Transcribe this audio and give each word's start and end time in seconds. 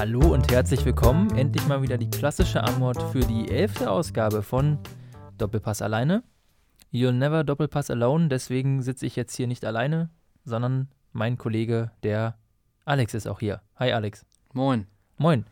Hallo 0.00 0.32
und 0.32 0.50
herzlich 0.50 0.82
willkommen. 0.86 1.36
Endlich 1.36 1.68
mal 1.68 1.82
wieder 1.82 1.98
die 1.98 2.08
klassische 2.08 2.64
Antwort 2.64 3.02
für 3.12 3.20
die 3.20 3.50
elfte 3.50 3.90
Ausgabe 3.90 4.42
von 4.42 4.78
Doppelpass 5.36 5.82
alleine. 5.82 6.22
You'll 6.90 7.12
never 7.12 7.44
Doppelpass 7.44 7.90
alone, 7.90 8.28
deswegen 8.28 8.80
sitze 8.80 9.04
ich 9.04 9.14
jetzt 9.14 9.36
hier 9.36 9.46
nicht 9.46 9.62
alleine, 9.62 10.08
sondern 10.42 10.88
mein 11.12 11.36
Kollege, 11.36 11.90
der 12.02 12.38
Alex 12.86 13.12
ist 13.12 13.26
auch 13.26 13.40
hier. 13.40 13.60
Hi 13.76 13.92
Alex. 13.92 14.24
Moin. 14.54 14.86
Moin. 15.18 15.44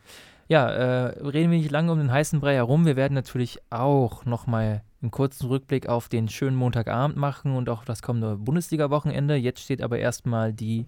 Ja, 0.47 0.67
äh, 0.67 1.19
reden 1.19 1.51
wir 1.51 1.59
nicht 1.59 1.69
lange 1.69 1.91
um 1.91 1.99
den 1.99 2.11
heißen 2.11 2.39
Brei 2.39 2.55
herum. 2.55 2.87
Wir 2.87 2.95
werden 2.95 3.13
natürlich 3.13 3.59
auch 3.69 4.25
nochmal 4.25 4.81
einen 5.03 5.11
kurzen 5.11 5.45
Rückblick 5.45 5.87
auf 5.87 6.09
den 6.09 6.27
schönen 6.27 6.57
Montagabend 6.57 7.17
machen 7.17 7.55
und 7.55 7.69
auch 7.69 7.85
das 7.85 8.01
kommende 8.01 8.35
Bundesliga-Wochenende. 8.35 9.35
Jetzt 9.35 9.61
steht 9.61 9.83
aber 9.83 9.99
erstmal 9.99 10.53
die 10.53 10.87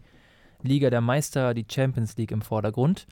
Liga 0.64 0.90
der 0.90 1.02
Meister, 1.02 1.54
die 1.54 1.68
Champions 1.70 2.18
League 2.18 2.32
im 2.32 2.42
Vordergrund. 2.42 3.06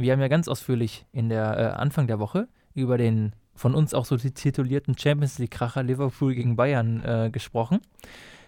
Wir 0.00 0.14
haben 0.14 0.20
ja 0.20 0.28
ganz 0.28 0.48
ausführlich 0.48 1.04
in 1.12 1.28
der 1.28 1.58
äh, 1.58 1.78
Anfang 1.78 2.06
der 2.06 2.18
Woche 2.18 2.48
über 2.74 2.96
den 2.96 3.34
von 3.54 3.74
uns 3.74 3.92
auch 3.92 4.06
so 4.06 4.16
titulierten 4.16 4.96
Champions 4.96 5.38
League-Kracher 5.38 5.82
Liverpool 5.82 6.34
gegen 6.34 6.56
Bayern 6.56 7.04
äh, 7.04 7.28
gesprochen. 7.30 7.80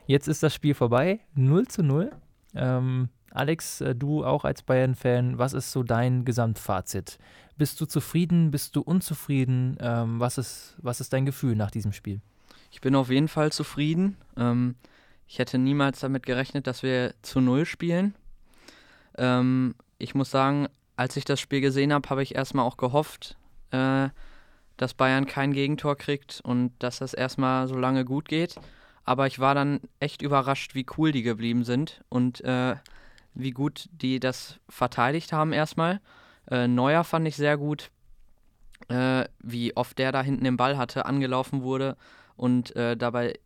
Jetzt 0.07 0.29
ist 0.29 0.43
das 0.43 0.55
Spiel 0.55 0.73
vorbei, 0.73 1.21
0 1.35 1.69
zu 1.69 1.83
0. 1.83 2.11
Ähm, 2.55 3.11
Alex, 3.31 3.83
äh, 3.83 3.95
du 3.95 4.25
auch 4.25 4.47
als 4.47 4.63
Bayern-Fan, 4.63 5.37
was 5.37 5.53
ist 5.53 5.73
so 5.73 5.83
dein 5.83 6.25
Gesamtfazit? 6.25 7.19
Bist 7.59 7.79
du 7.83 7.85
zufrieden? 7.85 8.51
Bist 8.51 8.75
du 8.75 8.81
unzufrieden? 8.81 9.77
Ähm, 9.81 10.21
was, 10.21 10.39
ist, 10.39 10.77
was 10.79 11.01
ist 11.03 11.13
dein 11.13 11.27
Gefühl 11.27 11.55
nach 11.55 11.71
diesem 11.71 11.93
Spiel? 11.93 12.23
Ich 12.71 12.81
bin 12.81 12.95
auf 12.95 13.11
jeden 13.11 13.29
Fall 13.29 13.53
zufrieden. 13.53 14.17
Ähm, 14.39 14.77
ich 15.27 15.39
hätte 15.39 15.59
niemals 15.59 16.01
damit 16.01 16.25
gerechnet, 16.25 16.67
dass 16.67 16.83
wir 16.83 17.13
zu 17.21 17.43
Null 17.43 17.67
spielen. 17.67 18.15
Ähm, 19.19 19.75
ich 19.99 20.15
muss 20.15 20.31
sagen, 20.31 20.69
als 20.97 21.17
ich 21.17 21.25
das 21.25 21.41
Spiel 21.41 21.61
gesehen 21.61 21.93
habe, 21.93 22.09
habe 22.11 22.23
ich 22.23 22.35
erstmal 22.35 22.65
auch 22.65 22.77
gehofft, 22.77 23.37
äh, 23.71 24.09
dass 24.77 24.95
Bayern 24.95 25.27
kein 25.27 25.53
Gegentor 25.53 25.97
kriegt 25.97 26.41
und 26.43 26.73
dass 26.79 26.99
das 26.99 27.15
erstmal 27.15 27.69
so 27.69 27.77
lange 27.77 28.05
gut 28.05 28.29
geht. 28.29 28.57
Aber 29.05 29.27
ich 29.27 29.39
war 29.39 29.55
dann 29.55 29.81
echt 30.01 30.23
überrascht, 30.23 30.75
wie 30.75 30.87
cool 30.97 31.13
die 31.13 31.23
geblieben 31.23 31.65
sind 31.65 32.03
und 32.09 32.43
äh, 32.43 32.77
wie 33.35 33.51
gut 33.51 33.89
die 33.93 34.21
das 34.21 34.61
verteidigt 34.69 35.33
haben 35.33 35.53
erstmal. 35.53 36.01
Äh, 36.51 36.69
Neuer 36.69 37.05
fand 37.05 37.27
ich 37.27 37.37
sehr 37.37 37.57
gut, 37.57 37.91
äh, 38.89 39.25
wie 39.41 39.77
oft 39.77 39.99
der 39.99 40.13
da 40.13 40.23
hinten 40.23 40.45
den 40.45 40.57
Ball 40.57 40.77
hatte, 40.77 41.07
angelaufen 41.07 41.63
wurde 41.63 41.97
und 42.37 42.75
äh, 42.77 42.97
dabei 42.97 43.39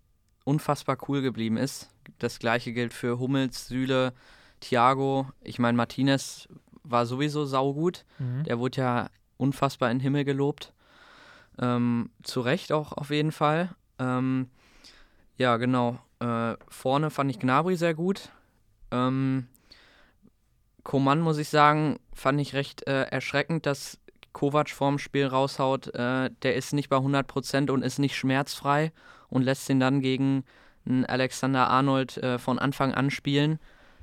unfassbar 0.45 0.99
cool 1.09 1.23
geblieben 1.23 1.57
ist. 1.57 1.91
Das 2.19 2.39
gleiche 2.39 2.73
gilt 2.73 2.93
für 2.93 3.19
Hummels, 3.19 3.69
Süle, 3.69 4.13
Thiago. 4.61 5.29
Ich 5.43 5.59
meine, 5.59 5.77
Martinez 5.77 6.49
war 6.91 7.07
sowieso 7.07 7.45
saugut. 7.45 8.05
Mhm. 8.19 8.45
Der 8.45 8.59
wurde 8.59 8.81
ja 8.81 9.11
unfassbar 9.37 9.91
in 9.91 9.99
den 9.99 10.03
Himmel 10.03 10.25
gelobt. 10.25 10.73
Ähm, 11.59 12.11
zu 12.23 12.41
Recht 12.41 12.73
auch 12.73 12.93
auf 12.93 13.11
jeden 13.11 13.33
Fall. 13.33 13.71
Ähm, 13.99 14.49
ja, 15.37 15.57
genau. 15.57 15.99
Äh, 16.21 16.55
vorne 16.69 17.11
fand 17.11 17.31
ich 17.31 17.39
Gnabry 17.39 17.77
sehr 17.77 17.95
gut. 17.95 18.31
Ähm, 18.91 19.47
Koman, 20.83 21.21
muss 21.21 21.39
ich 21.39 21.49
sagen, 21.49 21.99
fand 22.15 22.41
ich 22.41 22.55
recht 22.55 22.87
äh, 22.87 23.03
erschreckend, 23.05 23.67
dass 23.67 23.99
Kovac 24.33 24.71
vorm 24.71 24.99
Spiel 24.99 25.27
raushaut. 25.27 25.95
Äh, 25.95 26.31
der 26.43 26.55
ist 26.55 26.73
nicht 26.73 26.89
bei 26.89 26.97
100% 26.97 27.71
und 27.71 27.83
ist 27.83 27.99
nicht 27.99 28.17
schmerzfrei 28.17 28.93
und 29.29 29.43
lässt 29.43 29.69
ihn 29.69 29.81
dann 29.81 30.01
gegen 30.01 30.45
einen 30.87 31.05
Alexander 31.05 31.69
Arnold 31.69 32.19
äh, 32.19 32.39
von 32.39 32.59
Anfang 32.59 32.95
an 32.95 33.11
spielen. 33.11 33.59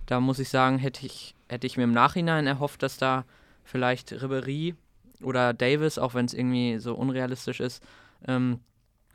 Da 0.06 0.20
muss 0.20 0.40
ich 0.40 0.50
sagen, 0.50 0.78
hätte 0.78 1.06
ich, 1.06 1.33
hätte 1.50 1.68
ich 1.68 1.78
mir 1.78 1.84
im 1.84 1.92
Nachhinein 1.92 2.48
erhofft, 2.48 2.84
dass 2.84 2.98
da 2.98 3.26
vielleicht 3.64 4.12
Ribery 4.12 4.76
oder 5.22 5.54
Davis, 5.54 5.98
auch 5.98 6.14
wenn 6.14 6.26
es 6.26 6.34
irgendwie 6.34 6.78
so 6.80 6.96
unrealistisch 6.96 7.59
ist, 7.59 7.84
ähm, 8.28 8.59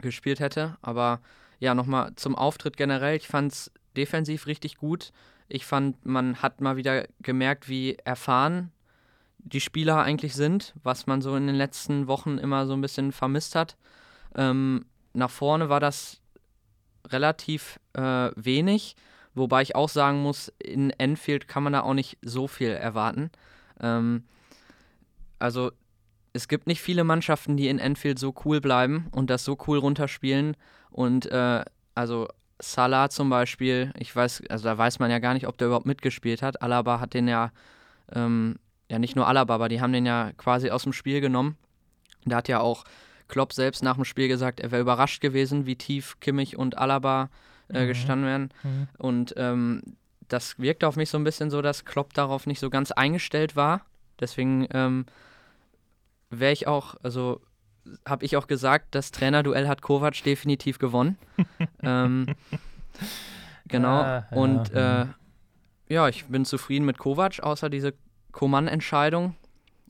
gespielt 0.00 0.40
hätte. 0.40 0.76
Aber 0.82 1.20
ja, 1.58 1.74
nochmal 1.74 2.12
zum 2.16 2.34
Auftritt 2.34 2.76
generell. 2.76 3.16
Ich 3.16 3.26
fand 3.26 3.52
es 3.52 3.70
defensiv 3.96 4.46
richtig 4.46 4.76
gut. 4.76 5.12
Ich 5.48 5.66
fand, 5.66 6.04
man 6.04 6.42
hat 6.42 6.60
mal 6.60 6.76
wieder 6.76 7.06
gemerkt, 7.20 7.68
wie 7.68 7.96
erfahren 8.04 8.70
die 9.38 9.60
Spieler 9.60 10.02
eigentlich 10.02 10.34
sind, 10.34 10.74
was 10.82 11.06
man 11.06 11.22
so 11.22 11.34
in 11.36 11.46
den 11.46 11.56
letzten 11.56 12.06
Wochen 12.06 12.38
immer 12.38 12.66
so 12.66 12.74
ein 12.74 12.80
bisschen 12.80 13.12
vermisst 13.12 13.54
hat. 13.54 13.76
Ähm, 14.34 14.84
nach 15.14 15.30
vorne 15.30 15.68
war 15.68 15.80
das 15.80 16.20
relativ 17.06 17.80
äh, 17.94 18.30
wenig, 18.36 18.94
wobei 19.38 19.62
ich 19.62 19.74
auch 19.74 19.88
sagen 19.88 20.22
muss, 20.22 20.52
in 20.58 20.90
Enfield 20.90 21.48
kann 21.48 21.62
man 21.62 21.72
da 21.72 21.82
auch 21.82 21.94
nicht 21.94 22.18
so 22.22 22.46
viel 22.46 22.70
erwarten. 22.70 23.30
Ähm, 23.80 24.24
also 25.38 25.70
es 26.32 26.48
gibt 26.48 26.66
nicht 26.66 26.80
viele 26.80 27.04
Mannschaften, 27.04 27.56
die 27.56 27.68
in 27.68 27.78
Enfield 27.78 28.18
so 28.18 28.34
cool 28.44 28.60
bleiben 28.60 29.08
und 29.12 29.30
das 29.30 29.44
so 29.44 29.56
cool 29.66 29.78
runterspielen. 29.78 30.56
Und 30.90 31.26
äh, 31.26 31.64
also 31.94 32.28
Salah 32.60 33.08
zum 33.08 33.30
Beispiel, 33.30 33.92
ich 33.98 34.14
weiß, 34.14 34.42
also 34.48 34.64
da 34.64 34.76
weiß 34.76 34.98
man 34.98 35.10
ja 35.10 35.20
gar 35.20 35.34
nicht, 35.34 35.46
ob 35.46 35.58
der 35.58 35.68
überhaupt 35.68 35.86
mitgespielt 35.86 36.42
hat. 36.42 36.60
Alaba 36.62 37.00
hat 37.00 37.14
den 37.14 37.28
ja, 37.28 37.52
ähm, 38.12 38.56
ja 38.90 38.98
nicht 38.98 39.16
nur 39.16 39.26
Alaba, 39.26 39.54
aber 39.54 39.68
die 39.68 39.80
haben 39.80 39.92
den 39.92 40.06
ja 40.06 40.32
quasi 40.36 40.70
aus 40.70 40.82
dem 40.82 40.92
Spiel 40.92 41.20
genommen. 41.20 41.56
Da 42.24 42.36
hat 42.36 42.48
ja 42.48 42.60
auch 42.60 42.84
Klopp 43.28 43.52
selbst 43.52 43.82
nach 43.82 43.94
dem 43.94 44.04
Spiel 44.04 44.28
gesagt, 44.28 44.60
er 44.60 44.70
wäre 44.70 44.82
überrascht 44.82 45.20
gewesen, 45.20 45.66
wie 45.66 45.76
tief 45.76 46.18
Kimmich 46.20 46.56
und 46.56 46.78
Alaba 46.78 47.30
äh, 47.72 47.84
mhm. 47.84 47.88
gestanden 47.88 48.26
wären. 48.26 48.50
Mhm. 48.62 48.88
Und 48.98 49.34
ähm, 49.36 49.82
das 50.28 50.58
wirkte 50.58 50.86
auf 50.86 50.96
mich 50.96 51.10
so 51.10 51.18
ein 51.18 51.24
bisschen 51.24 51.50
so, 51.50 51.62
dass 51.62 51.84
Klopp 51.84 52.14
darauf 52.14 52.46
nicht 52.46 52.60
so 52.60 52.70
ganz 52.70 52.92
eingestellt 52.92 53.56
war. 53.56 53.82
Deswegen 54.20 54.66
ähm, 54.72 55.06
wäre 56.30 56.52
ich 56.52 56.66
auch, 56.66 56.96
also 57.02 57.40
habe 58.06 58.24
ich 58.24 58.36
auch 58.36 58.46
gesagt, 58.46 58.94
das 58.94 59.10
Trainerduell 59.10 59.66
hat 59.66 59.80
Kovac 59.82 60.22
definitiv 60.22 60.78
gewonnen. 60.78 61.16
ähm, 61.82 62.26
genau. 63.66 64.00
Ja, 64.02 64.26
ja, 64.30 64.36
und 64.36 64.68
ja. 64.72 65.02
Äh, 65.02 65.06
ja, 65.88 66.08
ich 66.08 66.26
bin 66.26 66.44
zufrieden 66.44 66.84
mit 66.84 66.98
Kovac, 66.98 67.40
außer 67.40 67.70
diese 67.70 67.94
Koman-Entscheidung. 68.32 69.34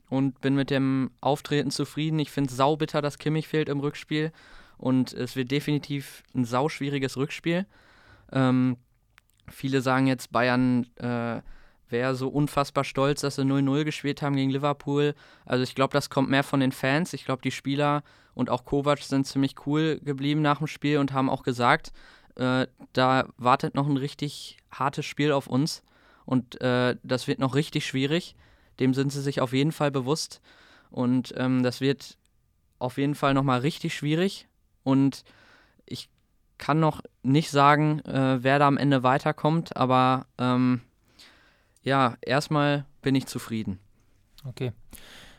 Und 0.09 0.41
bin 0.41 0.55
mit 0.55 0.71
dem 0.71 1.11
Auftreten 1.21 1.69
zufrieden. 1.69 2.17
Ich 2.17 2.31
finde 2.31 2.49
es 2.49 2.57
saubitter, 2.57 2.99
dass 2.99 3.19
Kimmich 3.19 3.47
fehlt 3.47 3.69
im 3.69 3.79
Rückspiel. 3.79 4.31
Und 4.79 5.13
es 5.13 5.35
wird 5.35 5.51
definitiv 5.51 6.23
ein 6.33 6.45
sauschwieriges 6.45 7.17
Rückspiel. 7.17 7.65
Ähm, 8.31 8.77
viele 9.49 9.81
sagen 9.81 10.07
jetzt, 10.07 10.31
Bayern 10.31 10.87
äh, 10.95 11.41
wäre 11.89 12.15
so 12.15 12.29
unfassbar 12.29 12.85
stolz, 12.85 13.21
dass 13.21 13.35
sie 13.35 13.41
0-0 13.41 13.83
gespielt 13.83 14.21
haben 14.21 14.37
gegen 14.37 14.51
Liverpool. 14.51 15.15
Also 15.45 15.63
ich 15.63 15.75
glaube, 15.75 15.91
das 15.91 16.09
kommt 16.09 16.29
mehr 16.29 16.43
von 16.43 16.61
den 16.61 16.71
Fans. 16.71 17.13
Ich 17.13 17.25
glaube, 17.25 17.41
die 17.41 17.51
Spieler 17.51 18.03
und 18.33 18.49
auch 18.49 18.63
Kovac 18.63 18.99
sind 18.99 19.27
ziemlich 19.27 19.55
cool 19.65 19.99
geblieben 19.99 20.41
nach 20.41 20.59
dem 20.59 20.67
Spiel 20.67 20.97
und 20.97 21.11
haben 21.11 21.29
auch 21.29 21.43
gesagt, 21.43 21.91
äh, 22.35 22.67
da 22.93 23.27
wartet 23.37 23.75
noch 23.75 23.87
ein 23.87 23.97
richtig 23.97 24.57
hartes 24.71 25.05
Spiel 25.05 25.33
auf 25.33 25.47
uns 25.47 25.83
und 26.25 26.61
äh, 26.61 26.95
das 27.03 27.27
wird 27.27 27.39
noch 27.39 27.55
richtig 27.55 27.85
schwierig. 27.85 28.35
Dem 28.79 28.93
sind 28.93 29.11
sie 29.11 29.21
sich 29.21 29.41
auf 29.41 29.51
jeden 29.51 29.73
Fall 29.73 29.91
bewusst 29.91 30.39
und 30.89 31.33
ähm, 31.35 31.63
das 31.63 31.81
wird 31.81 32.17
auf 32.77 32.97
jeden 32.97 33.15
Fall 33.15 33.33
nochmal 33.33 33.59
richtig 33.59 33.93
schwierig 33.93 34.47
und 34.83 35.23
ich 35.85 36.09
kann 36.57 36.79
noch 36.79 37.01
nicht 37.23 37.49
sagen, 37.51 37.99
äh, 38.01 38.43
wer 38.43 38.59
da 38.59 38.67
am 38.67 38.77
Ende 38.77 39.03
weiterkommt, 39.03 39.75
aber 39.77 40.27
ähm, 40.37 40.81
ja, 41.81 42.17
erstmal 42.21 42.85
bin 43.01 43.15
ich 43.15 43.27
zufrieden. 43.27 43.79
Okay. 44.45 44.71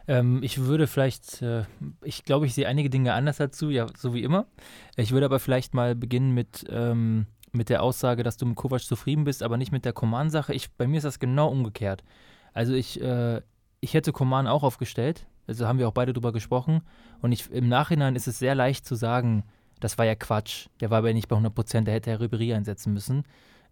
Ähm, 0.09 0.43
ich 0.43 0.59
würde 0.59 0.87
vielleicht, 0.87 1.43
äh, 1.43 1.65
ich 2.03 2.25
glaube, 2.25 2.47
ich 2.47 2.55
sehe 2.55 2.67
einige 2.67 2.91
Dinge 2.91 3.13
anders 3.13 3.37
dazu, 3.37 3.71
ja, 3.71 3.87
so 3.97 4.15
wie 4.15 4.23
immer. 4.23 4.47
Ich 4.97 5.13
würde 5.13 5.27
aber 5.27 5.39
vielleicht 5.39 5.75
mal 5.75 5.95
beginnen 5.95 6.33
mit, 6.33 6.65
ähm, 6.69 7.27
mit 7.53 7.69
der 7.69 7.83
Aussage, 7.83 8.23
dass 8.23 8.37
du 8.37 8.47
mit 8.47 8.57
Kovac 8.57 8.81
zufrieden 8.81 9.25
bist, 9.25 9.43
aber 9.43 9.57
nicht 9.57 9.73
mit 9.73 9.85
der 9.85 9.93
Command-Sache. 9.93 10.57
Bei 10.77 10.87
mir 10.87 10.97
ist 10.97 11.05
das 11.05 11.19
genau 11.19 11.49
umgekehrt. 11.49 12.03
Also 12.53 12.75
ich, 12.75 13.01
äh, 13.01 13.41
ich 13.81 13.95
hätte 13.95 14.13
Command 14.13 14.49
auch 14.49 14.63
aufgestellt, 14.63 15.27
also 15.51 15.67
haben 15.67 15.79
wir 15.79 15.89
auch 15.89 15.93
beide 15.93 16.13
drüber 16.13 16.33
gesprochen. 16.33 16.81
Und 17.21 17.33
ich, 17.33 17.51
im 17.51 17.69
Nachhinein 17.69 18.15
ist 18.15 18.29
es 18.29 18.39
sehr 18.39 18.55
leicht 18.55 18.87
zu 18.87 18.95
sagen, 18.95 19.43
das 19.81 19.99
war 19.99 20.07
ja 20.07 20.15
Quatsch. 20.15 20.69
Der 20.81 20.91
war 20.91 20.99
aber 20.99 21.13
nicht 21.13 21.29
bei 21.29 21.35
100 21.35 21.55
Prozent, 21.55 21.89
der 21.89 21.95
hätte 21.95 22.11
Herr 22.11 22.21
Ribery 22.21 22.55
einsetzen 22.55 22.93
müssen. 22.93 23.25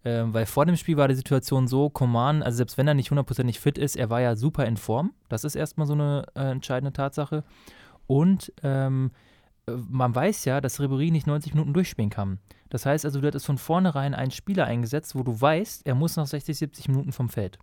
Ähm, 0.03 0.33
weil 0.33 0.45
vor 0.45 0.65
dem 0.65 0.75
Spiel 0.75 0.97
war 0.97 1.07
die 1.07 1.15
Situation 1.15 1.67
so, 1.67 1.89
Coman, 1.89 2.43
also 2.43 2.57
selbst 2.57 2.77
wenn 2.77 2.87
er 2.87 2.93
nicht 2.93 3.11
hundertprozentig 3.11 3.59
fit 3.59 3.77
ist, 3.77 3.95
er 3.95 4.09
war 4.09 4.21
ja 4.21 4.35
super 4.35 4.65
in 4.65 4.77
Form. 4.77 5.13
Das 5.29 5.43
ist 5.43 5.55
erstmal 5.55 5.87
so 5.87 5.93
eine 5.93 6.25
äh, 6.35 6.51
entscheidende 6.51 6.93
Tatsache. 6.93 7.43
Und 8.07 8.51
ähm, 8.61 9.11
äh, 9.67 9.71
man 9.89 10.13
weiß 10.13 10.45
ja, 10.45 10.59
dass 10.59 10.81
Ribery 10.81 11.11
nicht 11.11 11.27
90 11.27 11.53
Minuten 11.53 11.73
durchspielen 11.73 12.09
kann. 12.09 12.39
Das 12.69 12.85
heißt 12.85 13.05
also, 13.05 13.19
du 13.21 13.27
hattest 13.27 13.45
von 13.45 13.57
vornherein 13.57 14.13
einen 14.13 14.31
Spieler 14.31 14.65
eingesetzt, 14.65 15.15
wo 15.15 15.23
du 15.23 15.39
weißt, 15.39 15.87
er 15.87 15.95
muss 15.95 16.15
nach 16.15 16.27
60, 16.27 16.57
70 16.57 16.87
Minuten 16.89 17.11
vom 17.11 17.29
Feld. 17.29 17.57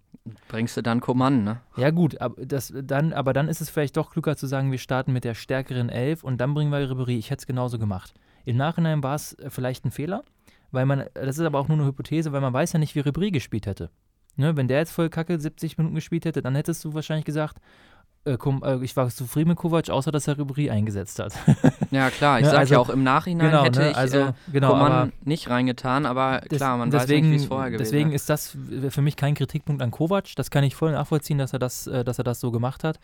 Bringst 0.49 0.77
du 0.77 0.83
dann 0.83 1.01
Coman, 1.01 1.45
ne? 1.45 1.61
Ja, 1.77 1.91
gut, 1.91 2.21
aber, 2.21 2.45
das, 2.45 2.73
dann, 2.75 3.13
aber 3.13 3.33
dann 3.33 3.49
ist 3.49 3.61
es 3.61 3.71
vielleicht 3.71 3.97
doch 3.97 4.11
klüger 4.11 4.37
zu 4.37 4.47
sagen, 4.47 4.73
wir 4.73 4.79
starten 4.79 5.13
mit 5.13 5.25
der 5.25 5.35
stärkeren 5.35 5.89
Elf 5.89 6.25
und 6.25 6.39
dann 6.39 6.55
bringen 6.55 6.73
wir 6.73 6.91
Ribery. 6.91 7.17
Ich 7.17 7.31
hätte 7.31 7.43
es 7.43 7.47
genauso 7.47 7.79
gemacht. 7.79 8.15
Im 8.45 8.57
Nachhinein 8.57 9.03
war 9.03 9.15
es 9.15 9.35
äh, 9.35 9.51
vielleicht 9.51 9.85
ein 9.85 9.93
Fehler, 9.93 10.25
weil 10.73 10.87
man, 10.87 11.05
das 11.15 11.39
ist 11.39 11.45
aber 11.45 11.61
auch 11.61 11.69
nur 11.69 11.79
eine 11.79 11.87
Hypothese, 11.87 12.33
weil 12.33 12.41
man 12.41 12.53
weiß 12.53 12.73
ja 12.73 12.81
nicht, 12.81 12.95
wie 12.97 13.01
Ribéry 13.03 13.31
gespielt 13.31 13.67
hätte. 13.67 13.91
Ne, 14.39 14.55
wenn 14.55 14.69
der 14.69 14.79
jetzt 14.79 14.93
voll 14.93 15.09
kacke 15.09 15.41
70 15.41 15.79
Minuten 15.79 15.95
gespielt 15.95 16.27
hätte, 16.27 16.43
dann 16.43 16.55
hättest 16.55 16.85
du 16.85 16.93
wahrscheinlich 16.93 17.25
gesagt, 17.25 17.57
äh, 17.57 17.61
äh, 17.61 17.96
ich 18.27 18.97
war 18.97 19.09
zufrieden 19.09 19.51
mit 19.51 19.59
Kovac, 19.59 19.89
außer 19.89 20.11
dass 20.11 20.27
er 20.27 20.37
Ribery 20.39 20.69
eingesetzt 20.71 21.19
hat. 21.19 21.33
ja, 21.91 22.11
klar, 22.11 22.39
ich 22.39 22.45
ne, 22.45 22.51
sage 22.51 22.59
also, 22.61 22.75
ja 22.75 22.81
auch 22.81 22.91
im 22.91 23.05
Nachhinein 23.05 23.51
genau, 23.51 23.65
hätte 23.65 23.81
ne, 23.81 23.91
ich 23.91 23.97
also, 23.97 24.19
äh, 24.19 24.33
genau, 24.53 24.71
Coman 24.73 25.13
nicht 25.25 25.49
reingetan, 25.49 26.07
aber 26.07 26.41
klar, 26.41 26.77
man 26.77 26.91
deswegen, 26.91 27.27
weiß 27.27 27.31
nicht, 27.31 27.41
wie 27.41 27.43
es 27.43 27.47
vorher 27.47 27.71
gewesen 27.71 27.85
Deswegen 27.85 28.13
ist 28.13 28.29
das 28.29 28.57
für 28.89 29.03
mich 29.03 29.17
kein 29.17 29.35
Kritikpunkt 29.35 29.81
an 29.81 29.91
Kovac. 29.91 30.35
Das 30.37 30.51
kann 30.51 30.65
ich 30.65 30.75
voll 30.75 30.93
nachvollziehen, 30.93 31.39
dass 31.39 31.53
er 31.53 31.59
das, 31.59 31.87
äh, 31.87 32.05
dass 32.05 32.19
er 32.19 32.25
das 32.25 32.41
so 32.41 32.51
gemacht 32.51 32.85
hat. 32.85 32.99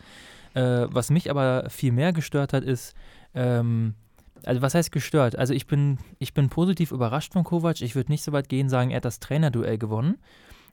Äh, 0.53 0.87
was 0.89 1.09
mich 1.09 1.29
aber 1.29 1.69
viel 1.69 1.91
mehr 1.91 2.13
gestört 2.13 2.53
hat, 2.53 2.63
ist, 2.63 2.93
ähm, 3.33 3.95
also 4.45 4.61
was 4.61 4.75
heißt 4.75 4.91
gestört? 4.91 5.37
Also 5.37 5.53
ich 5.53 5.67
bin, 5.67 5.99
ich 6.19 6.33
bin 6.33 6.49
positiv 6.49 6.91
überrascht 6.91 7.33
von 7.33 7.43
Kovac. 7.43 7.81
Ich 7.81 7.95
würde 7.95 8.11
nicht 8.11 8.23
so 8.23 8.31
weit 8.31 8.49
gehen, 8.49 8.69
sagen, 8.69 8.91
er 8.91 8.97
hat 8.97 9.05
das 9.05 9.19
Trainerduell 9.19 9.77
gewonnen. 9.77 10.17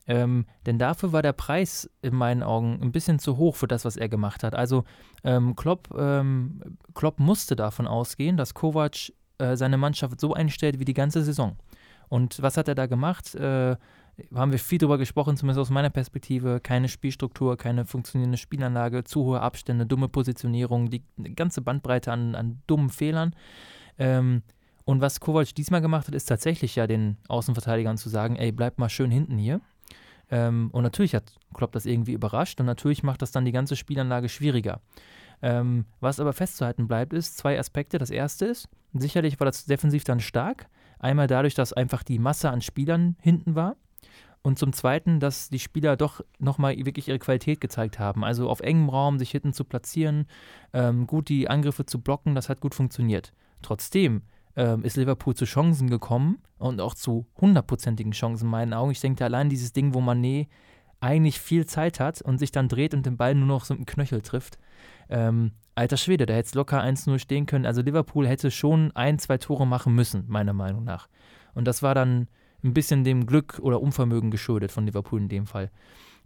Ähm, 0.06 0.46
denn 0.66 0.78
dafür 0.78 1.12
war 1.12 1.22
der 1.22 1.32
Preis 1.32 1.90
in 2.02 2.14
meinen 2.14 2.42
Augen 2.42 2.78
ein 2.82 2.92
bisschen 2.92 3.18
zu 3.18 3.36
hoch 3.36 3.56
für 3.56 3.68
das, 3.68 3.84
was 3.84 3.96
er 3.96 4.08
gemacht 4.08 4.42
hat. 4.42 4.54
Also 4.54 4.84
ähm, 5.24 5.54
Klopp, 5.56 5.88
ähm, 5.96 6.78
Klopp 6.94 7.20
musste 7.20 7.56
davon 7.56 7.86
ausgehen, 7.86 8.36
dass 8.36 8.54
Kovac 8.54 9.12
äh, 9.38 9.56
seine 9.56 9.76
Mannschaft 9.76 10.20
so 10.20 10.34
einstellt 10.34 10.78
wie 10.78 10.84
die 10.84 10.94
ganze 10.94 11.22
Saison. 11.22 11.56
Und 12.08 12.42
was 12.42 12.56
hat 12.56 12.68
er 12.68 12.74
da 12.74 12.86
gemacht? 12.86 13.34
Äh, 13.34 13.76
haben 14.34 14.52
wir 14.52 14.58
viel 14.58 14.78
drüber 14.78 14.98
gesprochen, 14.98 15.36
zumindest 15.36 15.60
aus 15.60 15.70
meiner 15.70 15.90
Perspektive. 15.90 16.60
Keine 16.60 16.88
Spielstruktur, 16.88 17.56
keine 17.56 17.84
funktionierende 17.84 18.38
Spielanlage, 18.38 19.04
zu 19.04 19.24
hohe 19.24 19.40
Abstände, 19.40 19.86
dumme 19.86 20.08
Positionierung, 20.08 20.90
die 20.90 21.02
ganze 21.34 21.62
Bandbreite 21.62 22.12
an, 22.12 22.34
an 22.34 22.62
dummen 22.66 22.90
Fehlern. 22.90 23.34
Ähm, 23.98 24.42
und 24.84 25.00
was 25.00 25.20
Kovac 25.20 25.54
diesmal 25.54 25.80
gemacht 25.80 26.08
hat, 26.08 26.14
ist 26.14 26.26
tatsächlich 26.26 26.76
ja 26.76 26.86
den 26.86 27.16
Außenverteidigern 27.28 27.96
zu 27.96 28.08
sagen, 28.08 28.36
ey, 28.36 28.50
bleib 28.50 28.78
mal 28.78 28.88
schön 28.88 29.10
hinten 29.10 29.38
hier. 29.38 29.60
Ähm, 30.30 30.70
und 30.72 30.82
natürlich 30.82 31.14
hat 31.14 31.38
Klopp 31.54 31.72
das 31.72 31.86
irgendwie 31.86 32.12
überrascht 32.12 32.60
und 32.60 32.66
natürlich 32.66 33.02
macht 33.02 33.22
das 33.22 33.32
dann 33.32 33.44
die 33.44 33.52
ganze 33.52 33.76
Spielanlage 33.76 34.28
schwieriger. 34.28 34.80
Ähm, 35.42 35.86
was 36.00 36.20
aber 36.20 36.32
festzuhalten 36.32 36.86
bleibt, 36.86 37.12
ist 37.12 37.38
zwei 37.38 37.58
Aspekte. 37.58 37.98
Das 37.98 38.10
erste 38.10 38.46
ist, 38.46 38.68
sicherlich 38.92 39.40
war 39.40 39.46
das 39.46 39.64
defensiv 39.64 40.04
dann 40.04 40.20
stark. 40.20 40.68
Einmal 40.98 41.26
dadurch, 41.26 41.54
dass 41.54 41.72
einfach 41.72 42.02
die 42.02 42.18
Masse 42.18 42.50
an 42.50 42.60
Spielern 42.60 43.16
hinten 43.20 43.54
war. 43.54 43.76
Und 44.42 44.58
zum 44.58 44.72
Zweiten, 44.72 45.20
dass 45.20 45.50
die 45.50 45.58
Spieler 45.58 45.96
doch 45.96 46.22
nochmal 46.38 46.74
wirklich 46.76 47.08
ihre 47.08 47.18
Qualität 47.18 47.60
gezeigt 47.60 47.98
haben. 47.98 48.24
Also 48.24 48.48
auf 48.48 48.60
engem 48.60 48.88
Raum 48.88 49.18
sich 49.18 49.30
hinten 49.30 49.52
zu 49.52 49.64
platzieren, 49.64 50.26
ähm, 50.72 51.06
gut 51.06 51.28
die 51.28 51.48
Angriffe 51.48 51.84
zu 51.84 52.00
blocken, 52.00 52.34
das 52.34 52.48
hat 52.48 52.60
gut 52.60 52.74
funktioniert. 52.74 53.34
Trotzdem 53.60 54.22
ähm, 54.56 54.84
ist 54.84 54.96
Liverpool 54.96 55.34
zu 55.34 55.44
Chancen 55.44 55.90
gekommen 55.90 56.38
und 56.58 56.80
auch 56.80 56.94
zu 56.94 57.26
hundertprozentigen 57.40 58.12
Chancen 58.12 58.44
in 58.44 58.50
meinen 58.50 58.72
Augen. 58.74 58.90
Ich 58.90 59.00
denke 59.00 59.24
allein 59.24 59.48
dieses 59.48 59.72
Ding, 59.72 59.94
wo 59.94 60.00
Manet 60.00 60.48
eigentlich 61.00 61.40
viel 61.40 61.66
Zeit 61.66 61.98
hat 61.98 62.20
und 62.20 62.38
sich 62.38 62.52
dann 62.52 62.68
dreht 62.68 62.94
und 62.94 63.06
den 63.06 63.16
Ball 63.16 63.34
nur 63.34 63.46
noch 63.46 63.64
so 63.64 63.74
mit 63.74 63.80
dem 63.80 63.86
Knöchel 63.86 64.20
trifft. 64.20 64.58
Ähm, 65.08 65.52
alter 65.74 65.96
Schwede, 65.96 66.26
da 66.26 66.34
hätte 66.34 66.48
es 66.48 66.54
locker 66.54 66.82
1-0 66.82 67.18
stehen 67.18 67.46
können. 67.46 67.66
Also 67.66 67.80
Liverpool 67.80 68.28
hätte 68.28 68.50
schon 68.50 68.92
ein, 68.94 69.18
zwei 69.18 69.38
Tore 69.38 69.66
machen 69.66 69.94
müssen, 69.94 70.24
meiner 70.28 70.52
Meinung 70.52 70.84
nach. 70.84 71.08
Und 71.54 71.66
das 71.66 71.82
war 71.82 71.94
dann 71.94 72.28
ein 72.62 72.74
bisschen 72.74 73.04
dem 73.04 73.26
Glück 73.26 73.58
oder 73.60 73.80
Unvermögen 73.80 74.30
geschuldet 74.30 74.70
von 74.70 74.84
Liverpool 74.84 75.20
in 75.20 75.28
dem 75.28 75.46
Fall. 75.46 75.70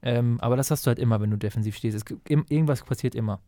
Ähm, 0.02 0.38
aber 0.40 0.56
das 0.56 0.70
hast 0.70 0.84
du 0.84 0.88
halt 0.88 0.98
immer, 0.98 1.20
wenn 1.20 1.30
du 1.30 1.38
defensiv 1.38 1.76
stehst. 1.76 1.96
Es, 1.96 2.18
irgendwas 2.28 2.82
passiert 2.82 3.14
immer. 3.14 3.40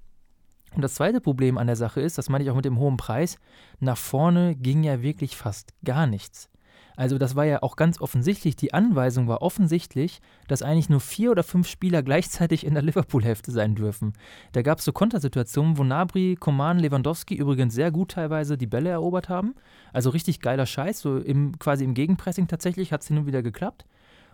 Und 0.77 0.83
das 0.83 0.95
zweite 0.95 1.23
Problem 1.23 1.57
an 1.57 1.67
der 1.67 1.77
Sache 1.77 2.03
ist, 2.03 2.19
das 2.19 2.29
meine 2.29 2.45
ich 2.45 2.51
auch 2.51 2.55
mit 2.55 2.67
dem 2.67 2.79
hohen 2.79 2.99
Preis, 2.99 3.39
nach 3.81 3.97
vorne 3.97 4.55
ging 4.55 4.85
ja 4.85 5.03
wirklich 5.03 5.35
fast 5.35 5.73
gar 5.85 6.07
nichts. 6.07 6.51
Also 6.97 7.19
das 7.19 7.35
war 7.35 7.45
ja 7.45 7.63
auch 7.63 7.77
ganz 7.77 8.01
offensichtlich, 8.01 8.57
die 8.57 8.73
Anweisung 8.73 9.29
war 9.29 9.43
offensichtlich, 9.43 10.21
dass 10.49 10.63
eigentlich 10.63 10.89
nur 10.89 11.01
vier 11.01 11.31
oder 11.31 11.43
fünf 11.43 11.69
Spieler 11.69 12.03
gleichzeitig 12.03 12.65
in 12.65 12.75
der 12.75 12.83
Liverpool-Hälfte 12.83 13.53
sein 13.53 13.75
dürfen. 13.75 14.15
Da 14.53 14.63
gab 14.63 14.79
es 14.79 14.85
so 14.85 14.93
Kontersituationen, 14.93 15.77
wo 15.77 15.85
Nabri, 15.85 16.37
Koman, 16.39 16.79
Lewandowski 16.79 17.35
übrigens 17.35 17.75
sehr 17.75 17.91
gut 17.91 18.13
teilweise 18.13 18.57
die 18.57 18.67
Bälle 18.67 18.91
erobert 18.91 19.29
haben. 19.29 19.55
Also 19.93 20.11
richtig 20.11 20.41
geiler 20.41 20.67
Scheiß, 20.67 21.01
so 21.01 21.19
im, 21.19 21.59
quasi 21.59 21.85
im 21.85 21.95
Gegenpressing 21.95 22.49
tatsächlich 22.49 22.93
hat 22.93 23.03
es 23.03 23.09
hin 23.09 23.19
und 23.19 23.27
wieder 23.27 23.43
geklappt. 23.43 23.87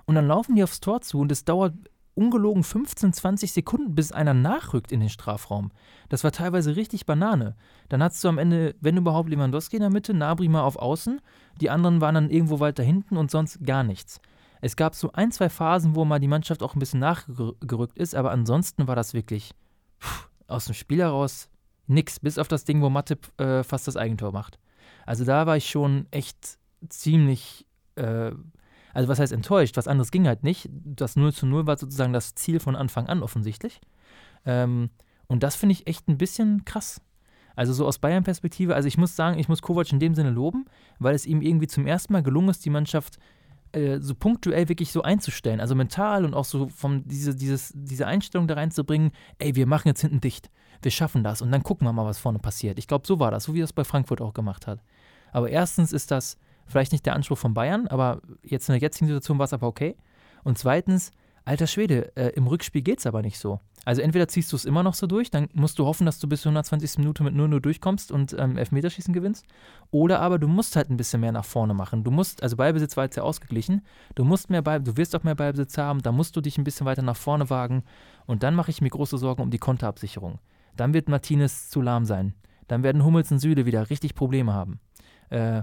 Und 0.04 0.14
dann 0.16 0.26
laufen 0.26 0.54
die 0.54 0.62
aufs 0.62 0.80
Tor 0.80 1.00
zu 1.00 1.20
und 1.20 1.32
es 1.32 1.44
dauert 1.44 1.74
ungelogen 2.14 2.62
15, 2.62 3.12
20 3.12 3.52
Sekunden, 3.52 3.94
bis 3.94 4.12
einer 4.12 4.34
nachrückt 4.34 4.92
in 4.92 5.00
den 5.00 5.08
Strafraum. 5.08 5.70
Das 6.08 6.24
war 6.24 6.32
teilweise 6.32 6.76
richtig 6.76 7.06
Banane. 7.06 7.56
Dann 7.88 8.02
hattest 8.02 8.22
du 8.24 8.28
am 8.28 8.38
Ende, 8.38 8.74
wenn 8.80 8.96
überhaupt, 8.96 9.30
Lewandowski 9.30 9.76
in 9.76 9.82
der 9.82 9.90
Mitte, 9.90 10.14
Nabri 10.14 10.48
mal 10.48 10.62
auf 10.62 10.76
Außen, 10.76 11.20
die 11.60 11.70
anderen 11.70 12.00
waren 12.00 12.14
dann 12.14 12.30
irgendwo 12.30 12.60
weiter 12.60 12.82
hinten 12.82 13.16
und 13.16 13.30
sonst 13.30 13.64
gar 13.64 13.82
nichts. 13.82 14.20
Es 14.60 14.76
gab 14.76 14.94
so 14.94 15.10
ein, 15.12 15.32
zwei 15.32 15.48
Phasen, 15.48 15.96
wo 15.96 16.04
mal 16.04 16.20
die 16.20 16.28
Mannschaft 16.28 16.62
auch 16.62 16.74
ein 16.74 16.78
bisschen 16.78 17.00
nachgerückt 17.00 17.98
ist, 17.98 18.14
aber 18.14 18.30
ansonsten 18.30 18.86
war 18.86 18.94
das 18.94 19.14
wirklich 19.14 19.52
pff, 20.00 20.28
aus 20.46 20.66
dem 20.66 20.74
Spiel 20.74 21.00
heraus 21.00 21.48
nix, 21.86 22.20
bis 22.20 22.38
auf 22.38 22.48
das 22.48 22.64
Ding, 22.64 22.80
wo 22.82 22.88
Matip 22.88 23.28
äh, 23.40 23.64
fast 23.64 23.88
das 23.88 23.96
Eigentor 23.96 24.32
macht. 24.32 24.58
Also 25.04 25.24
da 25.24 25.46
war 25.46 25.56
ich 25.56 25.68
schon 25.68 26.06
echt 26.10 26.58
ziemlich 26.88 27.66
äh, 27.96 28.32
also 28.94 29.08
was 29.08 29.18
heißt 29.18 29.32
enttäuscht? 29.32 29.76
Was 29.76 29.88
anderes 29.88 30.10
ging 30.10 30.26
halt 30.26 30.42
nicht. 30.42 30.68
Das 30.72 31.16
0 31.16 31.32
zu 31.32 31.46
0 31.46 31.66
war 31.66 31.76
sozusagen 31.76 32.12
das 32.12 32.34
Ziel 32.34 32.60
von 32.60 32.76
Anfang 32.76 33.06
an 33.06 33.22
offensichtlich. 33.22 33.80
Ähm, 34.44 34.90
und 35.26 35.42
das 35.42 35.56
finde 35.56 35.72
ich 35.72 35.86
echt 35.86 36.08
ein 36.08 36.18
bisschen 36.18 36.64
krass. 36.64 37.00
Also 37.54 37.72
so 37.72 37.86
aus 37.86 37.98
Bayern-Perspektive, 37.98 38.74
also 38.74 38.88
ich 38.88 38.98
muss 38.98 39.16
sagen, 39.16 39.38
ich 39.38 39.48
muss 39.48 39.62
Kovac 39.62 39.92
in 39.92 40.00
dem 40.00 40.14
Sinne 40.14 40.30
loben, 40.30 40.66
weil 40.98 41.14
es 41.14 41.26
ihm 41.26 41.42
irgendwie 41.42 41.66
zum 41.66 41.86
ersten 41.86 42.12
Mal 42.12 42.22
gelungen 42.22 42.48
ist, 42.48 42.64
die 42.64 42.70
Mannschaft 42.70 43.18
äh, 43.72 44.00
so 44.00 44.14
punktuell 44.14 44.68
wirklich 44.68 44.92
so 44.92 45.02
einzustellen. 45.02 45.60
Also 45.60 45.74
mental 45.74 46.24
und 46.24 46.34
auch 46.34 46.44
so 46.44 46.68
von 46.68 47.06
diese, 47.06 47.34
dieses, 47.34 47.72
diese 47.74 48.06
Einstellung 48.06 48.46
da 48.46 48.54
reinzubringen, 48.54 49.12
ey, 49.38 49.54
wir 49.54 49.66
machen 49.66 49.88
jetzt 49.88 50.00
hinten 50.00 50.20
dicht. 50.20 50.50
Wir 50.82 50.90
schaffen 50.90 51.22
das 51.22 51.42
und 51.42 51.52
dann 51.52 51.62
gucken 51.62 51.86
wir 51.86 51.92
mal, 51.92 52.06
was 52.06 52.18
vorne 52.18 52.38
passiert. 52.38 52.78
Ich 52.78 52.86
glaube, 52.86 53.06
so 53.06 53.18
war 53.18 53.30
das, 53.30 53.44
so 53.44 53.54
wie 53.54 53.60
es 53.60 53.72
bei 53.72 53.84
Frankfurt 53.84 54.20
auch 54.20 54.34
gemacht 54.34 54.66
hat. 54.66 54.80
Aber 55.30 55.48
erstens 55.48 55.92
ist 55.92 56.10
das 56.10 56.38
Vielleicht 56.66 56.92
nicht 56.92 57.06
der 57.06 57.14
Anspruch 57.14 57.38
von 57.38 57.54
Bayern, 57.54 57.88
aber 57.88 58.20
jetzt 58.42 58.68
in 58.68 58.74
der 58.74 58.82
jetzigen 58.82 59.06
Situation 59.06 59.38
war 59.38 59.44
es 59.44 59.52
aber 59.52 59.66
okay. 59.66 59.96
Und 60.44 60.58
zweitens, 60.58 61.10
alter 61.44 61.66
Schwede, 61.66 62.16
äh, 62.16 62.28
im 62.30 62.46
Rückspiel 62.46 62.82
geht 62.82 63.00
es 63.00 63.06
aber 63.06 63.22
nicht 63.22 63.38
so. 63.38 63.60
Also 63.84 64.00
entweder 64.00 64.28
ziehst 64.28 64.52
du 64.52 64.56
es 64.56 64.64
immer 64.64 64.84
noch 64.84 64.94
so 64.94 65.08
durch, 65.08 65.30
dann 65.30 65.48
musst 65.54 65.78
du 65.78 65.86
hoffen, 65.86 66.06
dass 66.06 66.20
du 66.20 66.28
bis 66.28 66.42
zur 66.42 66.50
120. 66.50 66.98
Minute 66.98 67.24
mit 67.24 67.34
0-0 67.34 67.58
durchkommst 67.58 68.12
und 68.12 68.34
ähm, 68.38 68.56
Elfmeterschießen 68.56 69.12
gewinnst. 69.12 69.44
Oder 69.90 70.20
aber 70.20 70.38
du 70.38 70.46
musst 70.46 70.76
halt 70.76 70.88
ein 70.88 70.96
bisschen 70.96 71.20
mehr 71.20 71.32
nach 71.32 71.44
vorne 71.44 71.74
machen. 71.74 72.04
Du 72.04 72.12
musst, 72.12 72.42
also 72.44 72.56
Ballbesitz 72.56 72.96
war 72.96 73.04
jetzt 73.04 73.16
ja 73.16 73.24
ausgeglichen, 73.24 73.82
du 74.14 74.24
musst 74.24 74.50
mehr 74.50 74.62
Ball, 74.62 74.80
du 74.80 74.96
wirst 74.96 75.16
auch 75.16 75.24
mehr 75.24 75.34
Ballbesitz 75.34 75.78
haben, 75.78 76.00
da 76.00 76.12
musst 76.12 76.36
du 76.36 76.40
dich 76.40 76.58
ein 76.58 76.64
bisschen 76.64 76.86
weiter 76.86 77.02
nach 77.02 77.16
vorne 77.16 77.50
wagen. 77.50 77.82
Und 78.26 78.44
dann 78.44 78.54
mache 78.54 78.70
ich 78.70 78.80
mir 78.80 78.90
große 78.90 79.18
Sorgen 79.18 79.42
um 79.42 79.50
die 79.50 79.58
Konterabsicherung. 79.58 80.38
Dann 80.76 80.94
wird 80.94 81.08
Martinez 81.08 81.68
zu 81.68 81.80
lahm 81.80 82.04
sein. 82.04 82.34
Dann 82.68 82.84
werden 82.84 83.04
Hummels 83.04 83.32
und 83.32 83.40
Süle 83.40 83.66
wieder 83.66 83.90
richtig 83.90 84.14
Probleme 84.14 84.54
haben. 84.54 84.78
Äh, 85.28 85.62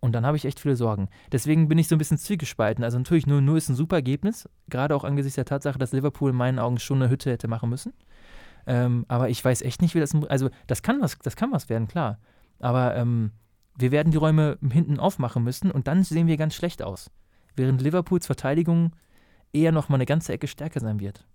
und 0.00 0.12
dann 0.12 0.24
habe 0.26 0.36
ich 0.36 0.44
echt 0.44 0.60
viele 0.60 0.76
Sorgen. 0.76 1.08
Deswegen 1.30 1.68
bin 1.68 1.78
ich 1.78 1.88
so 1.88 1.94
ein 1.94 1.98
bisschen 1.98 2.18
zwiegespalten. 2.18 2.82
Also 2.82 2.98
natürlich 2.98 3.24
0-0 3.24 3.56
ist 3.56 3.68
ein 3.68 3.76
super 3.76 3.96
Ergebnis, 3.96 4.48
gerade 4.68 4.96
auch 4.96 5.04
angesichts 5.04 5.36
der 5.36 5.44
Tatsache, 5.44 5.78
dass 5.78 5.92
Liverpool 5.92 6.30
in 6.30 6.36
meinen 6.36 6.58
Augen 6.58 6.78
schon 6.78 7.02
eine 7.02 7.10
Hütte 7.10 7.30
hätte 7.30 7.48
machen 7.48 7.68
müssen. 7.68 7.92
Ähm, 8.66 9.04
aber 9.08 9.28
ich 9.28 9.44
weiß 9.44 9.62
echt 9.62 9.82
nicht, 9.82 9.94
wie 9.94 10.00
das. 10.00 10.14
Also 10.28 10.50
das 10.66 10.82
kann 10.82 11.00
was, 11.00 11.18
das 11.18 11.36
kann 11.36 11.52
was 11.52 11.68
werden, 11.68 11.88
klar. 11.88 12.18
Aber 12.58 12.94
ähm, 12.96 13.32
wir 13.76 13.90
werden 13.90 14.12
die 14.12 14.18
Räume 14.18 14.58
hinten 14.70 14.98
aufmachen 14.98 15.42
müssen 15.42 15.70
und 15.70 15.86
dann 15.86 16.02
sehen 16.02 16.26
wir 16.26 16.36
ganz 16.36 16.54
schlecht 16.54 16.82
aus. 16.82 17.10
Während 17.56 17.82
Liverpools 17.82 18.26
Verteidigung 18.26 18.92
eher 19.52 19.72
noch 19.72 19.88
mal 19.88 19.96
eine 19.96 20.06
ganze 20.06 20.32
Ecke 20.32 20.46
stärker 20.46 20.80
sein 20.80 21.00
wird. 21.00 21.26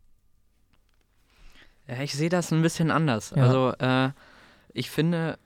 Ja, 1.87 2.01
ich 2.01 2.13
sehe 2.13 2.29
das 2.29 2.51
ein 2.51 2.61
bisschen 2.61 2.89
anders. 2.89 3.33
Ja. 3.35 3.43
Also 3.43 3.73
äh, 3.77 4.11
ich 4.73 4.89
finde, 4.89 5.37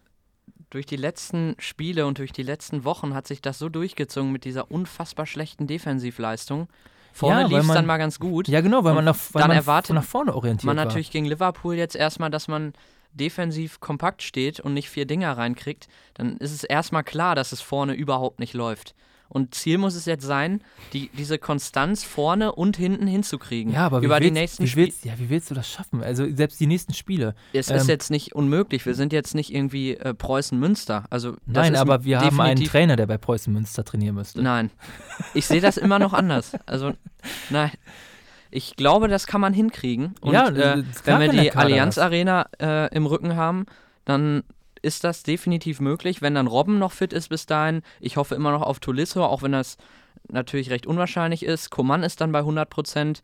durch 0.69 0.85
die 0.85 0.95
letzten 0.95 1.55
Spiele 1.57 2.05
und 2.05 2.19
durch 2.19 2.31
die 2.31 2.43
letzten 2.43 2.83
Wochen 2.83 3.13
hat 3.15 3.27
sich 3.27 3.41
das 3.41 3.59
so 3.59 3.69
durchgezogen 3.69 4.31
mit 4.31 4.45
dieser 4.45 4.71
unfassbar 4.71 5.25
schlechten 5.25 5.67
Defensivleistung. 5.67 6.67
Vorne 7.11 7.41
ja, 7.41 7.47
lief 7.47 7.59
es 7.59 7.67
dann 7.67 7.85
mal 7.85 7.97
ganz 7.97 8.19
gut. 8.19 8.47
Ja, 8.47 8.61
genau, 8.61 8.83
weil 8.83 8.93
man, 8.93 9.05
nach, 9.05 9.17
weil 9.33 9.41
dann 9.41 9.49
man 9.49 9.57
erwartet 9.57 9.95
nach 9.95 10.03
vorne 10.03 10.35
orientiert 10.35 10.65
man 10.65 10.77
war. 10.77 10.85
natürlich 10.85 11.11
gegen 11.11 11.25
Liverpool 11.25 11.75
jetzt 11.75 11.95
erstmal, 11.95 12.29
dass 12.29 12.47
man 12.47 12.73
defensiv 13.13 13.79
kompakt 13.79 14.21
steht 14.21 14.59
und 14.59 14.73
nicht 14.73 14.89
vier 14.89 15.05
Dinger 15.05 15.35
reinkriegt. 15.37 15.87
Dann 16.13 16.37
ist 16.37 16.53
es 16.53 16.63
erstmal 16.63 17.03
klar, 17.03 17.35
dass 17.35 17.51
es 17.51 17.61
vorne 17.61 17.93
überhaupt 17.93 18.39
nicht 18.39 18.53
läuft. 18.53 18.93
Und 19.29 19.53
Ziel 19.53 19.77
muss 19.77 19.95
es 19.95 20.05
jetzt 20.05 20.25
sein, 20.25 20.61
die, 20.91 21.09
diese 21.17 21.37
Konstanz 21.37 22.03
vorne 22.03 22.51
und 22.51 22.77
hinten 22.77 23.05
hinzukriegen. 23.07 23.73
Ja, 23.73 23.85
aber 23.85 24.01
über 24.01 24.17
wie 24.17 24.25
die 24.25 24.31
nächsten 24.31 24.65
wie 24.65 24.75
willst, 24.75 25.05
ja, 25.05 25.13
wie 25.17 25.29
willst 25.29 25.51
du 25.51 25.55
das 25.55 25.69
schaffen? 25.69 26.03
Also 26.03 26.25
selbst 26.33 26.59
die 26.59 26.65
nächsten 26.67 26.93
Spiele. 26.93 27.35
Es 27.53 27.69
ähm, 27.69 27.77
ist 27.77 27.87
jetzt 27.87 28.09
nicht 28.09 28.33
unmöglich. 28.33 28.85
Wir 28.85 28.95
sind 28.95 29.13
jetzt 29.13 29.35
nicht 29.35 29.53
irgendwie 29.53 29.95
äh, 29.95 30.13
Preußen-Münster. 30.13 31.05
Also, 31.09 31.35
nein, 31.45 31.75
aber 31.75 32.03
wir 32.03 32.19
haben 32.19 32.41
einen 32.41 32.65
Trainer, 32.65 32.95
der 32.95 33.05
bei 33.05 33.17
Preußen-Münster 33.17 33.85
trainieren 33.85 34.15
müsste. 34.15 34.41
Nein. 34.41 34.71
Ich 35.33 35.45
sehe 35.45 35.61
das 35.61 35.77
immer 35.77 35.99
noch 35.99 36.13
anders. 36.13 36.53
Also, 36.65 36.93
nein. 37.49 37.71
Ich 38.51 38.75
glaube, 38.75 39.07
das 39.07 39.27
kann 39.27 39.41
man 39.41 39.53
hinkriegen. 39.53 40.15
Und 40.21 40.33
ja, 40.33 40.49
äh, 40.49 40.83
wenn 41.03 41.19
wir 41.19 41.29
die 41.29 41.51
Allianz 41.51 41.99
Arena 41.99 42.47
äh, 42.59 42.93
im 42.95 43.05
Rücken 43.05 43.35
haben, 43.35 43.67
dann 44.05 44.43
ist 44.81 45.03
das 45.03 45.23
definitiv 45.23 45.79
möglich, 45.79 46.21
wenn 46.21 46.35
dann 46.35 46.47
Robben 46.47 46.79
noch 46.79 46.91
fit 46.91 47.13
ist 47.13 47.29
bis 47.29 47.45
dahin. 47.45 47.81
Ich 47.99 48.17
hoffe 48.17 48.35
immer 48.35 48.51
noch 48.51 48.61
auf 48.61 48.79
Tolisso, 48.79 49.23
auch 49.23 49.41
wenn 49.43 49.51
das 49.51 49.77
natürlich 50.29 50.69
recht 50.69 50.85
unwahrscheinlich 50.87 51.43
ist. 51.43 51.69
Coman 51.69 52.03
ist 52.03 52.21
dann 52.21 52.31
bei 52.31 52.39
100 52.39 52.69
Prozent. 52.69 53.21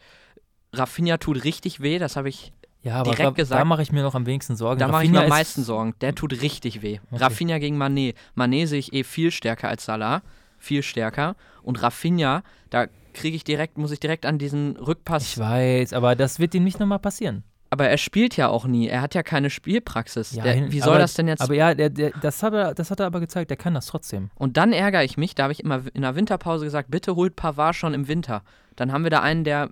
Rafinha 0.74 1.17
tut 1.17 1.43
richtig 1.43 1.81
weh, 1.81 2.00
das 2.00 2.15
habe 2.15 2.29
ich 2.29 2.51
Ja, 2.81 2.95
aber 2.95 3.12
direkt 3.12 3.25
da, 3.25 3.29
gesagt, 3.31 3.62
da 3.62 3.65
mache 3.65 3.81
ich 3.81 3.91
mir 3.91 4.03
noch 4.03 4.15
am 4.15 4.25
wenigsten 4.25 4.55
Sorgen. 4.55 4.79
da 4.79 4.88
mache 4.88 5.05
ich 5.05 5.09
mir 5.12 5.19
am 5.19 5.24
ist- 5.25 5.29
meisten 5.29 5.63
Sorgen. 5.63 5.93
Der 6.01 6.13
tut 6.15 6.41
richtig 6.41 6.81
weh. 6.81 7.00
Okay. 7.12 7.24
Rafinha 7.24 7.57
gegen 7.59 7.77
Manet. 7.77 8.15
Manet 8.33 8.67
sehe 8.69 8.79
ich 8.79 8.93
eh 8.93 9.03
viel 9.03 9.31
stärker 9.31 9.69
als 9.69 9.85
Salah. 9.85 10.21
Viel 10.57 10.83
stärker. 10.83 11.35
Und 11.63 11.81
Rafinha, 11.81 12.43
da 12.69 12.88
kriege 13.13 13.35
ich 13.35 13.43
direkt, 13.43 13.77
muss 13.77 13.91
ich 13.91 14.00
direkt 14.00 14.25
an 14.25 14.38
diesen 14.39 14.75
Rückpass. 14.77 15.24
Ich 15.24 15.38
weiß, 15.38 15.93
aber 15.93 16.15
das 16.15 16.39
wird 16.39 16.53
ihm 16.55 16.63
nicht 16.63 16.79
nochmal 16.79 17.00
passieren. 17.00 17.43
Aber 17.69 17.89
er 17.89 17.98
spielt 17.98 18.38
ja 18.38 18.48
auch 18.48 18.65
nie. 18.65 18.88
Er 18.88 19.01
hat 19.01 19.15
ja 19.15 19.24
keine 19.24 19.50
Spielpraxis. 19.50 20.34
Ja, 20.34 20.43
der, 20.43 20.72
wie 20.72 20.79
soll 20.79 20.93
aber, 20.93 21.00
das 21.00 21.13
denn 21.15 21.27
jetzt? 21.27 21.41
Aber 21.41 21.53
ja, 21.53 21.74
der, 21.74 21.89
der, 21.89 22.12
das, 22.22 22.43
hat 22.43 22.53
er, 22.53 22.74
das 22.74 22.91
hat 22.91 23.00
er 23.00 23.05
aber 23.07 23.19
gezeigt, 23.19 23.50
der 23.50 23.57
kann 23.57 23.74
das 23.74 23.88
trotzdem. 23.88 24.29
Und 24.36 24.57
dann 24.57 24.72
ärgere 24.72 25.03
ich 25.03 25.17
mich, 25.17 25.36
da 25.36 25.43
habe 25.43 25.53
ich 25.53 25.63
immer 25.63 25.81
in 25.93 26.03
der 26.03 26.15
Winterpause 26.15 26.65
gesagt, 26.65 26.91
bitte 26.91 27.15
holt 27.15 27.36
Pavard 27.36 27.75
schon 27.75 27.93
im 27.93 28.07
Winter. 28.07 28.43
Dann 28.75 28.91
haben 28.91 29.03
wir 29.03 29.12
da 29.12 29.22
einen, 29.22 29.43
der 29.43 29.69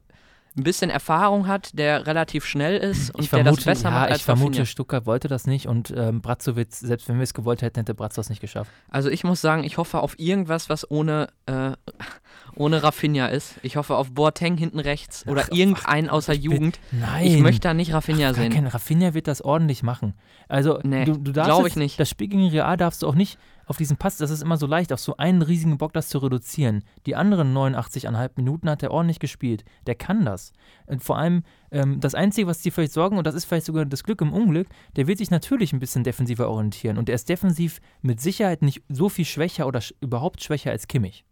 ein 0.56 0.64
bisschen 0.64 0.90
Erfahrung 0.90 1.48
hat, 1.48 1.78
der 1.78 2.06
relativ 2.06 2.46
schnell 2.46 2.78
ist 2.78 3.10
und 3.16 3.24
ich 3.24 3.30
der 3.30 3.40
vermute, 3.40 3.56
das 3.58 3.66
besser 3.66 3.90
ja, 3.90 3.96
macht 4.00 4.10
als 4.10 4.18
ich 4.20 4.24
vermute, 4.26 4.50
Rafinha. 4.52 4.66
Stuttgart 4.66 5.06
wollte 5.06 5.28
das 5.28 5.48
nicht 5.48 5.68
und 5.68 5.92
ähm, 5.98 6.22
Bratzowitz, 6.22 6.80
selbst 6.80 7.10
wenn 7.10 7.16
wir 7.18 7.24
es 7.24 7.34
gewollt 7.34 7.62
hätten, 7.62 7.80
hätte 7.80 7.94
Bratz 7.96 8.16
das 8.16 8.30
nicht 8.30 8.40
geschafft. 8.42 8.70
Also 8.90 9.10
ich 9.10 9.24
muss 9.24 9.42
sagen, 9.42 9.64
ich 9.64 9.78
hoffe 9.78 10.00
auf 10.00 10.20
irgendwas, 10.20 10.70
was 10.70 10.90
ohne, 10.92 11.30
äh, 11.48 11.72
ohne 12.56 12.84
Rafinha 12.84 13.28
ist. 13.28 13.56
Ich 13.64 13.78
hoffe 13.78 13.96
auf 13.96 14.12
Boateng 14.12 14.58
hinten 14.58 14.80
rechts 14.80 15.26
oder 15.28 15.44
Ach, 15.46 15.52
irgendeinen 15.56 16.10
außer 16.10 16.34
ich 16.34 16.42
bin- 16.44 16.52
Jugend. 16.52 16.80
Nein. 16.92 17.26
Ich 17.26 17.38
möchte 17.40 17.62
da 17.62 17.74
nicht 17.74 17.94
Rafinha 17.94 18.32
Gar 18.32 18.34
sehen. 18.36 18.54
kein 18.54 18.68
Rafinha 18.68 19.14
wird 19.14 19.28
das 19.28 19.42
ordentlich 19.42 19.82
machen. 19.82 20.14
Also, 20.48 20.80
Nee, 20.84 21.06
du, 21.06 21.18
du 21.18 21.32
darfst 21.32 21.48
glaub 21.50 21.64
jetzt- 21.64 21.72
ich 21.72 21.76
nicht. 21.78 22.00
das 22.00 22.10
Spiel 22.10 22.28
gegen 22.28 22.48
Real 22.50 22.78
darfst 22.78 23.02
du 23.02 23.08
auch 23.08 23.16
nicht 23.16 23.40
auf 23.66 23.78
diesen 23.78 23.98
Pass, 23.98 24.18
das 24.18 24.32
ist 24.32 24.42
immer 24.42 24.58
so 24.58 24.68
leicht, 24.68 24.92
auf 24.92 25.00
so 25.00 25.18
einen 25.18 25.42
riesigen 25.42 25.78
Bock 25.78 25.94
das 25.94 26.10
zu 26.10 26.18
reduzieren. 26.18 26.84
Die 27.06 27.16
anderen 27.16 27.54
89,5 27.54 28.32
Minuten 28.36 28.70
hat 28.70 28.84
er 28.84 28.92
ordentlich 28.92 29.20
gespielt. 29.20 29.64
Der 29.88 29.96
kann 29.96 30.26
das. 30.26 30.52
Und 30.86 31.04
vor 31.04 31.18
allem, 31.18 31.44
ähm, 31.72 32.00
das 32.00 32.16
Einzige, 32.16 32.48
was 32.48 32.62
dir 32.62 32.72
vielleicht 32.72 32.94
sorgen, 32.94 33.18
und 33.18 33.28
das 33.28 33.36
ist 33.36 33.46
vielleicht 33.46 33.66
sogar 33.66 33.86
das 33.86 34.04
Glück 34.04 34.22
im 34.22 34.34
Unglück, 34.34 34.68
der 34.96 35.08
wird 35.08 35.20
sich 35.20 35.32
natürlich 35.32 35.74
ein 35.74 35.80
bisschen 35.80 36.04
defensiver 36.04 36.50
orientieren. 36.50 36.98
Und 36.98 37.10
er 37.10 37.16
ist 37.16 37.30
defensiv 37.30 37.80
mit 38.02 38.22
Sicherheit 38.22 38.62
nicht 38.62 38.82
so 38.90 39.10
viel 39.10 39.26
schwächer 39.26 39.68
oder 39.68 39.82
sch 39.82 39.94
überhaupt 40.02 40.44
schwächer 40.44 40.72
als 40.72 40.88
Kimmich. 40.88 41.26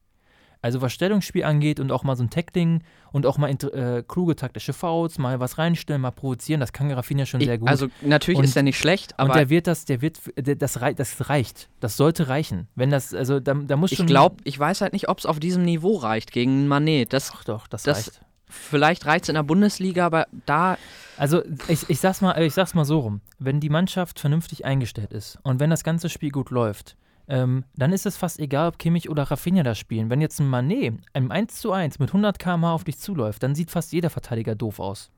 Also 0.63 0.81
was 0.81 0.93
Stellungsspiel 0.93 1.43
angeht 1.43 1.79
und 1.79 1.91
auch 1.91 2.03
mal 2.03 2.15
so 2.15 2.23
ein 2.23 2.29
Tackling 2.29 2.83
und 3.11 3.25
auch 3.25 3.37
mal 3.39 3.49
äh, 3.49 4.03
kluge 4.07 4.35
taktische 4.35 4.73
Fouls, 4.73 5.17
mal 5.17 5.39
was 5.39 5.57
reinstellen, 5.57 6.01
mal 6.01 6.11
provozieren, 6.11 6.59
das 6.59 6.71
kann 6.71 6.91
Rafinha 6.91 7.25
schon 7.25 7.41
Ich, 7.41 7.47
sehr 7.47 7.57
gut. 7.57 7.67
also 7.67 7.87
natürlich 8.01 8.37
Und- 8.37 8.43
ist 8.45 8.55
er 8.55 8.61
nicht 8.63 8.77
schlecht, 8.77 9.13
und 9.13 9.19
aber 9.21 9.33
der 9.33 9.49
wird 9.49 9.65
das, 9.65 9.85
der 9.85 10.01
wird, 10.01 10.19
der, 10.37 10.55
das, 10.55 10.79
rei 10.81 10.93
das 10.93 11.29
reicht. 11.29 11.67
Das 11.79 11.97
sollte 11.97 12.27
reichen. 12.27 12.67
Wenn 12.75 12.91
das, 12.91 13.13
also 13.13 13.39
da, 13.39 13.55
da 13.55 13.75
muss 13.75 13.91
ich 13.91 13.97
schon. 13.97 14.05
glaube, 14.07 14.37
ich 14.43 14.57
weiß 14.59 14.81
halt 14.81 14.93
nicht, 14.93 15.09
ob 15.09 15.17
es 15.17 15.25
auf 15.25 15.39
diesem 15.39 15.63
Niveau 15.63 15.95
reicht 15.97 16.31
gegen 16.31 16.67
Manet. 16.67 17.11
Das, 17.11 17.31
Doch, 17.31 17.43
doch, 17.43 17.67
das, 17.67 17.81
das- 17.83 17.97
reicht. 17.97 18.21
vielleicht 18.45 19.05
reicht 19.07 19.23
es 19.23 19.29
in 19.29 19.35
der 19.35 19.43
Bundesliga, 19.43 20.05
aber 20.05 20.27
da 20.45 20.77
Also 21.17 21.41
ich, 21.69 21.89
ich 21.89 21.99
sag's 21.99 22.21
mal, 22.21 22.39
ich 22.41 22.53
sag's 22.53 22.73
mal 22.75 22.85
so 22.85 22.99
rum. 22.99 23.21
Wenn 23.39 23.59
die 23.59 23.69
Mannschaft 23.69 24.19
vernünftig 24.19 24.63
eingestellt 24.65 25.11
ist 25.11 25.39
und 25.43 25.59
wenn 25.59 25.69
das 25.71 25.83
ganze 25.83 26.07
Spiel 26.09 26.29
gut 26.29 26.51
läuft, 26.51 26.95
ähm, 27.27 27.63
dann 27.75 27.93
ist 27.93 28.05
es 28.05 28.17
fast 28.17 28.39
egal, 28.39 28.69
ob 28.69 28.79
Kimmich 28.79 29.09
oder 29.09 29.23
Rafinha 29.23 29.63
da 29.63 29.75
spielen. 29.75 30.09
Wenn 30.09 30.21
jetzt 30.21 30.39
ein 30.39 30.49
Manet 30.49 30.95
im 31.13 31.31
1 31.31 31.59
zu 31.59 31.71
1 31.71 31.99
mit 31.99 32.09
100 32.09 32.39
km/h 32.39 32.73
auf 32.73 32.83
dich 32.83 32.99
zuläuft, 32.99 33.43
dann 33.43 33.55
sieht 33.55 33.71
fast 33.71 33.93
jeder 33.93 34.09
Verteidiger 34.09 34.55
doof 34.55 34.79
aus. 34.79 35.11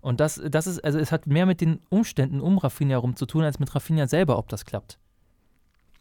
Und 0.00 0.18
das, 0.18 0.42
das 0.44 0.66
ist, 0.66 0.84
also 0.84 0.98
es 0.98 1.12
hat 1.12 1.26
mehr 1.26 1.46
mit 1.46 1.60
den 1.60 1.78
Umständen 1.88 2.40
um 2.40 2.58
Rafinha 2.58 2.98
rum 2.98 3.14
zu 3.14 3.24
tun, 3.24 3.44
als 3.44 3.60
mit 3.60 3.74
Rafinha 3.74 4.08
selber, 4.08 4.36
ob 4.36 4.48
das 4.48 4.64
klappt. 4.64 4.98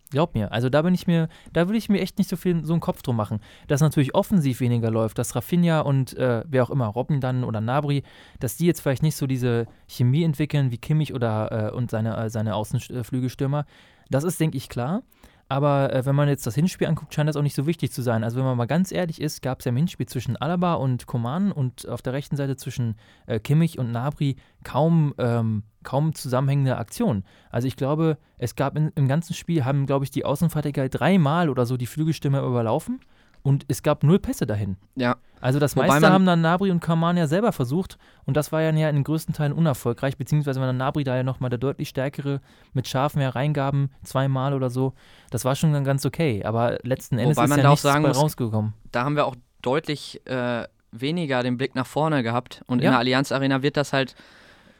Glaub 0.10 0.36
mir, 0.36 0.51
also 0.51 0.70
da 0.70 0.81
bin 0.81 0.93
ich 0.93 1.08
mir, 1.08 1.29
da 1.53 1.67
würde 1.70 1.77
ich 1.77 1.88
mir 1.88 2.01
echt 2.01 2.17
nicht 2.17 2.29
so 2.29 2.36
viel 2.36 2.65
so 2.65 2.74
einen 2.74 2.81
Kopf 2.81 3.01
drum 3.01 3.15
machen. 3.15 3.39
Dass 3.67 3.79
natürlich 3.79 4.13
offensiv 4.13 4.60
weniger 4.60 4.91
läuft, 4.91 5.17
dass 5.17 5.36
Rafinha 5.36 5.81
und 5.81 6.17
äh, 6.17 6.43
wer 6.48 6.63
auch 6.63 6.70
immer, 6.70 6.88
Robben 6.88 7.22
dann 7.22 7.46
oder 7.46 7.62
Nabri, 7.62 8.03
dass 8.39 8.58
die 8.58 8.65
jetzt 8.65 8.81
vielleicht 8.81 9.03
nicht 9.03 9.15
so 9.15 9.25
diese 9.25 9.67
Chemie 9.88 10.24
entwickeln 10.24 10.72
wie 10.72 10.77
Kimmich 10.77 11.13
oder 11.13 11.70
äh, 11.70 11.72
und 11.72 11.91
seine, 11.91 12.17
äh, 12.17 12.29
seine 12.29 12.55
Außenflügelstürmer. 12.55 13.65
Das 14.10 14.25
ist, 14.25 14.39
denke 14.39 14.58
ich, 14.58 14.67
klar. 14.67 15.03
Aber 15.51 15.93
äh, 15.93 16.05
wenn 16.05 16.15
man 16.15 16.29
jetzt 16.29 16.48
das 16.48 16.55
Hinspiel 16.55 16.88
anguckt, 16.88 17.13
scheint 17.13 17.27
das 17.27 17.36
auch 17.36 17.41
nicht 17.41 17.58
so 17.58 17.67
wichtig 17.67 17.91
zu 17.91 18.01
sein. 18.01 18.24
Also 18.24 18.38
wenn 18.38 18.46
man 18.46 18.55
mal 18.55 18.67
ganz 18.67 18.89
ehrlich 18.89 19.20
ist, 19.20 19.41
gab 19.41 19.60
es 19.60 19.65
ja 19.65 19.72
im 19.72 19.75
Hinspiel 19.75 20.05
zwischen 20.05 20.38
Alaba 20.38 20.75
und 20.75 21.08
Koman 21.08 21.51
und 21.51 21.89
auf 21.89 22.01
der 22.01 22.13
rechten 22.13 22.38
Seite 22.38 22.55
zwischen 22.55 22.96
äh, 23.27 23.38
Kimmich 23.38 23.77
und 23.77 23.91
Nabri 23.91 24.38
kaum, 24.63 25.13
ähm, 25.17 25.63
kaum 25.84 26.15
zusammenhängende 26.15 26.77
Aktionen. 26.77 27.25
Also 27.50 27.67
ich 27.67 27.75
glaube, 27.75 28.17
es 28.38 28.55
gab 28.55 28.77
in, 28.77 28.93
im 28.96 29.10
ganzen 29.10 29.34
Spiel, 29.34 29.65
haben, 29.65 29.88
glaube 29.88 30.05
ich, 30.05 30.12
die 30.12 30.24
Außenverteidiger 30.24 30.88
dreimal 30.88 31.50
oder 31.50 31.65
so 31.65 31.75
die 31.75 31.86
Flügelstürmer 31.86 32.41
überlaufen 32.43 33.01
und 33.43 33.65
es 33.67 33.83
gab 33.83 34.03
null 34.03 34.19
Pässe 34.19 34.45
dahin. 34.45 34.77
Ja. 34.95 35.15
Also 35.39 35.57
das 35.57 35.75
Wobei 35.75 35.88
meiste 35.88 36.12
haben 36.12 36.25
dann 36.27 36.41
Nabri 36.41 36.69
und 36.69 36.81
Kaman 36.81 37.17
ja 37.17 37.25
selber 37.25 37.51
versucht 37.51 37.98
und 38.25 38.38
das 38.38 38.51
war 38.51 38.62
ja 38.62 38.69
in 38.69 38.75
den 38.75 39.03
größten 39.03 39.33
Teilen 39.33 39.53
unerfolgreich, 39.53 40.15
beziehungsweise 40.17 40.60
war 40.60 40.67
dann 40.67 40.77
Nabri 40.77 41.03
da 41.03 41.15
ja 41.15 41.24
nochmal 41.24 41.50
der 41.50 41.57
deutlich 41.57 41.89
stärkere 41.89 42.41
mit 42.74 42.88
scharfen 42.88 43.21
Hereingaben, 43.21 43.89
zweimal 44.03 44.53
oder 44.53 44.69
so. 44.69 44.93
Das 45.31 45.43
war 45.43 45.55
schon 45.55 45.74
dann 45.74 45.83
ganz 45.83 46.05
okay, 46.05 46.43
aber 46.43 46.77
letzten 46.83 47.17
Endes 47.17 47.38
Wobei 47.38 47.45
ist 47.45 47.50
man 47.50 47.57
ja 47.60 47.63
da 47.63 47.69
auch 47.71 47.77
sagen 47.77 48.03
muss, 48.03 48.21
rausgekommen. 48.21 48.74
da 48.91 49.03
haben 49.03 49.15
wir 49.15 49.25
auch 49.25 49.36
deutlich 49.63 50.21
äh, 50.27 50.67
weniger 50.91 51.41
den 51.41 51.57
Blick 51.57 51.74
nach 51.74 51.88
vorne 51.88 52.21
gehabt. 52.21 52.62
Und 52.67 52.79
in 52.79 52.86
Ja. 52.86 52.91
der 52.91 53.00
Allianz 53.00 53.31
Arena 53.31 53.63
wird 53.63 53.77
das 53.77 53.93
halt 53.93 54.13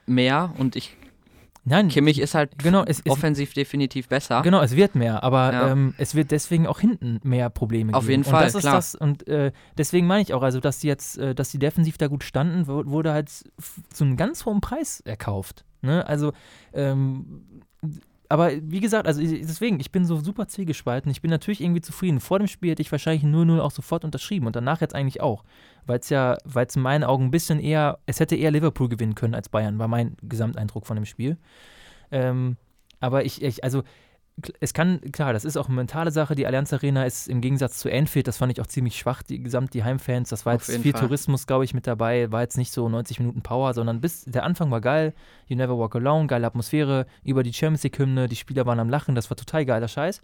mehr 0.06 0.54
und 0.60 0.76
ich 0.76 0.96
Nein, 1.64 1.90
Kimmich 1.90 2.20
ist 2.20 2.34
halt 2.34 2.58
genau, 2.58 2.84
es, 2.86 3.02
es, 3.06 3.12
offensiv 3.12 3.54
definitiv 3.54 4.08
besser. 4.08 4.42
Genau, 4.42 4.62
es 4.62 4.76
wird 4.76 4.96
mehr, 4.96 5.22
aber 5.24 5.54
Ja. 5.54 5.70
ähm, 5.72 5.94
es 6.00 6.16
wird 6.16 6.32
deswegen 6.32 6.66
auch 6.66 6.80
hinten 6.80 7.20
mehr 7.24 7.52
Probleme 7.52 7.94
Auf 7.94 8.06
geben. 8.06 8.12
jeden 8.12 8.24
Fall, 8.24 8.42
und 8.42 8.46
das 8.48 8.56
ist 8.56 8.62
klar. 8.62 8.76
das 8.76 8.96
und 8.96 9.28
äh, 9.28 9.52
deswegen 9.78 10.08
meine 10.08 10.24
ich 10.24 10.34
auch, 10.34 10.42
also 10.42 10.60
dass 10.60 10.80
die 10.80 10.88
jetzt, 10.88 11.20
äh, 11.20 11.36
dass 11.36 11.52
die 11.52 11.60
defensiv 11.60 12.00
da 12.00 12.08
gut 12.08 12.24
standen, 12.24 12.68
wu- 12.68 12.86
wurde 12.88 13.14
halt 13.14 13.30
zu 13.30 14.04
einem 14.04 14.18
ganz 14.18 14.46
hohen 14.46 14.60
Preis 14.60 15.02
erkauft. 15.02 15.64
Ne? 15.84 16.04
Also 16.08 16.34
ähm, 16.74 17.44
aber 18.32 18.52
wie 18.62 18.80
gesagt, 18.80 19.08
also 19.08 19.20
deswegen, 19.20 19.82
ich 19.82 19.92
bin 19.92 20.06
so 20.06 20.18
super 20.22 20.48
zielgespalten. 20.48 21.12
Ich 21.12 21.22
bin 21.22 21.30
natürlich 21.30 21.60
irgendwie 21.60 21.82
zufrieden. 21.82 22.22
Vor 22.22 22.40
dem 22.40 22.48
Spiel 22.48 22.72
hätte 22.72 22.82
ich 22.82 22.90
wahrscheinlich 22.90 23.26
0-0 23.26 23.60
auch 23.60 23.72
sofort 23.72 24.06
unterschrieben 24.06 24.48
und 24.48 24.56
danach 24.56 24.80
jetzt 24.80 24.96
eigentlich 24.96 25.20
auch. 25.20 25.44
Weil 25.86 26.00
es 26.00 26.08
ja, 26.08 26.38
weil 26.46 26.66
es 26.66 26.78
in 26.78 26.82
meinen 26.82 27.04
Augen 27.04 27.26
ein 27.26 27.32
bisschen 27.32 27.60
eher, 27.60 28.00
es 28.06 28.22
hätte 28.22 28.38
eher 28.38 28.52
Liverpool 28.52 28.88
gewinnen 28.88 29.16
können 29.16 29.36
als 29.36 29.50
Bayern, 29.50 29.80
war 29.80 29.90
mein 29.90 30.16
Gesamteindruck 30.22 30.88
von 30.88 30.96
dem 30.96 31.04
Spiel. 31.04 31.38
Ähm, 32.10 32.56
aber 33.02 33.26
ich, 33.26 33.42
ich, 33.42 33.66
also 33.66 33.84
es 34.60 34.74
kann, 34.74 35.02
klar, 35.12 35.34
das 35.34 35.46
ist 35.46 35.58
auch 35.58 35.68
eine 35.68 35.76
mentale 35.76 36.12
Sache. 36.12 36.36
Die 36.36 36.48
Allianz 36.48 36.74
Arena 36.74 37.06
ist 37.06 37.28
im 37.28 37.42
Gegensatz 37.42 37.78
zu 37.78 37.92
Anfield, 37.92 38.28
das 38.28 38.38
fand 38.38 38.52
ich 38.52 38.62
auch 38.62 38.68
ziemlich 38.68 38.98
schwach, 38.98 39.24
die 39.24 39.42
gesamt 39.42 39.74
die 39.74 39.84
Heimfans. 39.84 40.30
Das 40.30 40.46
war 40.46 40.56
Auf 40.56 40.68
jetzt 40.68 40.82
viel 40.82 40.94
Fall. 40.94 41.02
Tourismus, 41.02 41.48
glaube 41.48 41.66
ich, 41.66 41.74
mit 41.74 41.86
dabei. 41.86 42.32
War 42.32 42.42
jetzt 42.42 42.58
nicht 42.58 42.72
so 42.72 42.88
90 42.88 43.20
Minuten 43.20 43.42
Power, 43.42 43.74
sondern 43.74 44.02
bis 44.02 44.24
der 44.26 44.44
Anfang 44.44 44.72
war 44.72 44.82
geil. 44.82 45.14
You 45.48 45.58
Never 45.58 45.78
Walk 45.78 45.96
Alone, 45.96 46.28
geile 46.28 46.48
Atmosphäre, 46.48 47.06
über 47.24 47.44
die 47.44 47.54
Champions 47.54 47.84
League-Hymne, 47.84 48.28
die 48.28 48.36
Spieler 48.36 48.66
waren 48.66 48.80
am 48.80 48.90
Lachen, 48.90 49.16
das 49.16 49.30
war 49.30 49.38
total 49.38 49.66
geiler 49.66 49.88
Scheiß. 49.88 50.22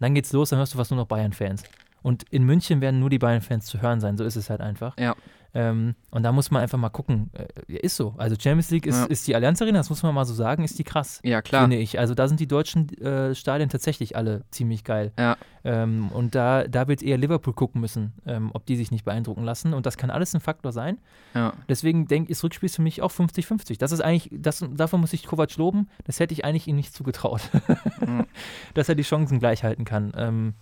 Dann 0.00 0.14
geht's 0.14 0.32
los, 0.32 0.50
dann 0.50 0.58
hörst 0.58 0.74
du 0.74 0.78
fast 0.78 0.90
nur 0.90 0.98
noch 0.98 1.06
Bayern-Fans. 1.06 1.64
Und 2.02 2.24
in 2.30 2.44
München 2.44 2.80
werden 2.80 3.00
nur 3.00 3.10
die 3.10 3.18
Bayern-Fans 3.18 3.66
zu 3.66 3.80
hören 3.80 4.00
sein, 4.00 4.16
so 4.16 4.24
ist 4.24 4.36
es 4.36 4.50
halt 4.50 4.60
einfach. 4.60 4.98
Ja. 4.98 5.14
Ähm, 5.54 5.94
und 6.10 6.22
da 6.22 6.32
muss 6.32 6.50
man 6.50 6.62
einfach 6.62 6.78
mal 6.78 6.88
gucken. 6.88 7.30
Äh, 7.68 7.72
ist 7.74 7.96
so. 7.96 8.14
Also 8.16 8.36
Champions 8.40 8.70
League 8.70 8.86
ist, 8.86 8.96
Ja. 9.00 9.04
ist 9.04 9.26
die 9.26 9.34
Allianz 9.34 9.60
Arena, 9.60 9.78
das 9.78 9.90
muss 9.90 10.02
man 10.02 10.14
mal 10.14 10.24
so 10.24 10.32
sagen, 10.32 10.64
ist 10.64 10.78
die 10.78 10.84
krass 10.84 11.20
Ja, 11.24 11.42
klar. 11.42 11.62
finde 11.62 11.76
ich. 11.76 11.98
Also 11.98 12.14
da 12.14 12.26
sind 12.26 12.40
die 12.40 12.46
deutschen 12.48 12.88
äh, 13.02 13.34
Stadien 13.34 13.68
tatsächlich 13.68 14.16
alle 14.16 14.44
ziemlich 14.50 14.82
geil. 14.82 15.12
Ja. 15.18 15.36
Ähm, 15.64 16.08
und 16.12 16.34
da, 16.34 16.66
da 16.66 16.88
wird 16.88 17.02
eher 17.02 17.18
Liverpool 17.18 17.52
gucken 17.52 17.80
müssen, 17.82 18.14
ähm, 18.26 18.50
ob 18.54 18.64
die 18.64 18.76
sich 18.76 18.90
nicht 18.90 19.04
beeindrucken 19.04 19.44
lassen. 19.44 19.74
Und 19.74 19.84
das 19.84 19.96
kann 19.98 20.10
alles 20.10 20.34
ein 20.34 20.40
Faktor 20.40 20.72
sein. 20.72 20.98
Ja. 21.34 21.52
Deswegen 21.68 22.06
denke 22.06 22.32
ich, 22.32 22.38
das 22.38 22.44
Rückspiel 22.44 22.66
ist 22.66 22.76
für 22.76 22.82
mich 22.82 23.02
auch 23.02 23.12
50-50. 23.12 23.78
Das 23.78 23.92
ist 23.92 24.00
eigentlich, 24.00 24.30
das, 24.32 24.64
davon 24.72 25.00
muss 25.02 25.12
ich 25.12 25.26
Kovac 25.26 25.54
loben. 25.58 25.88
Das 26.04 26.18
hätte 26.18 26.32
ich 26.32 26.44
eigentlich 26.46 26.66
ihm 26.66 26.76
nicht 26.76 26.94
zugetraut. 26.94 27.42
Mhm. 28.00 28.26
Dass 28.74 28.88
er 28.88 28.94
die 28.94 29.02
Chancen 29.02 29.38
gleich 29.38 29.62
halten 29.64 29.84
kann. 29.84 30.12
Ähm, 30.16 30.54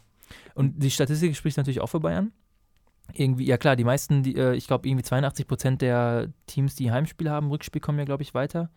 und 0.54 0.82
die 0.82 0.90
Statistik 0.90 1.34
spricht 1.36 1.56
natürlich 1.56 1.80
auch 1.80 1.86
für 1.88 2.00
Bayern. 2.00 2.32
Irgendwie, 3.14 3.46
ja 3.46 3.56
klar, 3.56 3.76
die 3.76 3.84
meisten, 3.84 4.22
die, 4.22 4.36
äh, 4.36 4.54
ich 4.54 4.66
glaube, 4.66 4.88
irgendwie 4.88 5.04
82 5.04 5.46
Prozent 5.46 5.82
der 5.82 6.28
Teams, 6.46 6.74
die 6.74 6.90
Heimspiel 6.90 7.30
haben, 7.30 7.50
Rückspiel 7.50 7.80
kommen 7.80 7.98
ja, 7.98 8.04
glaube 8.04 8.22
ich, 8.22 8.34
weiter. 8.34 8.70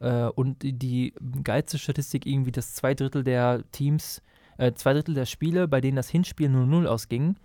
Äh, 0.00 0.24
und 0.24 0.62
die, 0.62 1.14
geilste 1.42 1.78
Statistik 1.78 2.26
irgendwie, 2.26 2.52
dass 2.52 2.74
zwei 2.74 2.94
Drittel 2.94 3.24
der 3.24 3.62
Teams, 3.72 4.22
äh, 4.58 4.72
zwei 4.74 4.92
Drittel 4.92 5.14
der 5.14 5.26
Spiele, 5.26 5.68
bei 5.68 5.80
denen 5.80 5.96
das 5.96 6.08
Hinspiel 6.08 6.48
0-0 6.48 6.86
ausging, 6.86 7.36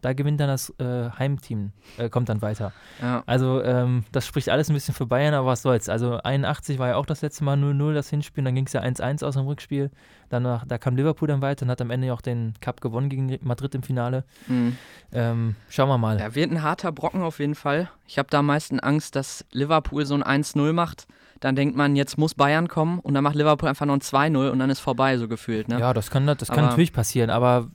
da 0.00 0.12
gewinnt 0.12 0.40
dann 0.40 0.48
das 0.48 0.70
äh, 0.78 1.10
Heimteam, 1.18 1.72
äh, 1.98 2.08
kommt 2.08 2.28
dann 2.28 2.42
weiter. 2.42 2.72
Ja. 3.00 3.22
Also 3.26 3.62
ähm, 3.62 4.04
das 4.12 4.26
spricht 4.26 4.48
alles 4.48 4.68
ein 4.70 4.74
bisschen 4.74 4.94
für 4.94 5.06
Bayern, 5.06 5.34
aber 5.34 5.48
was 5.48 5.62
soll's. 5.62 5.88
Also 5.88 6.20
81 6.22 6.78
war 6.78 6.88
ja 6.88 6.96
auch 6.96 7.06
das 7.06 7.22
letzte 7.22 7.44
Mal 7.44 7.56
0-0 7.56 7.94
das 7.94 8.10
Hinspiel, 8.10 8.44
dann 8.44 8.54
ging 8.54 8.66
es 8.66 8.72
ja 8.72 8.82
1-1 8.82 9.24
aus 9.24 9.34
dem 9.34 9.46
Rückspiel. 9.46 9.90
Danach, 10.28 10.64
da 10.64 10.78
kam 10.78 10.96
Liverpool 10.96 11.26
dann 11.28 11.42
weiter 11.42 11.64
und 11.64 11.70
hat 11.70 11.80
am 11.80 11.90
Ende 11.90 12.06
ja 12.06 12.14
auch 12.14 12.20
den 12.20 12.54
Cup 12.60 12.80
gewonnen 12.80 13.08
gegen 13.08 13.36
Madrid 13.42 13.74
im 13.74 13.82
Finale. 13.82 14.24
Mhm. 14.46 14.76
Ähm, 15.12 15.56
schauen 15.68 15.88
wir 15.88 15.98
mal. 15.98 16.20
Ja, 16.20 16.34
wird 16.34 16.52
ein 16.52 16.62
harter 16.62 16.92
Brocken 16.92 17.22
auf 17.22 17.40
jeden 17.40 17.56
Fall. 17.56 17.90
Ich 18.06 18.18
habe 18.18 18.28
da 18.30 18.38
am 18.38 18.46
meisten 18.46 18.78
Angst, 18.78 19.16
dass 19.16 19.44
Liverpool 19.50 20.06
so 20.06 20.14
ein 20.14 20.22
1-0 20.22 20.72
macht. 20.72 21.06
Dann 21.40 21.56
denkt 21.56 21.76
man, 21.76 21.96
jetzt 21.96 22.18
muss 22.18 22.34
Bayern 22.34 22.68
kommen 22.68 22.98
und 23.00 23.14
dann 23.14 23.24
macht 23.24 23.34
Liverpool 23.34 23.68
einfach 23.68 23.86
noch 23.86 23.94
ein 23.94 24.00
2-0 24.00 24.50
und 24.50 24.58
dann 24.58 24.70
ist 24.70 24.80
vorbei, 24.80 25.16
so 25.16 25.26
gefühlt. 25.26 25.68
Ne? 25.68 25.80
Ja, 25.80 25.94
das 25.94 26.10
kann, 26.10 26.26
das 26.26 26.48
kann 26.48 26.66
natürlich 26.66 26.92
passieren, 26.92 27.30
aber 27.30 27.70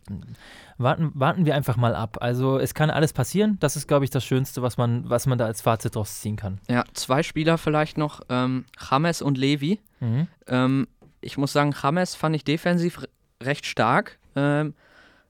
warten, 0.77 1.12
warten 1.15 1.45
wir 1.45 1.55
einfach 1.55 1.75
mal 1.75 1.95
ab. 1.95 2.17
Also 2.22 2.60
es 2.60 2.74
kann 2.75 2.91
alles 2.91 3.12
passieren. 3.12 3.57
Das 3.60 3.75
ist, 3.75 3.88
glaube 3.88 4.05
ich, 4.05 4.12
das 4.12 4.24
Schönste, 4.24 4.62
was 4.62 4.77
man, 4.77 5.10
was 5.10 5.25
man 5.25 5.38
da 5.38 5.45
als 5.45 5.62
Fazit 5.62 5.95
draus 5.95 6.22
ziehen 6.22 6.36
kann. 6.36 6.60
Ja, 6.69 6.84
zwei 6.93 7.24
Spieler 7.24 7.57
vielleicht 7.57 7.98
noch, 7.98 8.22
ähm, 8.29 8.65
James 8.89 9.22
und 9.22 9.38
Levi. 9.38 9.79
Mhm. 10.00 10.27
Ähm, 10.48 10.88
ich 11.22 11.38
muss 11.38 11.51
sagen, 11.51 11.74
James 11.81 12.13
fand 12.13 12.36
ich 12.36 12.43
defensiv 12.43 13.01
recht 13.41 13.65
stark. 13.65 14.19
Ähm, 14.36 14.75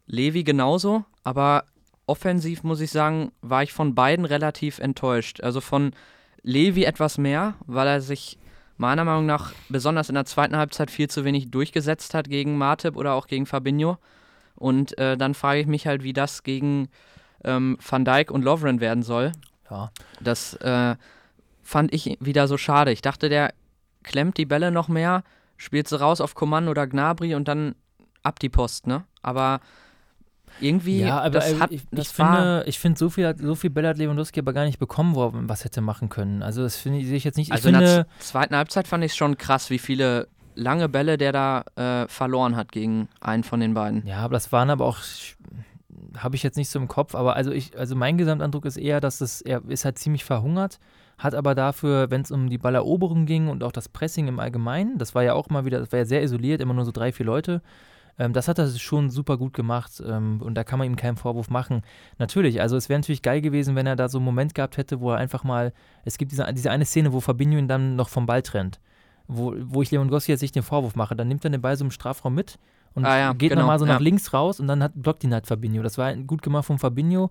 Levi 0.07 0.43
genauso, 0.43 1.05
aber 1.23 1.63
offensiv 2.05 2.63
muss 2.63 2.81
ich 2.81 2.91
sagen, 2.91 3.31
war 3.41 3.63
ich 3.63 3.73
von 3.73 3.95
beiden 3.95 4.25
relativ 4.25 4.79
enttäuscht. 4.79 5.41
Also 5.41 5.61
von 5.61 5.93
Levi 6.45 6.83
etwas 6.83 7.17
mehr, 7.17 7.55
weil 7.65 7.87
er 7.87 8.01
sich 8.01 8.37
meiner 8.77 9.03
Meinung 9.03 9.25
nach 9.25 9.51
besonders 9.67 10.09
in 10.09 10.15
der 10.15 10.25
zweiten 10.25 10.55
Halbzeit 10.55 10.91
viel 10.91 11.09
zu 11.09 11.25
wenig 11.25 11.49
durchgesetzt 11.49 12.13
hat 12.13 12.29
gegen 12.29 12.57
Martip 12.57 12.95
oder 12.95 13.13
auch 13.13 13.27
gegen 13.27 13.45
Fabinho. 13.45 13.97
Und 14.55 14.97
äh, 14.97 15.17
dann 15.17 15.33
frage 15.33 15.61
ich 15.61 15.67
mich 15.67 15.87
halt, 15.87 16.03
wie 16.03 16.13
das 16.13 16.43
gegen 16.43 16.89
ähm, 17.43 17.77
Van 17.81 18.05
Dijk 18.05 18.31
und 18.31 18.43
Lovren 18.43 18.79
werden 18.79 19.01
soll. 19.01 19.31
Ja. 19.71 19.91
Das 20.21 20.53
äh, 20.55 20.95
fand 21.63 21.93
ich 21.93 22.17
wieder 22.19 22.47
so 22.47 22.57
schade. 22.57 22.91
Ich 22.91 23.01
dachte, 23.01 23.27
der 23.27 23.53
klemmt 24.03 24.37
die 24.37 24.45
Bälle 24.45 24.71
noch 24.71 24.87
mehr, 24.87 25.23
spielt 25.57 25.87
sie 25.87 25.99
raus 25.99 26.21
auf 26.21 26.35
Kommando 26.35 26.71
oder 26.71 26.85
Gnabry 26.85 27.33
und 27.33 27.47
dann 27.47 27.75
ab 28.21 28.39
die 28.39 28.49
Post, 28.49 28.85
ne? 28.85 29.03
Aber 29.23 29.61
irgendwie, 30.59 31.01
ja, 31.01 31.19
aber 31.19 31.31
das 31.31 31.59
hat, 31.59 31.71
ich, 31.71 31.83
das 31.91 32.07
ich 32.07 32.13
finde, 32.13 32.63
ich 32.67 32.79
finde, 32.79 32.97
so 32.97 33.09
viel, 33.09 33.35
so 33.37 33.55
viel 33.55 33.69
Bälle 33.69 33.89
hat 33.89 33.97
Lewandowski 33.97 34.39
aber 34.39 34.53
gar 34.53 34.65
nicht 34.65 34.79
bekommen, 34.79 35.15
wo 35.15 35.25
er 35.25 35.31
was 35.33 35.65
hätte 35.65 35.81
machen 35.81 36.09
können. 36.09 36.43
Also 36.43 36.63
das 36.63 36.77
finde 36.77 36.99
ich, 36.99 37.07
sehe 37.07 37.17
ich 37.17 37.23
jetzt 37.23 37.37
nicht. 37.37 37.49
Ich 37.49 37.53
also 37.53 37.69
finde, 37.69 37.79
in 37.79 37.85
der 37.85 38.07
zweiten 38.19 38.55
Halbzeit 38.55 38.87
fand 38.87 39.03
ich 39.03 39.11
es 39.11 39.17
schon 39.17 39.37
krass, 39.37 39.69
wie 39.69 39.79
viele 39.79 40.27
lange 40.55 40.89
Bälle 40.89 41.17
der 41.17 41.31
da 41.31 41.63
äh, 41.75 42.07
verloren 42.07 42.55
hat 42.55 42.71
gegen 42.71 43.09
einen 43.19 43.43
von 43.43 43.59
den 43.59 43.73
beiden. 43.73 44.05
Ja, 44.05 44.19
aber 44.19 44.33
das 44.33 44.51
waren 44.51 44.69
aber 44.69 44.85
auch, 44.85 44.97
habe 46.17 46.35
ich 46.35 46.43
jetzt 46.43 46.57
nicht 46.57 46.69
so 46.69 46.79
im 46.79 46.87
Kopf, 46.87 47.13
aber 47.13 47.35
also 47.35 47.51
ich, 47.51 47.77
also 47.77 47.95
mein 47.95 48.17
Gesamteindruck 48.17 48.65
ist 48.65 48.77
eher, 48.77 49.01
dass 49.01 49.21
es, 49.21 49.41
er 49.41 49.61
ist 49.67 49.85
halt 49.85 49.99
ziemlich 49.99 50.23
verhungert, 50.23 50.79
hat 51.17 51.35
aber 51.35 51.55
dafür, 51.55 52.09
wenn 52.09 52.21
es 52.21 52.31
um 52.31 52.49
die 52.49 52.57
Balleroberung 52.57 53.25
ging 53.25 53.47
und 53.47 53.63
auch 53.63 53.71
das 53.71 53.89
Pressing 53.89 54.27
im 54.27 54.39
Allgemeinen, 54.39 54.97
das 54.97 55.15
war 55.15 55.23
ja 55.23 55.33
auch 55.33 55.49
mal 55.49 55.65
wieder, 55.65 55.79
das 55.79 55.91
war 55.91 55.99
ja 55.99 56.05
sehr 56.05 56.23
isoliert, 56.23 56.61
immer 56.61 56.73
nur 56.73 56.85
so 56.85 56.91
drei, 56.91 57.11
vier 57.11 57.25
Leute. 57.25 57.61
Ähm, 58.17 58.33
das 58.33 58.47
hat 58.47 58.59
er 58.59 58.67
schon 58.69 59.09
super 59.09 59.37
gut 59.37 59.53
gemacht 59.53 60.01
ähm, 60.05 60.41
und 60.41 60.55
da 60.55 60.63
kann 60.63 60.79
man 60.79 60.87
ihm 60.87 60.95
keinen 60.95 61.17
Vorwurf 61.17 61.49
machen. 61.49 61.81
Natürlich, 62.17 62.61
also 62.61 62.77
es 62.77 62.89
wäre 62.89 62.99
natürlich 62.99 63.21
geil 63.21 63.41
gewesen, 63.41 63.75
wenn 63.75 63.87
er 63.87 63.95
da 63.95 64.09
so 64.09 64.17
einen 64.17 64.25
Moment 64.25 64.55
gehabt 64.55 64.77
hätte, 64.77 65.01
wo 65.01 65.11
er 65.11 65.17
einfach 65.17 65.43
mal, 65.43 65.73
es 66.05 66.17
gibt 66.17 66.31
diese, 66.31 66.45
diese 66.53 66.71
eine 66.71 66.85
Szene, 66.85 67.13
wo 67.13 67.19
Fabinho 67.19 67.57
ihn 67.57 67.67
dann 67.67 67.95
noch 67.95 68.09
vom 68.09 68.25
Ball 68.25 68.41
trennt 68.41 68.79
wo, 69.27 69.53
wo 69.59 69.81
ich 69.81 69.91
Lewandowski 69.91 70.31
jetzt 70.31 70.41
nicht 70.41 70.55
den 70.55 70.63
Vorwurf 70.63 70.95
mache. 70.95 71.15
Dann 71.15 71.27
nimmt 71.27 71.43
er 71.43 71.49
den 71.49 71.61
Ball 71.61 71.75
so 71.77 71.85
im 71.85 71.91
Strafraum 71.91 72.35
mit 72.35 72.57
und 72.93 73.05
ah, 73.05 73.17
ja, 73.17 73.33
geht 73.33 73.49
genau, 73.49 73.61
nochmal 73.61 73.79
so 73.79 73.85
ja. 73.85 73.93
nach 73.93 73.99
links 73.99 74.33
raus 74.33 74.59
und 74.59 74.67
dann 74.67 74.81
hat, 74.83 74.93
blockt 74.95 75.23
ihn 75.23 75.33
halt 75.33 75.47
Fabinho. 75.47 75.83
Das 75.83 75.97
war 75.97 76.15
gut 76.15 76.41
gemacht 76.41 76.65
von 76.65 76.79
Fabinho. 76.79 77.29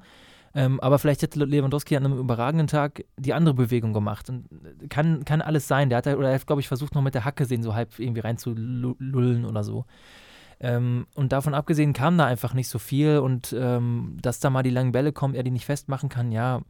Ähm, 0.57 0.79
aber 0.81 1.01
vielleicht 1.01 1.23
hätte 1.23 1.45
Lewandowski 1.45 1.97
an 1.97 2.05
einem 2.05 2.19
überragenden 2.19 2.69
Tag 2.69 3.05
die 3.17 3.35
andere 3.35 3.55
Bewegung 3.55 3.93
gemacht. 3.93 4.31
Und 4.31 4.47
kann, 4.89 5.25
kann 5.25 5.43
alles 5.43 5.67
sein. 5.67 5.89
Der 5.89 5.99
hat, 5.99 6.07
oder 6.07 6.29
er 6.29 6.35
hat, 6.35 6.47
glaube 6.47 6.61
ich, 6.61 6.69
versucht, 6.69 6.95
noch 6.95 7.03
mit 7.03 7.15
der 7.15 7.25
Hacke 7.25 7.45
sehen, 7.45 7.65
so 7.65 7.75
halb 7.75 7.99
irgendwie 7.99 8.21
reinzulullen 8.21 9.47
oder 9.47 9.65
so. 9.65 9.85
Ähm, 10.61 11.07
und 11.15 11.33
davon 11.33 11.55
abgesehen 11.55 11.93
kam 11.93 12.19
da 12.19 12.27
einfach 12.27 12.55
nicht 12.55 12.69
so 12.69 12.79
viel. 12.79 13.19
Und 13.19 13.55
ähm, 13.59 14.17
dass 14.21 14.41
da 14.41 14.51
mal 14.51 14.63
die 14.63 14.71
langen 14.71 14.93
Bälle 14.93 15.13
kommen, 15.13 15.35
er 15.35 15.43
die 15.43 15.51
nicht 15.51 15.67
festmachen 15.67 16.09
kann, 16.09 16.33
ja, 16.33 16.63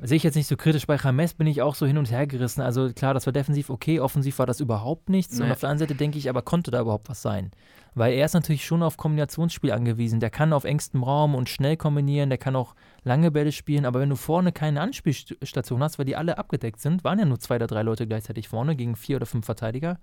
sehe 0.00 0.16
ich 0.16 0.22
jetzt 0.22 0.34
nicht 0.34 0.46
so 0.46 0.56
kritisch. 0.56 0.86
Bei 0.86 0.96
James 0.96 1.34
bin 1.34 1.46
ich 1.46 1.62
auch 1.62 1.74
so 1.74 1.86
hin 1.86 1.98
und 1.98 2.10
her 2.10 2.26
gerissen. 2.26 2.60
Also 2.60 2.92
klar, 2.92 3.14
das 3.14 3.26
war 3.26 3.32
defensiv 3.32 3.70
okay, 3.70 4.00
offensiv 4.00 4.38
war 4.38 4.46
das 4.46 4.60
überhaupt 4.60 5.08
nichts. 5.08 5.38
Nee. 5.38 5.44
Und 5.44 5.52
auf 5.52 5.60
der 5.60 5.70
anderen 5.70 5.88
Seite 5.88 5.96
denke 5.96 6.18
ich, 6.18 6.28
aber 6.28 6.42
konnte 6.42 6.70
da 6.70 6.80
überhaupt 6.80 7.08
was 7.08 7.22
sein? 7.22 7.50
Weil 7.94 8.12
er 8.12 8.26
ist 8.26 8.34
natürlich 8.34 8.64
schon 8.64 8.82
auf 8.82 8.96
Kombinationsspiel 8.96 9.72
angewiesen. 9.72 10.20
Der 10.20 10.30
kann 10.30 10.52
auf 10.52 10.64
engstem 10.64 11.02
Raum 11.02 11.34
und 11.34 11.48
schnell 11.48 11.76
kombinieren, 11.76 12.28
der 12.28 12.38
kann 12.38 12.54
auch 12.54 12.74
lange 13.04 13.30
Bälle 13.30 13.52
spielen. 13.52 13.86
Aber 13.86 14.00
wenn 14.00 14.10
du 14.10 14.16
vorne 14.16 14.52
keine 14.52 14.82
Anspielstation 14.82 15.82
hast, 15.82 15.98
weil 15.98 16.04
die 16.04 16.16
alle 16.16 16.38
abgedeckt 16.38 16.80
sind, 16.80 17.04
waren 17.04 17.18
ja 17.18 17.24
nur 17.24 17.40
zwei 17.40 17.56
oder 17.56 17.66
drei 17.66 17.82
Leute 17.82 18.06
gleichzeitig 18.06 18.48
vorne 18.48 18.76
gegen 18.76 18.96
vier 18.96 19.16
oder 19.16 19.26
fünf 19.26 19.46
Verteidiger. 19.46 19.98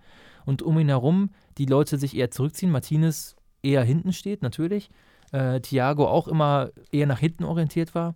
Und 0.45 0.61
um 0.61 0.79
ihn 0.79 0.89
herum 0.89 1.29
die 1.57 1.65
Leute 1.65 1.97
sich 1.97 2.17
eher 2.17 2.31
zurückziehen. 2.31 2.71
Martinez 2.71 3.35
eher 3.61 3.83
hinten 3.83 4.11
steht, 4.11 4.41
natürlich. 4.41 4.89
Äh, 5.31 5.61
Thiago 5.61 6.07
auch 6.07 6.27
immer 6.27 6.71
eher 6.91 7.07
nach 7.07 7.19
hinten 7.19 7.43
orientiert 7.43 7.95
war 7.95 8.15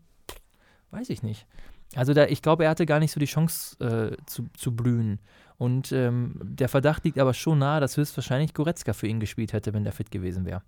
Weiß 0.91 1.09
ich 1.09 1.23
nicht. 1.23 1.45
Also 1.95 2.13
da, 2.13 2.25
ich 2.25 2.41
glaube, 2.41 2.65
er 2.65 2.69
hatte 2.69 2.85
gar 2.85 2.99
nicht 2.99 3.11
so 3.11 3.19
die 3.19 3.25
Chance 3.25 3.77
äh, 3.79 4.25
zu, 4.25 4.47
zu 4.55 4.75
blühen. 4.75 5.19
Und 5.57 5.91
ähm, 5.91 6.39
der 6.43 6.69
Verdacht 6.69 7.03
liegt 7.05 7.17
aber 7.17 7.33
schon 7.33 7.59
nahe, 7.59 7.79
dass 7.79 7.97
höchstwahrscheinlich 7.97 8.53
Goretzka 8.53 8.93
für 8.93 9.07
ihn 9.07 9.19
gespielt 9.19 9.53
hätte, 9.53 9.73
wenn 9.73 9.83
der 9.83 9.93
fit 9.93 10.11
gewesen 10.11 10.45
wäre. 10.45 10.61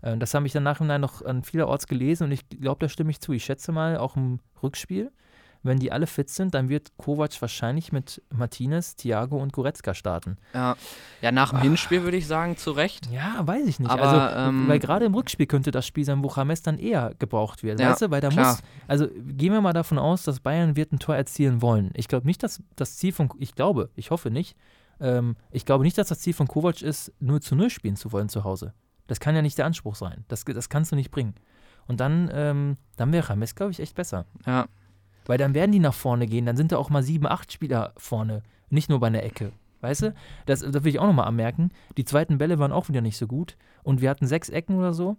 Äh, 0.00 0.16
das 0.16 0.34
habe 0.34 0.46
ich 0.46 0.52
dann 0.52 0.62
nachhinein 0.64 1.00
noch 1.00 1.22
an 1.22 1.44
vielerorts 1.44 1.86
gelesen 1.86 2.24
und 2.24 2.32
ich 2.32 2.48
glaube, 2.48 2.80
da 2.80 2.88
stimme 2.88 3.10
ich 3.10 3.20
zu. 3.20 3.32
Ich 3.32 3.44
schätze 3.44 3.70
mal, 3.70 3.98
auch 3.98 4.16
im 4.16 4.40
Rückspiel 4.62 5.12
wenn 5.62 5.78
die 5.78 5.92
alle 5.92 6.06
fit 6.06 6.28
sind, 6.28 6.54
dann 6.54 6.68
wird 6.68 6.92
Kovac 6.96 7.40
wahrscheinlich 7.40 7.92
mit 7.92 8.22
Martinez, 8.34 8.96
Thiago 8.96 9.36
und 9.36 9.52
Goretzka 9.52 9.94
starten. 9.94 10.36
Ja, 10.54 10.76
ja 11.20 11.32
nach 11.32 11.50
dem 11.50 11.60
Hinspiel 11.60 12.02
würde 12.02 12.16
ich 12.16 12.26
sagen, 12.26 12.56
zu 12.56 12.72
Recht. 12.72 13.08
Ja, 13.12 13.46
weiß 13.46 13.66
ich 13.66 13.78
nicht. 13.78 13.90
Aber, 13.90 14.02
also, 14.02 14.48
ähm, 14.48 14.68
weil 14.68 14.78
gerade 14.78 15.04
im 15.04 15.14
Rückspiel 15.14 15.46
könnte 15.46 15.70
das 15.70 15.86
Spiel 15.86 16.04
sein, 16.04 16.22
wo 16.22 16.32
James 16.34 16.62
dann 16.62 16.78
eher 16.78 17.14
gebraucht 17.18 17.62
wird. 17.62 17.80
Ja, 17.80 17.90
weißt 17.90 18.02
du, 18.02 18.10
weil 18.10 18.20
da 18.20 18.28
klar. 18.28 18.52
muss, 18.52 18.62
also 18.88 19.08
gehen 19.08 19.52
wir 19.52 19.60
mal 19.60 19.72
davon 19.72 19.98
aus, 19.98 20.24
dass 20.24 20.40
Bayern 20.40 20.76
wird 20.76 20.92
ein 20.92 20.98
Tor 20.98 21.16
erzielen 21.16 21.62
wollen. 21.62 21.90
Ich 21.94 22.08
glaube 22.08 22.26
nicht, 22.26 22.42
dass 22.42 22.62
das 22.76 22.96
Ziel 22.96 23.12
von, 23.12 23.30
ich 23.38 23.54
glaube, 23.54 23.90
ich 23.94 24.10
hoffe 24.10 24.30
nicht, 24.30 24.56
ähm, 25.00 25.36
ich 25.50 25.64
glaube 25.64 25.84
nicht, 25.84 25.98
dass 25.98 26.08
das 26.08 26.20
Ziel 26.20 26.34
von 26.34 26.48
Kovac 26.48 26.82
ist, 26.82 27.12
nur 27.20 27.40
zu 27.40 27.54
Null 27.54 27.70
spielen 27.70 27.96
zu 27.96 28.12
wollen 28.12 28.28
zu 28.28 28.44
Hause. 28.44 28.74
Das 29.06 29.20
kann 29.20 29.34
ja 29.34 29.42
nicht 29.42 29.58
der 29.58 29.66
Anspruch 29.66 29.94
sein. 29.94 30.24
Das, 30.28 30.44
das 30.44 30.68
kannst 30.68 30.92
du 30.92 30.96
nicht 30.96 31.10
bringen. 31.10 31.34
Und 31.86 32.00
dann, 32.00 32.30
ähm, 32.32 32.76
dann 32.96 33.12
wäre 33.12 33.28
James, 33.28 33.54
glaube 33.54 33.72
ich, 33.72 33.80
echt 33.80 33.94
besser. 33.94 34.26
Ja, 34.46 34.66
weil 35.26 35.38
dann 35.38 35.54
werden 35.54 35.72
die 35.72 35.78
nach 35.78 35.94
vorne 35.94 36.26
gehen, 36.26 36.46
dann 36.46 36.56
sind 36.56 36.72
da 36.72 36.76
auch 36.76 36.90
mal 36.90 37.02
sieben, 37.02 37.26
acht 37.26 37.52
Spieler 37.52 37.92
vorne, 37.96 38.42
nicht 38.70 38.88
nur 38.88 39.00
bei 39.00 39.08
einer 39.08 39.22
Ecke. 39.22 39.52
Weißt 39.80 40.02
du? 40.02 40.14
Das, 40.46 40.60
das 40.60 40.84
will 40.84 40.90
ich 40.90 41.00
auch 41.00 41.06
nochmal 41.06 41.26
anmerken. 41.26 41.70
Die 41.96 42.04
zweiten 42.04 42.38
Bälle 42.38 42.58
waren 42.58 42.72
auch 42.72 42.88
wieder 42.88 43.00
nicht 43.00 43.16
so 43.16 43.26
gut. 43.26 43.56
Und 43.82 44.00
wir 44.00 44.10
hatten 44.10 44.28
sechs 44.28 44.48
Ecken 44.48 44.78
oder 44.78 44.94
so. 44.94 45.16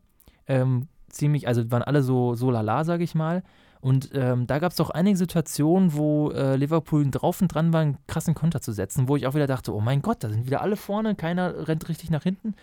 Ähm, 0.47 0.87
ziemlich, 1.09 1.47
also 1.47 1.69
waren 1.69 1.83
alle 1.83 2.01
so, 2.01 2.33
so 2.35 2.49
lala, 2.49 2.85
sage 2.85 3.03
ich 3.03 3.13
mal. 3.13 3.43
Und 3.81 4.11
ähm, 4.13 4.47
da 4.47 4.59
gab 4.59 4.71
es 4.71 4.79
auch 4.79 4.89
einige 4.89 5.17
Situationen, 5.17 5.93
wo 5.93 6.31
äh, 6.31 6.55
Liverpool 6.55 7.05
drauf 7.11 7.41
und 7.41 7.49
dran 7.49 7.73
war, 7.73 7.81
einen 7.81 7.97
krassen 8.07 8.33
Konter 8.33 8.61
zu 8.61 8.71
setzen, 8.71 9.09
wo 9.09 9.17
ich 9.17 9.27
auch 9.27 9.35
wieder 9.35 9.47
dachte, 9.47 9.75
oh 9.75 9.81
mein 9.81 10.01
Gott, 10.01 10.23
da 10.23 10.29
sind 10.29 10.45
wieder 10.45 10.61
alle 10.61 10.77
vorne, 10.77 11.15
keiner 11.15 11.67
rennt 11.67 11.89
richtig 11.89 12.09
nach 12.09 12.23
hinten. 12.23 12.55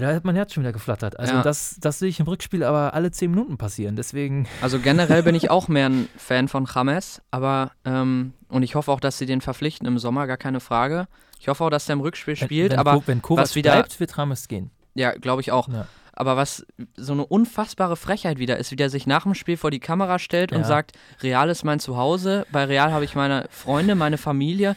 Da 0.00 0.12
hat 0.12 0.24
mein 0.24 0.34
Herz 0.34 0.52
schon 0.52 0.62
wieder 0.62 0.72
geflattert. 0.72 1.18
Also 1.18 1.34
ja. 1.34 1.42
das, 1.42 1.76
das 1.80 1.98
sehe 1.98 2.08
ich 2.08 2.20
im 2.20 2.26
Rückspiel 2.26 2.64
aber 2.64 2.94
alle 2.94 3.10
zehn 3.10 3.30
Minuten 3.30 3.56
passieren. 3.58 3.96
Deswegen. 3.96 4.48
Also 4.60 4.78
generell 4.78 5.22
bin 5.22 5.34
ich 5.34 5.50
auch 5.50 5.68
mehr 5.68 5.90
ein 5.90 6.08
Fan 6.16 6.48
von 6.48 6.66
James, 6.72 7.20
aber 7.30 7.72
ähm, 7.84 8.32
und 8.48 8.62
ich 8.62 8.76
hoffe 8.76 8.90
auch, 8.90 9.00
dass 9.00 9.18
sie 9.18 9.26
den 9.26 9.42
verpflichten 9.42 9.86
im 9.86 9.98
Sommer, 9.98 10.26
gar 10.26 10.38
keine 10.38 10.60
Frage. 10.60 11.06
Ich 11.38 11.48
hoffe 11.48 11.64
auch, 11.64 11.70
dass 11.70 11.84
der 11.84 11.94
im 11.94 12.00
Rückspiel 12.00 12.34
spielt, 12.34 12.72
wenn, 12.72 12.78
aber 12.78 13.02
wenn 13.06 13.20
Kovac 13.20 13.42
was 13.42 13.54
wieder 13.54 13.72
bleibt, 13.72 14.00
wird 14.00 14.16
James 14.16 14.48
gehen. 14.48 14.70
Ja, 14.94 15.12
glaube 15.12 15.42
ich 15.42 15.52
auch. 15.52 15.68
Ja. 15.68 15.86
Aber 16.16 16.36
was 16.36 16.64
so 16.96 17.12
eine 17.12 17.26
unfassbare 17.26 17.96
Frechheit 17.96 18.38
wieder 18.38 18.56
ist, 18.58 18.70
wie 18.70 18.76
der 18.76 18.88
sich 18.88 19.06
nach 19.06 19.24
dem 19.24 19.34
Spiel 19.34 19.56
vor 19.56 19.70
die 19.70 19.80
Kamera 19.80 20.18
stellt 20.18 20.52
ja. 20.52 20.56
und 20.56 20.64
sagt, 20.64 20.92
Real 21.22 21.50
ist 21.50 21.64
mein 21.64 21.80
Zuhause, 21.80 22.46
bei 22.52 22.64
Real 22.64 22.92
habe 22.92 23.04
ich 23.04 23.14
meine 23.16 23.46
Freunde, 23.50 23.96
meine 23.96 24.16
Familie, 24.16 24.76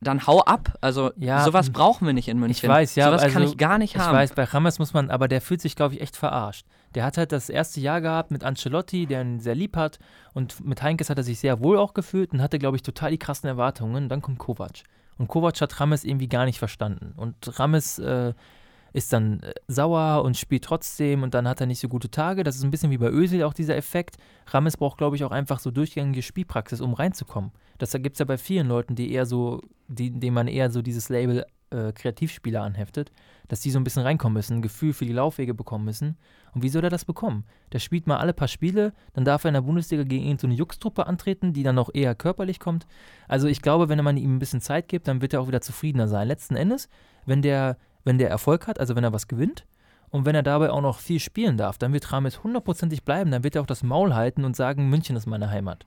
dann 0.00 0.26
hau 0.26 0.40
ab. 0.40 0.76
Also 0.80 1.10
ja, 1.16 1.44
sowas 1.44 1.70
brauchen 1.70 2.06
wir 2.06 2.14
nicht 2.14 2.28
in 2.28 2.38
München. 2.38 2.64
Ich 2.64 2.68
weiß, 2.68 2.94
ja. 2.94 3.06
Sowas 3.06 3.22
also, 3.22 3.34
kann 3.34 3.42
ich 3.42 3.56
gar 3.56 3.78
nicht 3.78 3.96
ich 3.96 4.00
haben. 4.00 4.14
Ich 4.14 4.20
weiß, 4.22 4.32
bei 4.34 4.44
Rames 4.44 4.78
muss 4.78 4.94
man, 4.94 5.10
aber 5.10 5.28
der 5.28 5.40
fühlt 5.40 5.60
sich, 5.60 5.76
glaube 5.76 5.94
ich, 5.94 6.00
echt 6.00 6.16
verarscht. 6.16 6.66
Der 6.94 7.04
hat 7.04 7.18
halt 7.18 7.32
das 7.32 7.50
erste 7.50 7.80
Jahr 7.80 8.00
gehabt 8.00 8.30
mit 8.30 8.44
Ancelotti, 8.44 9.06
der 9.06 9.22
ihn 9.22 9.40
sehr 9.40 9.54
lieb 9.54 9.76
hat. 9.76 9.98
Und 10.34 10.64
mit 10.64 10.82
Heinkes 10.82 11.10
hat 11.10 11.18
er 11.18 11.24
sich 11.24 11.40
sehr 11.40 11.60
wohl 11.60 11.78
auch 11.78 11.94
gefühlt 11.94 12.32
und 12.32 12.40
hatte, 12.40 12.58
glaube 12.58 12.76
ich, 12.76 12.82
total 12.82 13.10
die 13.10 13.18
krassen 13.18 13.48
Erwartungen. 13.48 14.08
Dann 14.08 14.22
kommt 14.22 14.38
Kovac. 14.38 14.84
Und 15.18 15.28
Kovac 15.28 15.60
hat 15.60 15.80
Rames 15.80 16.04
irgendwie 16.04 16.28
gar 16.28 16.44
nicht 16.44 16.58
verstanden. 16.58 17.12
Und 17.16 17.58
Rames 17.58 17.98
äh, 17.98 18.34
ist 18.92 19.12
dann 19.12 19.40
äh, 19.40 19.52
sauer 19.66 20.22
und 20.24 20.36
spielt 20.36 20.64
trotzdem 20.64 21.22
und 21.22 21.34
dann 21.34 21.48
hat 21.48 21.60
er 21.60 21.66
nicht 21.66 21.80
so 21.80 21.88
gute 21.88 22.10
Tage. 22.10 22.44
Das 22.44 22.56
ist 22.56 22.62
ein 22.62 22.70
bisschen 22.70 22.90
wie 22.90 22.98
bei 22.98 23.10
Özil 23.10 23.42
auch 23.42 23.54
dieser 23.54 23.76
Effekt. 23.76 24.16
Rames 24.46 24.76
braucht, 24.76 24.98
glaube 24.98 25.16
ich, 25.16 25.24
auch 25.24 25.32
einfach 25.32 25.58
so 25.58 25.70
durchgängige 25.70 26.22
Spielpraxis, 26.22 26.80
um 26.80 26.94
reinzukommen. 26.94 27.50
Das 27.78 27.92
gibt 27.92 28.14
es 28.14 28.18
ja 28.18 28.24
bei 28.24 28.38
vielen 28.38 28.68
Leuten, 28.68 28.94
die 28.94 29.12
eher 29.12 29.26
so, 29.26 29.60
die, 29.86 30.10
denen 30.10 30.34
man 30.34 30.48
eher 30.48 30.70
so 30.70 30.82
dieses 30.82 31.08
Label 31.08 31.46
äh, 31.70 31.92
Kreativspieler 31.92 32.62
anheftet, 32.62 33.12
dass 33.46 33.60
die 33.60 33.70
so 33.70 33.78
ein 33.78 33.84
bisschen 33.84 34.02
reinkommen 34.02 34.34
müssen, 34.34 34.58
ein 34.58 34.62
Gefühl 34.62 34.92
für 34.92 35.04
die 35.04 35.12
Laufwege 35.12 35.54
bekommen 35.54 35.84
müssen. 35.84 36.16
Und 36.54 36.62
wie 36.62 36.68
soll 36.68 36.84
er 36.84 36.90
das 36.90 37.04
bekommen? 37.04 37.44
Der 37.72 37.78
spielt 37.78 38.06
mal 38.06 38.18
alle 38.18 38.32
paar 38.32 38.48
Spiele, 38.48 38.92
dann 39.12 39.24
darf 39.24 39.44
er 39.44 39.48
in 39.48 39.54
der 39.54 39.60
Bundesliga 39.62 40.02
gegen 40.02 40.24
irgendeine 40.24 40.54
so 40.54 40.58
Juxtruppe 40.58 41.06
antreten, 41.06 41.52
die 41.52 41.62
dann 41.62 41.74
noch 41.76 41.90
eher 41.94 42.14
körperlich 42.14 42.58
kommt. 42.58 42.86
Also 43.28 43.46
ich 43.46 43.62
glaube, 43.62 43.88
wenn 43.88 44.02
man 44.02 44.16
ihm 44.16 44.36
ein 44.36 44.38
bisschen 44.40 44.60
Zeit 44.60 44.88
gibt, 44.88 45.08
dann 45.08 45.22
wird 45.22 45.34
er 45.34 45.40
auch 45.40 45.48
wieder 45.48 45.60
zufriedener 45.60 46.08
sein. 46.08 46.26
Letzten 46.26 46.56
Endes, 46.56 46.88
wenn 47.26 47.42
der 47.42 47.76
wenn 48.08 48.16
der 48.16 48.30
Erfolg 48.30 48.66
hat, 48.66 48.80
also 48.80 48.96
wenn 48.96 49.04
er 49.04 49.12
was 49.12 49.28
gewinnt 49.28 49.66
und 50.08 50.24
wenn 50.24 50.34
er 50.34 50.42
dabei 50.42 50.70
auch 50.70 50.80
noch 50.80 50.98
viel 50.98 51.20
spielen 51.20 51.58
darf, 51.58 51.76
dann 51.76 51.92
wird 51.92 52.10
Rames 52.10 52.42
hundertprozentig 52.42 53.04
bleiben, 53.04 53.30
dann 53.30 53.44
wird 53.44 53.54
er 53.54 53.60
auch 53.60 53.66
das 53.66 53.82
Maul 53.82 54.14
halten 54.14 54.44
und 54.44 54.56
sagen, 54.56 54.88
München 54.88 55.14
ist 55.14 55.26
meine 55.26 55.50
Heimat. 55.50 55.84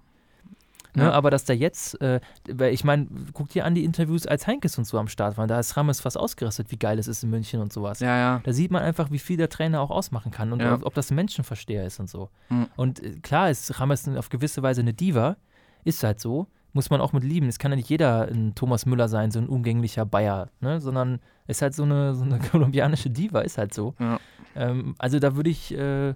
Ne? 0.93 1.03
Ja. 1.03 1.11
Aber 1.11 1.31
dass 1.31 1.45
da 1.45 1.53
jetzt, 1.53 1.99
äh, 2.01 2.19
weil 2.49 2.73
ich 2.73 2.83
meine, 2.83 3.07
guck 3.33 3.49
dir 3.49 3.65
an 3.65 3.75
die 3.75 3.83
Interviews, 3.83 4.27
als 4.27 4.47
Heinkes 4.47 4.77
und 4.77 4.85
so 4.85 4.97
am 4.97 5.07
Start 5.07 5.37
waren. 5.37 5.47
Da 5.47 5.59
ist 5.59 5.77
Rames 5.77 6.01
fast 6.01 6.17
ausgerastet, 6.17 6.71
wie 6.71 6.77
geil 6.77 6.99
es 6.99 7.07
ist 7.07 7.23
in 7.23 7.29
München 7.29 7.61
und 7.61 7.71
sowas. 7.71 7.99
Ja, 7.99 8.17
ja. 8.17 8.41
Da 8.43 8.53
sieht 8.53 8.71
man 8.71 8.83
einfach, 8.83 9.11
wie 9.11 9.19
viel 9.19 9.37
der 9.37 9.49
Trainer 9.49 9.81
auch 9.81 9.91
ausmachen 9.91 10.31
kann 10.31 10.51
und 10.51 10.61
ob, 10.61 10.85
ob 10.85 10.93
das 10.93 11.11
ein 11.11 11.15
Menschenversteher 11.15 11.85
ist 11.85 11.99
und 11.99 12.09
so. 12.09 12.29
Mhm. 12.49 12.67
Und 12.75 13.03
äh, 13.03 13.11
klar 13.21 13.49
ist 13.49 13.79
Rames 13.79 14.07
auf 14.09 14.29
gewisse 14.29 14.63
Weise 14.63 14.81
eine 14.81 14.93
Diva, 14.93 15.37
ist 15.83 16.03
halt 16.03 16.19
so, 16.19 16.47
muss 16.73 16.89
man 16.89 17.01
auch 17.01 17.13
mit 17.13 17.23
lieben. 17.23 17.47
Es 17.47 17.59
kann 17.59 17.71
ja 17.71 17.75
nicht 17.75 17.89
jeder 17.89 18.27
ein 18.27 18.55
Thomas 18.55 18.85
Müller 18.85 19.07
sein, 19.07 19.31
so 19.31 19.39
ein 19.39 19.47
umgänglicher 19.47 20.05
Bayer, 20.05 20.49
ne? 20.59 20.79
sondern 20.79 21.19
ist 21.47 21.61
halt 21.61 21.73
so 21.73 21.83
eine, 21.83 22.15
so 22.15 22.23
eine 22.23 22.39
kolumbianische 22.51 23.09
Diva, 23.09 23.41
ist 23.41 23.57
halt 23.57 23.73
so. 23.73 23.95
Ja. 23.99 24.19
Ähm, 24.55 24.95
also 24.97 25.19
da 25.19 25.35
würde 25.35 25.49
ich, 25.49 25.73
äh, 25.73 26.13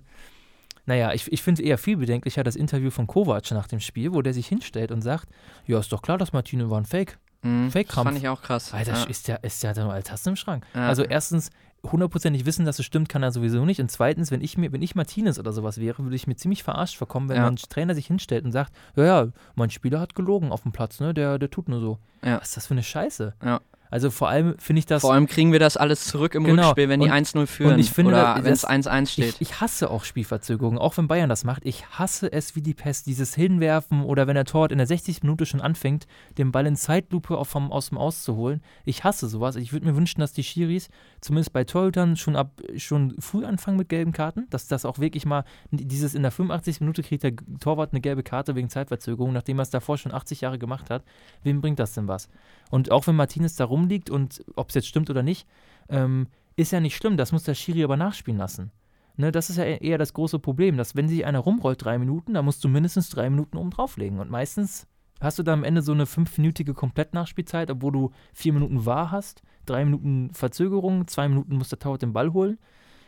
naja, 0.86 1.14
ich, 1.14 1.32
ich 1.32 1.42
finde 1.42 1.64
eher 1.64 1.78
viel 1.78 1.98
bedenklicher 1.98 2.44
das 2.44 2.56
Interview 2.56 2.90
von 2.92 3.08
Kovac 3.08 3.52
nach 3.52 3.68
dem 3.68 3.80
Spiel, 3.80 4.14
wo 4.14 4.22
der 4.22 4.34
sich 4.34 4.48
hinstellt 4.48 4.92
und 4.92 5.02
sagt, 5.02 5.28
ja, 5.66 5.80
ist 5.80 5.92
doch 5.92 6.02
klar, 6.02 6.18
dass 6.18 6.34
Martino 6.34 6.70
war 6.70 6.80
ein 6.80 6.86
Fake. 6.86 7.18
Mhm. 7.42 7.66
Das 7.66 7.74
Fake-Krampf. 7.74 8.08
fand 8.08 8.18
ich 8.18 8.28
auch 8.28 8.42
krass. 8.42 8.74
Alter, 8.74 8.94
ja. 8.94 9.04
ist 9.06 9.28
der, 9.28 9.44
ist 9.44 9.62
ja 9.64 9.74
nur 9.74 9.94
alle 9.94 10.04
Tasten 10.04 10.30
im 10.30 10.36
Schrank. 10.36 10.66
Ja. 10.74 10.88
Also 10.88 11.04
erstens, 11.04 11.52
hundertprozentig 11.92 12.46
wissen, 12.46 12.66
dass 12.66 12.80
es 12.80 12.86
stimmt, 12.86 13.10
kann 13.10 13.24
er 13.24 13.32
sowieso 13.32 13.66
nicht. 13.66 13.80
Und 13.80 13.92
zweitens, 13.92 14.32
wenn 14.32 14.42
ich 14.42 14.58
mir, 14.58 14.72
wenn 14.72 14.82
ich 14.82 14.96
Martinez 14.96 15.38
oder 15.40 15.54
sowas 15.54 15.80
wäre, 15.80 16.04
würde 16.04 16.16
ich 16.16 16.28
mir 16.28 16.36
ziemlich 16.36 16.64
verarscht 16.64 16.98
vorkommen, 16.98 17.30
wenn 17.30 17.38
Ja. 17.38 17.44
mein 17.44 17.56
Trainer 17.58 17.96
sich 17.96 18.08
hinstellt 18.08 18.46
und 18.46 18.52
sagt, 18.52 18.74
ja, 18.96 19.04
ja, 19.06 19.28
mein 19.56 19.70
Spieler 19.70 20.00
hat 20.00 20.16
gelogen 20.16 20.52
auf 20.52 20.64
dem 20.64 20.72
Platz, 20.72 21.00
ne? 21.00 21.14
Der, 21.14 21.38
der 21.38 21.50
tut 21.50 21.70
nur 21.70 21.80
so. 21.80 22.00
Ja. 22.24 22.40
Was 22.40 22.50
ist 22.50 22.58
das 22.58 22.68
für 22.68 22.74
eine 22.74 22.84
Scheiße? 22.84 23.34
Ja. 23.44 23.62
Also 23.92 24.10
vor 24.12 24.30
allem 24.30 24.56
finde 24.58 24.80
ich 24.80 24.86
das. 24.86 25.02
Vor 25.02 25.14
allem 25.14 25.28
kriegen 25.28 25.52
wir 25.52 25.60
das 25.60 25.78
alles 25.78 26.06
zurück 26.06 26.36
im 26.36 26.44
Genau. 26.44 26.64
Rückspiel, 26.64 26.90
wenn 26.90 27.00
die 27.00 27.08
Und- 27.08 27.14
1-0 27.14 27.46
führen 27.48 27.80
ich 27.80 27.92
finde, 27.92 28.12
oder 28.14 28.44
wenn 28.44 28.52
es 28.54 28.66
1-1 28.66 29.12
steht. 29.12 29.36
Ich, 29.36 29.42
ich 29.42 29.62
hasse 29.62 29.90
auch 29.90 30.04
Spielverzögerungen, 30.04 30.80
auch 30.80 30.98
wenn 30.98 31.08
Bayern 31.08 31.30
das 31.30 31.44
macht. 31.44 31.66
Ich 31.66 31.86
hasse 31.92 32.32
es 32.32 32.56
wie 32.56 32.62
die 32.62 32.74
Pest, 32.74 33.06
dieses 33.06 33.36
Hinwerfen 33.36 34.04
oder 34.04 34.28
wenn 34.28 34.36
der 34.36 34.46
Torwart 34.46 34.72
in 34.72 34.78
der 34.80 34.88
60. 34.88 35.22
Minute 35.24 35.46
schon 35.46 35.62
anfängt, 35.62 36.08
den 36.38 36.52
Ball 36.52 36.66
in 36.66 36.76
Zeitlupe 36.76 37.38
auf 37.38 37.48
vom, 37.50 37.72
aus 37.72 37.90
dem 37.90 37.98
Aus 37.98 38.24
zu 38.24 38.36
holen. 38.36 38.62
Ich 38.86 39.04
hasse 39.04 39.28
sowas. 39.28 39.56
Ich 39.56 39.72
würde 39.72 39.86
mir 39.86 39.96
wünschen, 39.96 40.20
dass 40.20 40.34
die 40.34 40.44
Schiris 40.44 40.90
zumindest 41.22 41.54
bei 41.54 41.64
Torhütern 41.64 42.16
schon 42.18 42.36
ab 42.36 42.52
schon 42.78 43.16
früh 43.20 43.46
anfangen 43.46 43.78
mit 43.78 43.90
gelben 43.90 44.12
Karten, 44.12 44.48
dass 44.50 44.68
das 44.68 44.86
auch 44.86 45.00
wirklich 45.00 45.26
mal 45.26 45.44
dieses 45.72 46.16
in 46.16 46.22
der 46.24 46.32
85. 46.32 46.82
Minute 46.82 47.04
kriegt 47.04 47.24
der 47.24 47.34
Torwart 47.60 47.94
eine 47.94 48.02
gelbe 48.02 48.24
Karte 48.24 48.56
wegen 48.56 48.70
Zeitverzögerung, 48.70 49.32
nachdem 49.34 49.60
er 49.60 49.64
es 49.64 49.70
davor 49.70 49.98
schon 49.98 50.14
80 50.14 50.42
Jahre 50.42 50.58
gemacht 50.60 50.90
hat. 50.90 51.04
Wem 51.44 51.62
bringt 51.62 51.80
das 51.80 51.94
denn 51.94 52.08
was? 52.08 52.30
Und 52.70 52.92
auch 52.92 53.08
wenn 53.08 53.16
Martinez 53.16 53.56
da 53.56 53.66
rumliegt 53.66 54.10
und 54.10 54.44
ob 54.56 54.70
es 54.70 54.76
jetzt 54.76 54.88
stimmt 54.88 55.10
oder 55.10 55.24
nicht, 55.24 55.48
ähm, 55.90 56.28
ist 56.56 56.72
ja 56.72 56.80
nicht 56.80 56.96
schlimm. 56.96 57.18
Das 57.18 57.32
muss 57.32 57.44
der 57.44 57.54
Schiri 57.54 57.84
aber 57.84 57.98
nachspielen 57.98 58.40
lassen. 58.40 58.72
Ne, 59.18 59.32
das 59.32 59.50
ist 59.50 59.58
ja 59.58 59.64
e- 59.64 59.80
eher 59.82 59.98
das 59.98 60.14
große 60.14 60.40
Problem, 60.40 60.76
dass 60.76 60.96
wenn 60.96 61.08
sich 61.08 61.26
einer 61.26 61.40
rumrollt 61.40 61.84
drei 61.84 61.98
Minuten, 61.98 62.34
dann 62.34 62.44
musst 62.46 62.64
du 62.64 62.68
mindestens 62.68 63.10
drei 63.10 63.30
Minuten 63.30 63.58
oben 63.58 63.70
drauflegen. 63.70 64.20
Und 64.20 64.30
meistens 64.30 64.88
hast 65.22 65.40
du 65.40 65.44
da 65.44 65.54
am 65.54 65.64
Ende 65.64 65.82
so 65.82 65.94
eine 65.94 66.06
fünfminütige 66.06 66.74
Komplettnachspielzeit, 66.74 67.72
obwohl 67.72 67.94
du 67.94 68.12
vier 68.34 68.52
Minuten 68.52 68.86
wahr 68.86 69.12
hast, 69.12 69.42
drei 69.66 69.86
Minuten 69.86 70.34
Verzögerung, 70.34 71.08
zwei 71.08 71.30
Minuten 71.30 71.56
muss 71.56 71.70
der 71.70 71.80
Torwart 71.80 72.02
den 72.02 72.14
Ball 72.14 72.34
holen. 72.34 72.58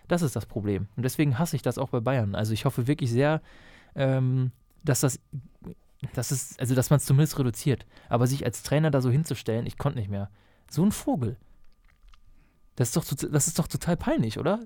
Das 0.07 0.21
ist 0.21 0.37
das 0.37 0.45
Problem. 0.45 0.87
Und 0.95 1.03
deswegen 1.03 1.37
hasse 1.37 1.57
ich 1.57 1.61
das 1.61 1.77
auch 1.77 1.89
bei 1.89 1.99
Bayern. 1.99 2.35
Also 2.35 2.53
ich 2.53 2.63
hoffe 2.63 2.87
wirklich 2.87 3.11
sehr, 3.11 3.41
ähm, 3.95 4.51
dass 4.85 5.01
das, 5.01 5.19
dass 6.13 6.31
es, 6.31 6.57
also 6.59 6.75
dass 6.75 6.89
man 6.89 6.97
es 6.97 7.05
zumindest 7.05 7.39
reduziert. 7.39 7.85
Aber 8.09 8.27
sich 8.27 8.45
als 8.45 8.63
Trainer 8.63 8.91
da 8.91 9.01
so 9.01 9.09
hinzustellen, 9.09 9.65
ich 9.65 9.77
konnte 9.77 9.99
nicht 9.99 10.09
mehr. 10.09 10.29
So 10.69 10.83
ein 10.83 10.91
Vogel. 10.91 11.37
Das 12.77 12.89
ist 12.89 12.95
doch, 12.95 13.29
das 13.31 13.47
ist 13.47 13.57
doch 13.57 13.67
total 13.67 13.97
peinlich, 13.97 14.37
oder? 14.37 14.59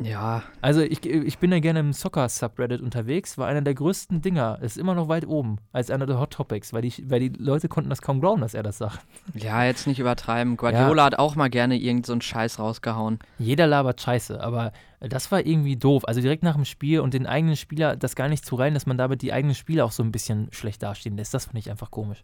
ja, 0.00 0.44
Also 0.62 0.80
ich, 0.80 1.04
ich 1.04 1.38
bin 1.38 1.50
ja 1.50 1.58
gerne 1.58 1.80
im 1.80 1.92
Soccer-Subreddit 1.92 2.80
unterwegs, 2.80 3.36
war 3.36 3.48
einer 3.48 3.62
der 3.62 3.74
größten 3.74 4.22
Dinger, 4.22 4.60
ist 4.62 4.78
immer 4.78 4.94
noch 4.94 5.08
weit 5.08 5.26
oben 5.26 5.56
als 5.72 5.90
einer 5.90 6.06
der 6.06 6.20
Hot 6.20 6.30
Topics, 6.30 6.72
weil 6.72 6.82
die, 6.82 7.10
weil 7.10 7.18
die 7.18 7.32
Leute 7.36 7.68
konnten 7.68 7.90
das 7.90 8.00
kaum 8.00 8.20
glauben, 8.20 8.42
dass 8.42 8.54
er 8.54 8.62
das 8.62 8.78
sagt. 8.78 9.00
ja, 9.34 9.64
jetzt 9.64 9.88
nicht 9.88 9.98
übertreiben. 9.98 10.56
Guardiola 10.56 11.04
hat 11.04 11.18
auch 11.18 11.34
mal 11.34 11.50
gerne 11.50 11.76
irgend 11.76 12.06
so 12.06 12.12
einen 12.12 12.20
Scheiß 12.22 12.60
rausgehauen. 12.60 13.18
Jeder 13.40 13.66
labert 13.66 14.00
Scheiße, 14.00 14.40
aber 14.40 14.72
das 15.00 15.32
war 15.32 15.44
irgendwie 15.44 15.76
doof. 15.76 16.06
Also 16.06 16.20
direkt 16.20 16.44
nach 16.44 16.54
dem 16.54 16.64
Spiel 16.64 17.00
und 17.00 17.12
den 17.12 17.26
eigenen 17.26 17.56
Spieler 17.56 17.96
das 17.96 18.14
gar 18.14 18.28
nicht 18.28 18.46
zu 18.46 18.54
rein, 18.54 18.74
dass 18.74 18.86
man 18.86 18.98
damit 18.98 19.20
die 19.20 19.32
eigenen 19.32 19.56
Spieler 19.56 19.84
auch 19.84 19.92
so 19.92 20.04
ein 20.04 20.12
bisschen 20.12 20.46
schlecht 20.52 20.84
dastehen 20.84 21.16
lässt, 21.16 21.34
das 21.34 21.46
fand 21.46 21.58
ich 21.58 21.72
einfach 21.72 21.90
komisch. 21.90 22.22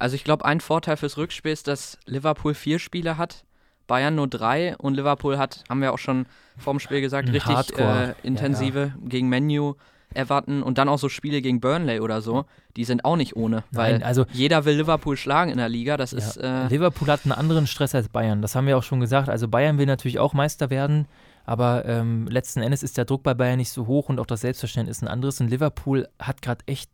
Also 0.00 0.16
ich 0.16 0.24
glaube, 0.24 0.44
ein 0.44 0.60
Vorteil 0.60 0.96
fürs 0.96 1.16
Rückspiel 1.16 1.52
ist, 1.52 1.68
dass 1.68 1.98
Liverpool 2.06 2.54
vier 2.54 2.78
Spiele 2.80 3.18
hat, 3.18 3.44
Bayern 3.88 4.14
nur 4.14 4.28
drei 4.28 4.76
und 4.76 4.94
Liverpool 4.94 5.36
hat, 5.38 5.64
haben 5.68 5.80
wir 5.80 5.92
auch 5.92 5.98
schon 5.98 6.26
vorm 6.56 6.78
Spiel 6.78 7.00
gesagt, 7.00 7.28
richtig 7.32 7.76
äh, 7.78 8.14
intensive 8.22 8.94
gegen 9.04 9.28
Menu, 9.28 9.74
Everton 10.14 10.62
und 10.62 10.78
dann 10.78 10.88
auch 10.88 10.98
so 10.98 11.08
Spiele 11.08 11.42
gegen 11.42 11.60
Burnley 11.60 12.00
oder 12.00 12.22
so, 12.22 12.44
die 12.76 12.84
sind 12.84 13.04
auch 13.04 13.16
nicht 13.16 13.36
ohne, 13.36 13.64
weil 13.72 13.94
Nein, 13.94 14.02
also 14.02 14.24
jeder 14.32 14.64
will 14.64 14.76
Liverpool 14.76 15.16
schlagen 15.16 15.50
in 15.50 15.58
der 15.58 15.68
Liga, 15.68 15.96
das 15.96 16.12
Ja, 16.12 16.18
ist 16.18 16.36
äh, 16.36 16.68
Liverpool 16.68 17.08
hat 17.08 17.20
einen 17.24 17.32
anderen 17.32 17.66
Stress 17.66 17.94
als 17.94 18.08
Bayern. 18.08 18.40
Das 18.40 18.54
haben 18.54 18.66
wir 18.66 18.78
auch 18.78 18.82
schon 18.82 19.00
gesagt. 19.00 19.28
Also 19.28 19.48
Bayern 19.48 19.78
will 19.78 19.86
natürlich 19.86 20.18
auch 20.18 20.32
Meister 20.32 20.70
werden, 20.70 21.06
aber 21.44 21.84
ähm, 21.84 22.26
letzten 22.28 22.62
Endes 22.62 22.82
ist 22.82 22.96
der 22.96 23.04
Druck 23.04 23.22
bei 23.22 23.34
Bayern 23.34 23.58
nicht 23.58 23.70
so 23.70 23.86
hoch 23.86 24.08
und 24.08 24.18
auch 24.20 24.26
das 24.26 24.40
Selbstverständnis 24.42 25.02
ein 25.02 25.08
anderes. 25.08 25.40
Und 25.40 25.48
Liverpool 25.48 26.08
hat 26.18 26.42
gerade 26.42 26.62
echt 26.66 26.90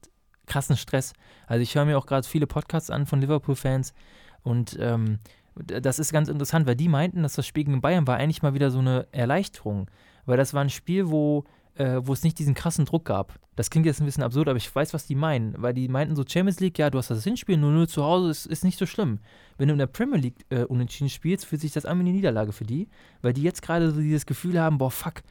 krassen 0.46 0.76
Stress. 0.76 1.12
Also 1.46 1.62
ich 1.62 1.74
höre 1.74 1.85
mir 1.85 1.98
auch 1.98 2.07
gerade 2.07 2.26
viele 2.26 2.46
Podcasts 2.46 2.90
an 2.90 3.07
von 3.07 3.20
Liverpool-Fans 3.20 3.94
und 4.42 4.76
ähm, 4.80 5.18
das 5.56 5.98
ist 5.98 6.12
ganz 6.12 6.28
interessant, 6.28 6.66
weil 6.66 6.76
die 6.76 6.88
meinten, 6.88 7.22
dass 7.22 7.34
das 7.34 7.46
Spiel 7.46 7.64
gegen 7.64 7.80
Bayern 7.80 8.06
war 8.06 8.16
eigentlich 8.16 8.42
mal 8.42 8.54
wieder 8.54 8.70
so 8.70 8.80
eine 8.80 9.06
Erleichterung, 9.12 9.90
weil 10.26 10.36
das 10.36 10.54
war 10.54 10.62
ein 10.62 10.70
Spiel, 10.70 11.10
wo 11.10 11.44
äh, 11.76 12.00
wo 12.02 12.12
es 12.12 12.22
nicht 12.22 12.38
diesen 12.38 12.54
krassen 12.54 12.84
Druck 12.84 13.04
gab. 13.04 13.38
Das 13.56 13.70
klingt 13.70 13.86
jetzt 13.86 14.00
ein 14.00 14.06
bisschen 14.06 14.22
absurd, 14.22 14.48
aber 14.48 14.56
ich 14.56 14.74
weiß, 14.74 14.94
was 14.94 15.06
die 15.06 15.14
meinen. 15.14 15.54
Weil 15.58 15.74
die 15.74 15.88
meinten 15.88 16.16
so, 16.16 16.24
Champions 16.26 16.60
League, 16.60 16.78
ja, 16.78 16.90
du 16.90 16.98
hast 16.98 17.10
das 17.10 17.24
Hinspiel 17.24 17.56
0-0 17.56 17.88
zu 17.88 18.04
Hause, 18.04 18.30
ist, 18.30 18.46
ist 18.46 18.64
nicht 18.64 18.78
so 18.78 18.86
schlimm. 18.86 19.20
Wenn 19.58 19.68
du 19.68 19.74
in 19.74 19.78
der 19.78 19.86
Premier 19.86 20.18
League 20.18 20.44
äh, 20.50 20.64
unentschieden 20.64 21.08
spielst, 21.08 21.46
fühlt 21.46 21.60
sich 21.60 21.72
das 21.72 21.84
an 21.84 21.98
wie 21.98 22.02
eine 22.02 22.12
Niederlage 22.12 22.52
für 22.52 22.64
die, 22.64 22.88
weil 23.22 23.32
die 23.32 23.42
jetzt 23.42 23.62
gerade 23.62 23.90
so 23.90 24.00
dieses 24.00 24.26
Gefühl 24.26 24.60
haben, 24.60 24.78
boah, 24.78 24.90
fuck, 24.90 25.22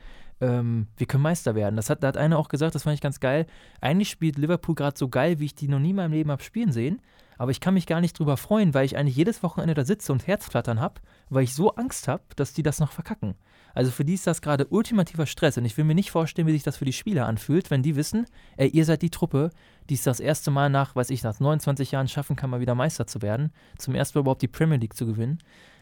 ähm, 0.42 0.88
wir 0.98 1.08
können 1.08 1.24
Meister 1.24 1.56
werden. 1.56 1.76
Das 1.76 1.90
hat, 1.90 2.04
da 2.04 2.08
hat 2.08 2.18
einer 2.18 2.38
auch 2.38 2.48
gesagt, 2.48 2.76
das 2.76 2.84
fand 2.84 2.96
ich 2.96 3.02
ganz 3.02 3.20
geil. 3.20 3.46
Eigentlich 3.82 4.10
spielt 4.10 4.38
Liverpool 4.38 4.76
gerade 4.76 4.98
so 4.98 5.10
geil, 5.10 5.40
wie 5.40 5.46
ich 5.46 5.56
die 5.56 5.68
noch 5.68 5.80
nie 5.80 5.92
in 5.92 5.98
meinem 5.98 6.14
Leben 6.14 6.32
habe 6.32 6.44
spielen 6.44 6.72
sehen. 6.72 7.02
Aber 7.44 7.52
ich 7.52 7.60
kann 7.60 7.74
mich 7.74 7.88
gar 7.88 8.00
nicht 8.00 8.18
drüber 8.18 8.38
freuen, 8.38 8.74
weil 8.74 8.86
ich 8.86 8.96
eigentlich 8.96 9.18
jedes 9.18 9.44
Wochenende 9.44 9.74
da 9.74 9.84
sitze 9.84 10.14
und 10.14 10.26
Herzflattern 10.28 10.80
habe, 10.80 11.02
weil 11.30 11.44
ich 11.44 11.54
so 11.54 11.76
Angst 11.76 12.08
habe, 12.08 12.24
dass 12.38 12.54
die 12.54 12.64
das 12.64 12.80
noch 12.80 12.94
verkacken. 12.94 13.36
Also 13.74 13.92
für 13.92 14.06
die 14.06 14.14
ist 14.14 14.26
das 14.26 14.42
gerade 14.42 14.68
ultimativer 14.68 15.26
Stress 15.26 15.58
und 15.58 15.66
ich 15.66 15.76
will 15.76 15.84
mir 15.84 15.94
nicht 15.94 16.10
vorstellen, 16.10 16.48
wie 16.48 16.54
sich 16.54 16.64
das 16.64 16.78
für 16.78 16.86
die 16.86 16.94
Spieler 16.94 17.26
anfühlt, 17.26 17.70
wenn 17.70 17.84
die 17.84 17.98
wissen, 17.98 18.28
ey, 18.56 18.70
ihr 18.70 18.86
seid 18.86 19.02
die 19.02 19.10
Truppe, 19.10 19.50
die 19.90 19.96
es 19.96 20.04
das 20.04 20.22
erste 20.22 20.52
Mal 20.52 20.70
nach, 20.70 20.96
weiß 20.96 21.10
ich, 21.10 21.22
nach 21.22 21.38
29 21.38 21.92
Jahren 21.92 22.08
schaffen 22.08 22.38
kann, 22.38 22.50
mal 22.50 22.62
wieder 22.62 22.76
Meister 22.76 23.08
zu 23.08 23.22
werden, 23.22 23.52
zum 23.78 23.94
ersten 23.94 24.18
Mal 24.18 24.22
überhaupt 24.22 24.42
die 24.42 24.48
Premier 24.48 24.78
League 24.78 24.96
zu 24.96 25.06
gewinnen. 25.06 25.40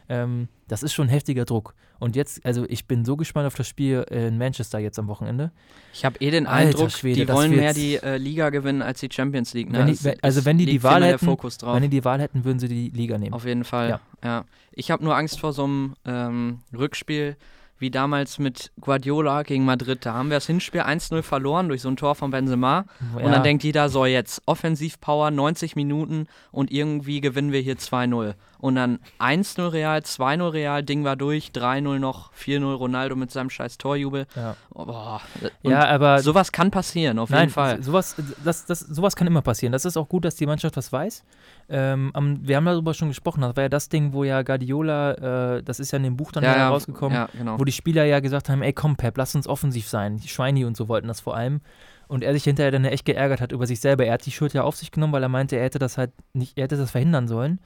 Ähm, 0.08 0.48
das 0.68 0.82
ist 0.82 0.92
schon 0.92 1.08
heftiger 1.08 1.44
Druck. 1.44 1.74
Und 1.98 2.16
jetzt, 2.16 2.44
also 2.44 2.64
ich 2.68 2.86
bin 2.86 3.04
so 3.04 3.16
gespannt 3.16 3.46
auf 3.46 3.54
das 3.54 3.68
Spiel 3.68 4.04
in 4.10 4.36
Manchester 4.38 4.78
jetzt 4.80 4.98
am 4.98 5.06
Wochenende. 5.06 5.52
ich 5.92 6.04
habe 6.04 6.18
eh 6.20 6.30
den 6.30 6.46
Eindruck, 6.46 6.90
Schwede, 6.90 7.24
die 7.26 7.32
wollen 7.32 7.54
mehr 7.54 7.72
die 7.74 7.96
äh, 7.96 8.16
Liga 8.16 8.50
gewinnen 8.50 8.82
als 8.82 8.98
die 9.00 9.08
Champions 9.12 9.54
League. 9.54 9.70
Ne? 9.70 9.78
Wenn 9.78 9.86
die- 9.86 10.02
wenn- 10.04 10.18
also 10.22 10.44
wenn 10.44 10.58
die 10.58 10.66
die 10.66 10.82
Wahl 10.82 11.02
hätten- 11.04 11.08
der 11.10 11.18
Fokus 11.20 11.58
drauf. 11.58 11.76
Wenn 11.76 11.82
die 11.82 11.88
die 11.88 12.04
Wahl 12.04 12.20
hätten, 12.20 12.44
würden 12.44 12.58
sie 12.58 12.68
die 12.68 12.88
Liga 12.90 13.18
nehmen. 13.18 13.34
Auf 13.34 13.44
jeden 13.44 13.64
Fall, 13.64 13.90
Ja. 13.90 14.00
ja. 14.24 14.44
Ich 14.72 14.90
habe 14.90 15.04
nur 15.04 15.16
Angst 15.16 15.38
vor 15.38 15.52
so 15.52 15.64
einem 15.64 15.94
ähm, 16.04 16.60
Rückspiel 16.76 17.36
wie 17.78 17.90
damals 17.90 18.38
mit 18.38 18.70
Guardiola 18.80 19.42
gegen 19.42 19.64
Madrid. 19.64 20.06
Da 20.06 20.14
haben 20.14 20.30
wir 20.30 20.36
das 20.36 20.46
Hinspiel 20.46 20.82
1-0 20.82 21.22
verloren 21.22 21.66
durch 21.68 21.82
so 21.82 21.88
ein 21.88 21.96
Tor 21.96 22.14
von 22.14 22.30
Benzema. 22.30 22.84
Und 23.16 23.24
dann 23.32 23.42
denkt 23.42 23.64
jeder, 23.64 23.88
so 23.88 24.06
jetzt 24.06 24.40
Offensivpower 24.46 25.32
90 25.32 25.74
Minuten 25.74 26.26
und 26.52 26.70
irgendwie 26.70 27.20
gewinnen 27.20 27.50
wir 27.50 27.60
hier 27.60 27.76
2-0. 27.78 28.34
Und 28.62 28.76
dann 28.76 29.00
1-0 29.18 29.72
Real, 29.72 29.98
2-0 29.98 30.52
Real, 30.52 30.84
Ding 30.84 31.02
war 31.02 31.16
durch, 31.16 31.50
3-0 31.52 31.98
noch, 31.98 32.32
4-0 32.32 32.72
Ronaldo 32.74 33.16
mit 33.16 33.32
seinem 33.32 33.50
scheiß 33.50 33.76
Torjubel. 33.76 34.26
ja. 34.36 34.54
Oh, 34.72 35.18
ja, 35.64 35.84
aber 35.88 36.20
sowas 36.20 36.52
kann 36.52 36.70
passieren, 36.70 37.18
auf 37.18 37.28
Nein, 37.28 37.40
jeden 37.40 37.52
Fall. 37.52 37.82
Sowas, 37.82 38.14
das, 38.44 38.64
das, 38.64 38.78
sowas 38.78 39.16
kann 39.16 39.26
immer 39.26 39.42
passieren. 39.42 39.72
Das 39.72 39.84
ist 39.84 39.96
auch 39.96 40.08
gut, 40.08 40.24
dass 40.24 40.36
die 40.36 40.46
Mannschaft 40.46 40.76
das 40.76 40.92
weiß. 40.92 41.24
Ähm, 41.70 42.12
wir 42.42 42.56
haben 42.56 42.66
darüber 42.66 42.94
schon 42.94 43.08
gesprochen. 43.08 43.40
Das 43.40 43.56
war 43.56 43.64
ja 43.64 43.68
das 43.68 43.88
Ding, 43.88 44.12
wo 44.12 44.22
ja 44.22 44.42
Guardiola, 44.42 45.56
äh, 45.56 45.62
das 45.64 45.80
ist 45.80 45.90
ja 45.90 45.96
in 45.96 46.04
dem 46.04 46.16
Buch 46.16 46.30
dann 46.30 46.44
ja, 46.44 46.56
ja, 46.56 46.68
rausgekommen, 46.68 47.16
Ja, 47.18 47.28
genau. 47.36 47.58
wo 47.58 47.64
die 47.64 47.72
Spieler 47.72 48.04
ja 48.04 48.20
gesagt 48.20 48.48
haben: 48.48 48.62
Ey, 48.62 48.72
komm, 48.72 48.94
Pep, 48.94 49.18
lass 49.18 49.34
uns 49.34 49.48
offensiv 49.48 49.88
sein. 49.88 50.18
Die 50.18 50.28
Schweini 50.28 50.64
und 50.64 50.76
so 50.76 50.86
wollten 50.86 51.08
das 51.08 51.18
vor 51.20 51.34
allem. 51.36 51.62
Und 52.06 52.22
er 52.22 52.32
sich 52.32 52.44
hinterher 52.44 52.70
dann 52.70 52.84
echt 52.84 53.06
geärgert 53.06 53.40
hat 53.40 53.50
über 53.50 53.66
sich 53.66 53.80
selber. 53.80 54.06
Er 54.06 54.12
hat 54.14 54.24
die 54.24 54.30
Schuld 54.30 54.52
ja 54.52 54.62
auf 54.62 54.76
sich 54.76 54.92
genommen, 54.92 55.12
weil 55.12 55.22
er 55.24 55.28
meinte, 55.28 55.56
er 55.56 55.64
hätte 55.64 55.80
das 55.80 55.98
halt 55.98 56.12
nicht, 56.32 56.56
er 56.58 56.64
hätte 56.64 56.76
das 56.76 56.92
verhindern 56.92 57.26
sollen. 57.26 57.58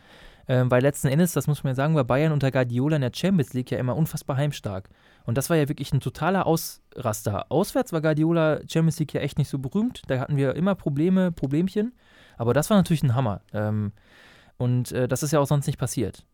Ähm, 0.48 0.70
weil 0.70 0.82
letzten 0.82 1.08
Endes, 1.08 1.32
das 1.32 1.46
muss 1.48 1.64
man 1.64 1.72
ja 1.72 1.74
sagen, 1.74 1.96
war 1.96 2.04
Bayern 2.04 2.32
unter 2.32 2.50
Guardiola 2.52 2.96
in 2.96 3.02
der 3.02 3.12
Champions 3.14 3.52
League 3.52 3.70
ja 3.70 3.78
immer 3.78 3.96
unfassbar 3.96 4.36
heimstark. 4.36 4.88
Und 5.24 5.36
das 5.36 5.50
war 5.50 5.56
ja 5.56 5.68
wirklich 5.68 5.92
ein 5.92 6.00
totaler 6.00 6.46
Ausraster. 6.46 7.46
Auswärts 7.50 7.92
war 7.92 8.00
Guardiola 8.00 8.60
Champions 8.68 8.98
League 9.00 9.14
ja 9.14 9.20
echt 9.22 9.38
nicht 9.38 9.48
so 9.48 9.58
berühmt. 9.58 10.02
Da 10.06 10.20
hatten 10.20 10.36
wir 10.36 10.54
immer 10.54 10.74
Probleme, 10.76 11.32
Problemchen. 11.32 11.94
Aber 12.38 12.54
das 12.54 12.70
war 12.70 12.76
natürlich 12.76 13.02
ein 13.02 13.14
Hammer. 13.14 13.40
Ähm, 13.52 13.92
und 14.56 14.92
äh, 14.92 15.08
das 15.08 15.22
ist 15.22 15.32
ja 15.32 15.40
auch 15.40 15.46
sonst 15.46 15.66
nicht 15.66 15.78
passiert. 15.78 16.24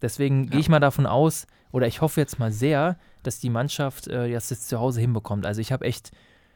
Deswegen 0.00 0.44
Ja. 0.44 0.50
gehe 0.50 0.60
ich 0.60 0.68
mal 0.68 0.80
davon 0.80 1.06
aus, 1.06 1.46
oder 1.70 1.86
ich 1.86 2.00
hoffe 2.00 2.20
jetzt 2.20 2.38
mal 2.38 2.50
sehr, 2.52 2.96
dass 3.22 3.40
die 3.40 3.50
Mannschaft 3.50 4.08
äh, 4.08 4.32
das 4.32 4.48
jetzt 4.48 4.68
zu 4.68 4.78
Hause 4.80 5.00
hinbekommt. 5.00 5.44
Also 5.44 5.60
ich 5.60 5.72
habe 5.72 5.84
echt 5.84 6.10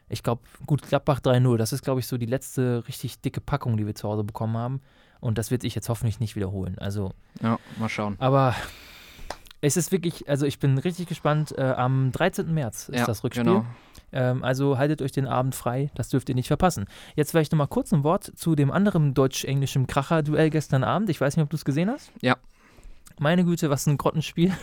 ich 0.09 0.21
glaube, 0.21 0.41
gut, 0.67 0.81
Gladbach 0.83 1.21
3-0, 1.21 1.57
das 1.57 1.73
ist, 1.73 1.81
glaube 1.81 1.99
ich, 1.99 2.07
so 2.07 2.17
die 2.17 2.25
letzte 2.27 2.83
richtig 2.87 3.21
dicke 3.21 3.41
Packung, 3.41 3.77
die 3.77 3.85
wir 3.87 3.95
zu 3.95 4.07
Hause 4.07 4.23
bekommen 4.23 4.57
haben. 4.57 4.81
Und 5.23 5.37
das 5.37 5.51
wird 5.51 5.61
sich 5.61 5.73
jetzt 5.73 5.87
hoffentlich 5.87 6.19
nicht 6.19 6.35
wiederholen. 6.35 6.77
Also, 6.79 7.13
Ja, 7.41 7.57
mal 7.79 7.87
schauen. 7.89 8.17
aber 8.19 8.53
es 9.61 9.77
ist 9.77 9.93
wirklich, 9.93 10.27
also 10.27 10.45
ich 10.45 10.59
bin 10.59 10.77
richtig 10.77 11.07
gespannt. 11.07 11.57
Äh, 11.57 11.61
am 11.61 12.11
13. 12.11 12.53
März 12.53 12.89
ist 12.89 12.99
ja, 12.99 13.05
das 13.05 13.23
Rückspiel. 13.23 13.45
Genau. 13.45 13.65
Ähm, 14.11 14.43
also 14.43 14.77
haltet 14.77 15.01
euch 15.01 15.13
den 15.13 15.25
Abend 15.25 15.55
frei, 15.55 15.89
das 15.95 16.09
dürft 16.09 16.27
ihr 16.27 16.35
nicht 16.35 16.47
verpassen. 16.47 16.85
Jetzt 17.15 17.31
vielleicht 17.31 17.53
nochmal 17.53 17.67
kurz 17.67 17.93
ein 17.93 18.03
Wort 18.03 18.25
zu 18.35 18.55
dem 18.55 18.69
anderen 18.69 19.13
deutsch-englischen 19.13 19.87
Kracher-Duell 19.87 20.49
gestern 20.49 20.83
Abend. 20.83 21.09
Ich 21.09 21.21
weiß 21.21 21.37
nicht, 21.37 21.43
ob 21.43 21.49
du 21.49 21.55
es 21.55 21.63
gesehen 21.63 21.89
hast. 21.89 22.11
Ja. 22.21 22.35
Meine 23.19 23.43
Güte, 23.43 23.69
was 23.69 23.87
ein 23.87 23.97
Grottenspiel. 23.97 24.51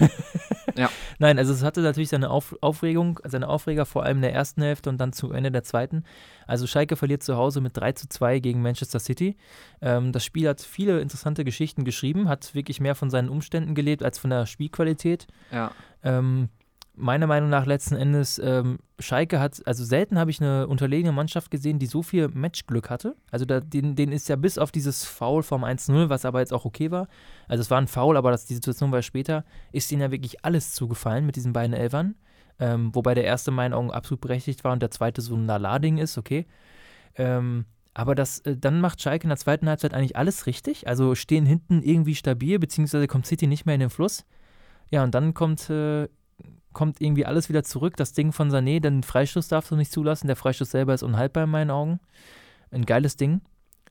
Ja. 0.76 0.88
Nein, 1.18 1.38
also 1.38 1.52
es 1.52 1.62
hatte 1.62 1.80
natürlich 1.80 2.08
seine 2.08 2.30
Auf 2.30 2.56
Aufregung, 2.60 3.18
seine 3.24 3.48
Aufreger 3.48 3.86
vor 3.86 4.04
allem 4.04 4.18
in 4.18 4.22
der 4.22 4.32
ersten 4.32 4.62
Hälfte 4.62 4.88
und 4.88 4.98
dann 4.98 5.12
zu 5.12 5.32
Ende 5.32 5.50
der 5.50 5.64
zweiten. 5.64 6.04
Also 6.46 6.66
Schalke 6.66 6.96
verliert 6.96 7.22
zu 7.22 7.36
Hause 7.36 7.60
mit 7.60 7.76
3 7.76 7.92
zu 7.92 8.08
2 8.08 8.38
gegen 8.38 8.62
Manchester 8.62 9.00
City. 9.00 9.36
Ähm, 9.80 10.12
das 10.12 10.24
Spiel 10.24 10.48
hat 10.48 10.60
viele 10.60 11.00
interessante 11.00 11.44
Geschichten 11.44 11.84
geschrieben, 11.84 12.28
hat 12.28 12.54
wirklich 12.54 12.80
mehr 12.80 12.94
von 12.94 13.10
seinen 13.10 13.28
Umständen 13.28 13.74
gelebt 13.74 14.02
als 14.02 14.18
von 14.18 14.30
der 14.30 14.46
Spielqualität. 14.46 15.26
Ja. 15.50 15.72
Ähm, 16.02 16.48
meiner 16.94 17.26
Meinung 17.26 17.50
nach 17.50 17.66
letzten 17.66 17.96
Endes, 17.96 18.38
ähm, 18.38 18.78
Schalke 18.98 19.40
hat, 19.40 19.62
also 19.66 19.84
selten 19.84 20.18
habe 20.18 20.30
ich 20.30 20.40
eine 20.40 20.66
unterlegene 20.66 21.12
Mannschaft 21.12 21.50
gesehen, 21.50 21.78
die 21.78 21.86
so 21.86 22.02
viel 22.02 22.28
Matchglück 22.28 22.90
hatte. 22.90 23.16
Also 23.30 23.44
da, 23.44 23.60
denen, 23.60 23.96
denen 23.96 24.12
ist 24.12 24.28
ja 24.28 24.36
bis 24.36 24.58
auf 24.58 24.70
dieses 24.72 25.04
Foul 25.04 25.42
vom 25.42 25.64
1-0, 25.64 26.08
was 26.08 26.24
aber 26.24 26.40
jetzt 26.40 26.52
auch 26.52 26.64
okay 26.64 26.90
war, 26.90 27.08
also 27.48 27.62
es 27.62 27.70
war 27.70 27.80
ein 27.80 27.86
Foul, 27.86 28.16
aber 28.16 28.30
das, 28.30 28.46
die 28.46 28.54
Situation 28.54 28.92
war 28.92 29.02
später, 29.02 29.44
ist 29.72 29.90
ihnen 29.92 30.02
ja 30.02 30.10
wirklich 30.10 30.44
alles 30.44 30.74
zugefallen 30.74 31.26
mit 31.26 31.36
diesen 31.36 31.52
beiden 31.52 31.74
Elfern. 31.74 32.14
Ähm, 32.58 32.94
wobei 32.94 33.14
der 33.14 33.24
erste 33.24 33.50
in 33.50 33.56
meinen 33.56 33.72
Augen 33.72 33.90
absolut 33.90 34.20
berechtigt 34.20 34.64
war 34.64 34.72
und 34.72 34.82
der 34.82 34.90
zweite 34.90 35.22
so 35.22 35.34
ein 35.34 35.46
Lala-Ding 35.46 35.96
ist, 35.96 36.18
okay. 36.18 36.46
Ähm, 37.16 37.64
aber 37.94 38.14
das, 38.14 38.40
äh, 38.40 38.56
dann 38.56 38.80
macht 38.80 39.00
Schalke 39.00 39.24
in 39.24 39.30
der 39.30 39.38
zweiten 39.38 39.68
Halbzeit 39.68 39.94
eigentlich 39.94 40.16
alles 40.16 40.46
richtig. 40.46 40.86
Also 40.86 41.14
stehen 41.14 41.46
hinten 41.46 41.82
irgendwie 41.82 42.14
stabil, 42.14 42.58
beziehungsweise 42.58 43.06
kommt 43.06 43.26
City 43.26 43.46
nicht 43.46 43.66
mehr 43.66 43.74
in 43.74 43.80
den 43.80 43.90
Fluss. 43.90 44.26
Ja, 44.90 45.02
und 45.02 45.14
dann 45.14 45.34
kommt, 45.34 45.70
äh, 45.70 46.08
kommt 46.72 47.00
irgendwie 47.00 47.26
alles 47.26 47.48
wieder 47.48 47.62
zurück. 47.62 47.96
Das 47.96 48.12
Ding 48.12 48.32
von 48.32 48.50
Sané, 48.50 48.80
den 48.80 49.02
Freistoß 49.02 49.48
darfst 49.48 49.70
du 49.70 49.76
nicht 49.76 49.92
zulassen. 49.92 50.26
Der 50.26 50.36
Freistoß 50.36 50.70
selber 50.70 50.94
ist 50.94 51.02
unhaltbar 51.02 51.44
in 51.44 51.50
meinen 51.50 51.70
Augen. 51.70 52.00
Ein 52.70 52.86
geiles 52.86 53.16
Ding. 53.16 53.40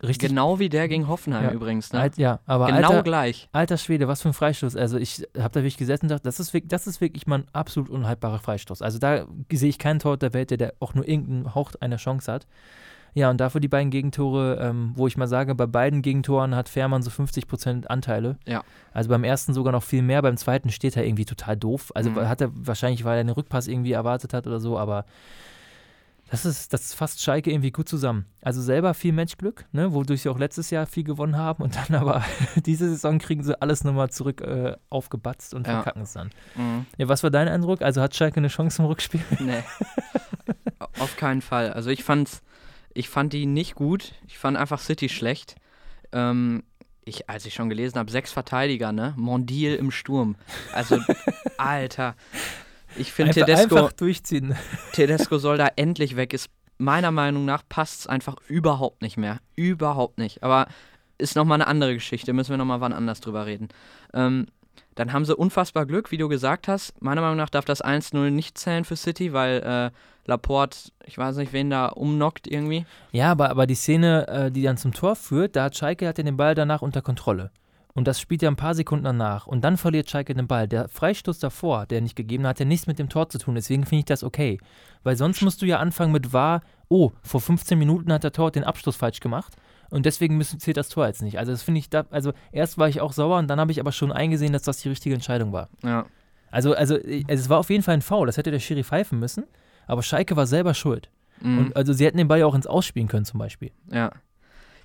Richtig. 0.01 0.29
Genau 0.29 0.59
wie 0.59 0.69
der 0.69 0.87
gegen 0.87 1.09
Hoffenheim 1.09 1.43
Ja. 1.43 1.51
übrigens. 1.51 1.91
Ne? 1.91 1.99
Alt, 1.99 2.17
ja, 2.17 2.39
aber 2.45 2.67
genau 2.67 2.87
alter, 2.89 3.03
gleich. 3.03 3.49
alter 3.51 3.77
Schwede, 3.77 4.07
was 4.07 4.21
für 4.21 4.29
ein 4.29 4.33
Freistoß. 4.33 4.77
Also 4.77 4.97
ich 4.97 5.27
habe 5.37 5.49
da 5.49 5.55
wirklich 5.55 5.75
gesessen 5.75 6.05
und 6.05 6.09
gedacht, 6.09 6.25
das 6.25 6.39
ist, 6.39 6.53
wirklich, 6.53 6.69
das 6.69 6.87
ist 6.87 7.01
wirklich 7.01 7.27
mal 7.27 7.39
ein 7.39 7.45
absolut 7.51 7.89
unhaltbarer 7.89 8.39
Freistoß. 8.39 8.81
Also 8.81 8.97
da 8.97 9.25
sehe 9.51 9.67
ich 9.67 9.77
keinen 9.77 9.99
Tor 9.99 10.15
der 10.15 10.33
Welt, 10.33 10.51
der, 10.51 10.57
der 10.57 10.73
auch 10.79 10.93
nur 10.93 11.05
irgendeinen 11.05 11.53
Hauch 11.53 11.73
einer 11.81 11.97
Chance 11.97 12.31
hat. 12.31 12.47
Ja, 13.19 13.29
und 13.29 13.37
dafür 13.41 13.59
die 13.59 13.67
beiden 13.67 13.91
Gegentore, 13.91 14.57
ähm, 14.61 14.93
wo 14.95 15.05
ich 15.07 15.17
mal 15.17 15.27
sage, 15.27 15.53
bei 15.55 15.65
beiden 15.65 16.01
Gegentoren 16.01 16.55
hat 16.55 16.69
Fährmann 16.69 17.01
so 17.03 17.09
50% 17.11 17.85
Anteile. 17.87 18.37
Ja. 18.47 18.63
Also 18.93 19.09
beim 19.09 19.25
ersten 19.25 19.53
sogar 19.53 19.73
noch 19.73 19.83
viel 19.83 20.01
mehr, 20.01 20.21
beim 20.21 20.37
zweiten 20.37 20.69
steht 20.69 20.95
er 20.95 21.05
irgendwie 21.05 21.25
total 21.25 21.57
doof. 21.57 21.91
Also 21.95 22.11
Mhm. 22.11 22.29
hat 22.29 22.39
er 22.39 22.49
wahrscheinlich, 22.53 23.03
weil 23.03 23.17
er 23.17 23.23
den 23.25 23.29
Rückpass 23.33 23.67
irgendwie 23.67 23.91
erwartet 23.91 24.33
hat 24.33 24.47
oder 24.47 24.61
so, 24.61 24.79
aber 24.79 25.03
das 26.31 26.45
ist, 26.45 26.71
das 26.73 26.93
fasst 26.93 27.21
Schalke 27.23 27.49
irgendwie 27.51 27.71
gut 27.71 27.89
zusammen. 27.89 28.25
Also 28.43 28.61
selber 28.61 28.93
viel 28.93 29.11
Matchglück, 29.13 29.65
ne, 29.71 29.93
wodurch 29.93 30.21
sie 30.21 30.29
auch 30.29 30.37
letztes 30.37 30.69
Jahr 30.69 30.85
viel 30.85 31.03
gewonnen 31.03 31.35
haben 31.37 31.63
und 31.63 31.75
dann 31.75 31.95
aber 31.99 32.23
diese 32.65 32.87
Saison 32.87 33.17
kriegen 33.17 33.43
sie 33.43 33.59
alles 33.61 33.83
nochmal 33.83 34.11
zurück 34.11 34.39
äh, 34.41 34.77
aufgebatzt 34.89 35.53
und 35.55 35.67
Ja. 35.67 35.73
verkacken 35.81 36.03
es 36.03 36.13
dann. 36.13 36.29
Mhm. 36.55 36.85
Ja, 36.97 37.09
was 37.09 37.23
war 37.23 37.31
dein 37.31 37.47
Eindruck? 37.49 37.81
Also 37.81 38.01
hat 38.01 38.15
Schalke 38.15 38.37
eine 38.37 38.47
Chance 38.47 38.81
im 38.81 38.87
Rückspiel? 38.87 39.21
Nee. 39.39 39.63
Auf 40.99 41.17
keinen 41.17 41.41
Fall. 41.41 41.73
Also 41.73 41.89
ich 41.89 42.03
fand's, 42.03 42.41
ich 42.93 43.09
fand 43.09 43.33
die 43.33 43.45
nicht 43.45 43.75
gut. 43.75 44.13
Ich 44.27 44.37
fand 44.37 44.57
einfach 44.57 44.79
City 44.79 45.09
schlecht. 45.09 45.55
Ähm, 46.11 46.63
ich, 47.05 47.29
als 47.29 47.45
ich 47.45 47.53
schon 47.53 47.69
gelesen 47.69 47.97
habe, 47.97 48.11
sechs 48.11 48.31
Verteidiger, 48.31 48.91
ne? 48.91 49.13
Mondil 49.17 49.75
im 49.75 49.91
Sturm. 49.91 50.35
Also, 50.73 50.99
Alter. 51.57 52.15
Ich 52.97 53.11
finde, 53.11 53.33
Tedesco, 53.33 53.75
einfach 53.75 53.93
durchziehen. 53.93 54.55
Tedesco 54.93 55.37
soll 55.37 55.57
da 55.57 55.69
endlich 55.75 56.15
weg. 56.15 56.33
Ist 56.33 56.49
meiner 56.77 57.11
Meinung 57.11 57.45
nach 57.45 57.63
passt 57.67 58.01
es 58.01 58.07
einfach 58.07 58.37
überhaupt 58.47 59.01
nicht 59.01 59.17
mehr. 59.17 59.39
Überhaupt 59.55 60.17
nicht. 60.17 60.43
Aber 60.43 60.67
ist 61.17 61.35
nochmal 61.35 61.57
eine 61.57 61.67
andere 61.67 61.93
Geschichte. 61.93 62.33
Müssen 62.33 62.51
wir 62.51 62.57
nochmal 62.57 62.81
wann 62.81 62.93
anders 62.93 63.19
drüber 63.19 63.45
reden. 63.45 63.67
Ähm, 64.13 64.47
dann 64.99 65.13
haben 65.13 65.23
sie 65.23 65.33
unfassbar 65.33 65.85
Glück, 65.85 66.11
wie 66.11 66.17
du 66.17 66.27
gesagt 66.27 66.67
hast. 66.67 67.01
Meiner 67.01 67.21
Meinung 67.21 67.37
nach 67.37 67.49
darf 67.49 67.63
das 67.63 67.81
1-0 67.81 68.31
nicht 68.31 68.57
zählen 68.57 68.83
für 68.83 68.97
City, 68.97 69.31
weil 69.31 69.61
äh, 69.61 69.91
Laporte, 70.27 70.91
ich 71.05 71.17
weiß 71.17 71.37
nicht, 71.37 71.53
wen 71.53 71.69
da 71.69 71.87
umnockt 71.87 72.47
irgendwie. 72.47 72.85
Ja, 73.13 73.31
aber, 73.31 73.49
aber 73.49 73.65
die 73.65 73.75
Szene, 73.75 74.27
äh, 74.27 74.51
die 74.51 74.61
dann 74.61 74.75
zum 74.75 74.93
Tor 74.93 75.15
führt, 75.15 75.55
da 75.55 75.63
hat 75.63 75.77
Schalke 75.77 76.05
hat 76.05 76.17
den 76.17 76.35
Ball 76.35 76.53
danach 76.53 76.81
unter 76.81 77.01
Kontrolle. 77.01 77.49
Und 77.93 78.09
das 78.09 78.19
spielt 78.19 78.41
ja 78.41 78.49
ein 78.49 78.57
paar 78.57 78.75
Sekunden 78.75 79.05
danach. 79.05 79.47
Und 79.47 79.61
dann 79.63 79.77
verliert 79.77 80.09
Schalke 80.09 80.33
den 80.33 80.47
Ball. 80.47 80.67
Der 80.67 80.89
Freistoß 80.89 81.39
davor, 81.39 81.85
der 81.85 82.01
nicht 82.01 82.17
gegeben 82.17 82.43
hat, 82.43 82.57
hat 82.57 82.59
ja 82.59 82.65
nichts 82.65 82.85
mit 82.85 82.99
dem 82.99 83.07
Tor 83.07 83.29
zu 83.29 83.37
tun. 83.37 83.55
Deswegen 83.55 83.85
finde 83.85 83.99
ich 83.99 84.05
das 84.05 84.25
okay. 84.25 84.59
Weil 85.03 85.15
sonst 85.15 85.41
musst 85.41 85.61
du 85.61 85.65
ja 85.65 85.79
anfangen 85.79 86.11
mit 86.11 86.33
wahr, 86.33 86.61
oh, 86.89 87.11
vor 87.23 87.39
15 87.39 87.79
Minuten 87.79 88.11
hat 88.11 88.25
der 88.25 88.33
Tor 88.33 88.51
den 88.51 88.65
Abschluss 88.65 88.97
falsch 88.97 89.21
gemacht. 89.21 89.55
Und 89.91 90.05
deswegen 90.05 90.37
müssen, 90.37 90.59
zählt 90.59 90.77
das 90.77 90.89
Tor 90.89 91.07
jetzt 91.07 91.21
nicht. 91.21 91.39
Also 91.39 91.51
das 91.51 91.63
finde 91.63 91.79
ich 91.79 91.89
da, 91.89 92.05
also 92.11 92.33
erst 92.51 92.77
war 92.77 92.87
ich 92.89 93.01
auch 93.01 93.13
sauer 93.13 93.37
und 93.39 93.47
dann 93.47 93.59
habe 93.59 93.71
ich 93.71 93.79
aber 93.79 93.91
schon 93.91 94.11
eingesehen, 94.11 94.53
dass 94.53 94.63
das 94.63 94.77
die 94.77 94.89
richtige 94.89 95.15
Entscheidung 95.15 95.51
war. 95.53 95.69
Ja. 95.83 96.05
Also, 96.51 96.73
also, 96.75 96.95
äh, 96.95 97.23
es 97.27 97.49
war 97.49 97.59
auf 97.59 97.69
jeden 97.69 97.83
Fall 97.83 97.93
ein 97.95 98.01
Foul, 98.01 98.25
das 98.27 98.37
hätte 98.37 98.51
der 98.51 98.59
Schiri 98.59 98.83
pfeifen 98.83 99.19
müssen, 99.19 99.45
aber 99.87 100.03
Schalke 100.03 100.35
war 100.35 100.47
selber 100.47 100.73
schuld. 100.73 101.09
Mhm. 101.41 101.57
Und 101.57 101.75
also 101.75 101.93
sie 101.93 102.05
hätten 102.05 102.17
den 102.17 102.27
Ball 102.27 102.39
ja 102.39 102.45
auch 102.45 102.55
ins 102.55 102.67
Ausspielen 102.67 103.07
können 103.07 103.25
zum 103.25 103.39
Beispiel. 103.39 103.71
ja. 103.91 104.11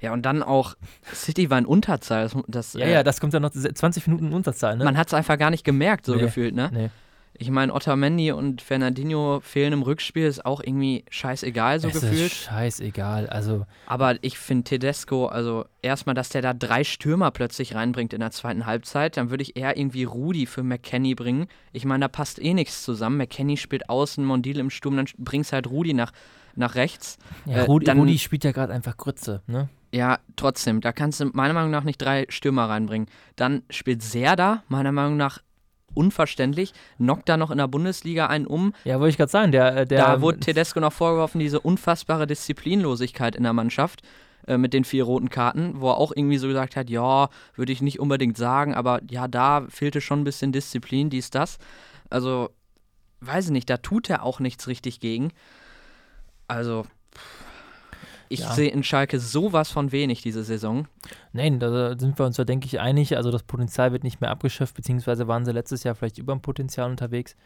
Ja, 0.00 0.12
und 0.12 0.26
dann 0.26 0.42
auch, 0.42 0.74
City 1.14 1.48
war 1.48 1.56
in 1.56 1.64
Unterzahl. 1.64 2.24
Das, 2.24 2.36
das, 2.46 2.72
Ja, 2.74 2.84
äh, 2.84 2.92
ja, 2.92 3.02
das 3.02 3.20
kommt 3.22 3.32
dann 3.32 3.40
noch 3.40 3.52
20 3.52 4.06
Minuten 4.06 4.26
in 4.26 4.32
Unterzahl, 4.34 4.76
ne? 4.76 4.84
Man 4.84 4.98
hat 4.98 5.06
es 5.06 5.14
einfach 5.14 5.38
gar 5.38 5.48
nicht 5.50 5.64
gemerkt, 5.64 6.04
so 6.04 6.14
Nee. 6.14 6.20
gefühlt, 6.20 6.54
ne? 6.54 6.68
nee. 6.74 6.90
Ich 7.36 7.50
meine, 7.50 7.74
Otamendi 7.74 8.30
und 8.30 8.62
Fernandinho 8.62 9.40
fehlen 9.40 9.72
im 9.72 9.82
Rückspiel, 9.82 10.24
ist 10.26 10.46
auch 10.46 10.60
irgendwie 10.62 11.04
scheißegal, 11.10 11.80
so 11.80 11.88
es 11.88 11.94
gefühlt. 11.94 12.26
ist 12.32 12.34
scheißegal. 12.44 13.28
Also, 13.28 13.66
Aber 13.86 14.16
ich 14.22 14.38
finde 14.38 14.64
Tedesco, 14.64 15.26
also 15.26 15.64
erstmal, 15.82 16.14
dass 16.14 16.28
der 16.28 16.42
da 16.42 16.54
drei 16.54 16.84
Stürmer 16.84 17.30
plötzlich 17.32 17.74
reinbringt 17.74 18.12
in 18.12 18.20
der 18.20 18.30
zweiten 18.30 18.66
Halbzeit, 18.66 19.16
dann 19.16 19.30
würde 19.30 19.42
ich 19.42 19.56
eher 19.56 19.76
irgendwie 19.76 20.04
Rudi 20.04 20.46
für 20.46 20.62
McKenny 20.62 21.14
bringen. 21.16 21.46
Ich 21.72 21.84
meine, 21.84 22.04
da 22.04 22.08
passt 22.08 22.40
eh 22.40 22.54
nichts 22.54 22.84
zusammen. 22.84 23.16
McKenny 23.16 23.56
spielt 23.56 23.88
außen, 23.88 24.24
Mondil 24.24 24.58
im 24.60 24.70
Sturm, 24.70 24.96
dann 24.96 25.06
bringst 25.18 25.52
halt 25.52 25.66
Rudi 25.68 25.92
nach, 25.92 26.12
nach 26.54 26.76
rechts. 26.76 27.18
ja, 27.46 27.56
Äh, 27.56 27.60
Rudi, 27.62 27.86
dann- 27.86 27.98
Rudi 27.98 28.18
spielt 28.18 28.44
ja 28.44 28.52
gerade 28.52 28.72
einfach 28.72 28.96
Grütze, 28.96 29.42
ne? 29.48 29.68
Ja, 29.92 30.18
trotzdem, 30.36 30.80
da 30.80 30.92
kannst 30.92 31.20
du 31.20 31.26
meiner 31.34 31.54
Meinung 31.54 31.70
nach 31.70 31.84
nicht 31.84 31.98
drei 32.02 32.26
Stürmer 32.28 32.68
reinbringen. 32.68 33.06
Dann 33.36 33.62
spielt 33.70 34.02
Serda, 34.02 34.64
meiner 34.68 34.90
Meinung 34.90 35.16
nach 35.16 35.38
unverständlich, 35.94 36.72
knockt 36.98 37.28
da 37.28 37.36
noch 37.36 37.50
in 37.50 37.58
der 37.58 37.68
Bundesliga 37.68 38.26
einen 38.26 38.46
um. 38.46 38.74
Ja, 38.84 39.00
wollte 39.00 39.10
ich 39.10 39.16
gerade 39.16 39.30
sagen, 39.30 39.52
der, 39.52 39.76
äh, 39.76 39.86
der 39.86 39.98
da 39.98 40.20
wurde 40.20 40.40
Tedesco 40.40 40.80
noch 40.80 40.92
vorgeworfen, 40.92 41.38
diese 41.38 41.60
unfassbare 41.60 42.26
Disziplinlosigkeit 42.26 43.36
in 43.36 43.44
der 43.44 43.52
Mannschaft 43.52 44.02
äh, 44.46 44.58
mit 44.58 44.74
den 44.74 44.84
vier 44.84 45.04
roten 45.04 45.30
Karten, 45.30 45.80
wo 45.80 45.90
er 45.90 45.96
auch 45.96 46.12
irgendwie 46.14 46.38
so 46.38 46.48
gesagt 46.48 46.76
hat, 46.76 46.90
ja, 46.90 47.28
würde 47.54 47.72
ich 47.72 47.80
nicht 47.80 47.98
unbedingt 47.98 48.36
sagen, 48.36 48.74
aber 48.74 49.00
ja, 49.08 49.28
da 49.28 49.66
fehlte 49.68 50.00
schon 50.00 50.20
ein 50.20 50.24
bisschen 50.24 50.52
Disziplin, 50.52 51.08
dies, 51.10 51.30
das. 51.30 51.58
Also, 52.10 52.50
weiß 53.20 53.46
ich 53.46 53.52
nicht, 53.52 53.70
da 53.70 53.78
tut 53.78 54.10
er 54.10 54.22
auch 54.22 54.40
nichts 54.40 54.68
richtig 54.68 55.00
gegen. 55.00 55.32
Also, 56.46 56.84
ich 58.28 58.40
Ja. 58.40 58.52
sehe 58.52 58.70
in 58.70 58.82
Schalke 58.82 59.20
sowas 59.20 59.70
von 59.70 59.92
wenig 59.92 60.22
diese 60.22 60.44
Saison. 60.44 60.88
Nein, 61.32 61.60
da 61.60 61.98
sind 61.98 62.18
wir 62.18 62.26
uns 62.26 62.36
ja, 62.36 62.44
denke 62.44 62.66
ich, 62.66 62.80
einig. 62.80 63.16
Also 63.16 63.30
das 63.30 63.42
Potenzial 63.42 63.92
wird 63.92 64.04
nicht 64.04 64.20
mehr 64.20 64.30
abgeschöpft, 64.30 64.74
beziehungsweise 64.74 65.28
waren 65.28 65.44
sie 65.44 65.52
letztes 65.52 65.84
Jahr 65.84 65.94
vielleicht 65.94 66.18
über 66.18 66.32
dem 66.34 66.40
Potenzial 66.42 66.90
unterwegs. 66.90 67.36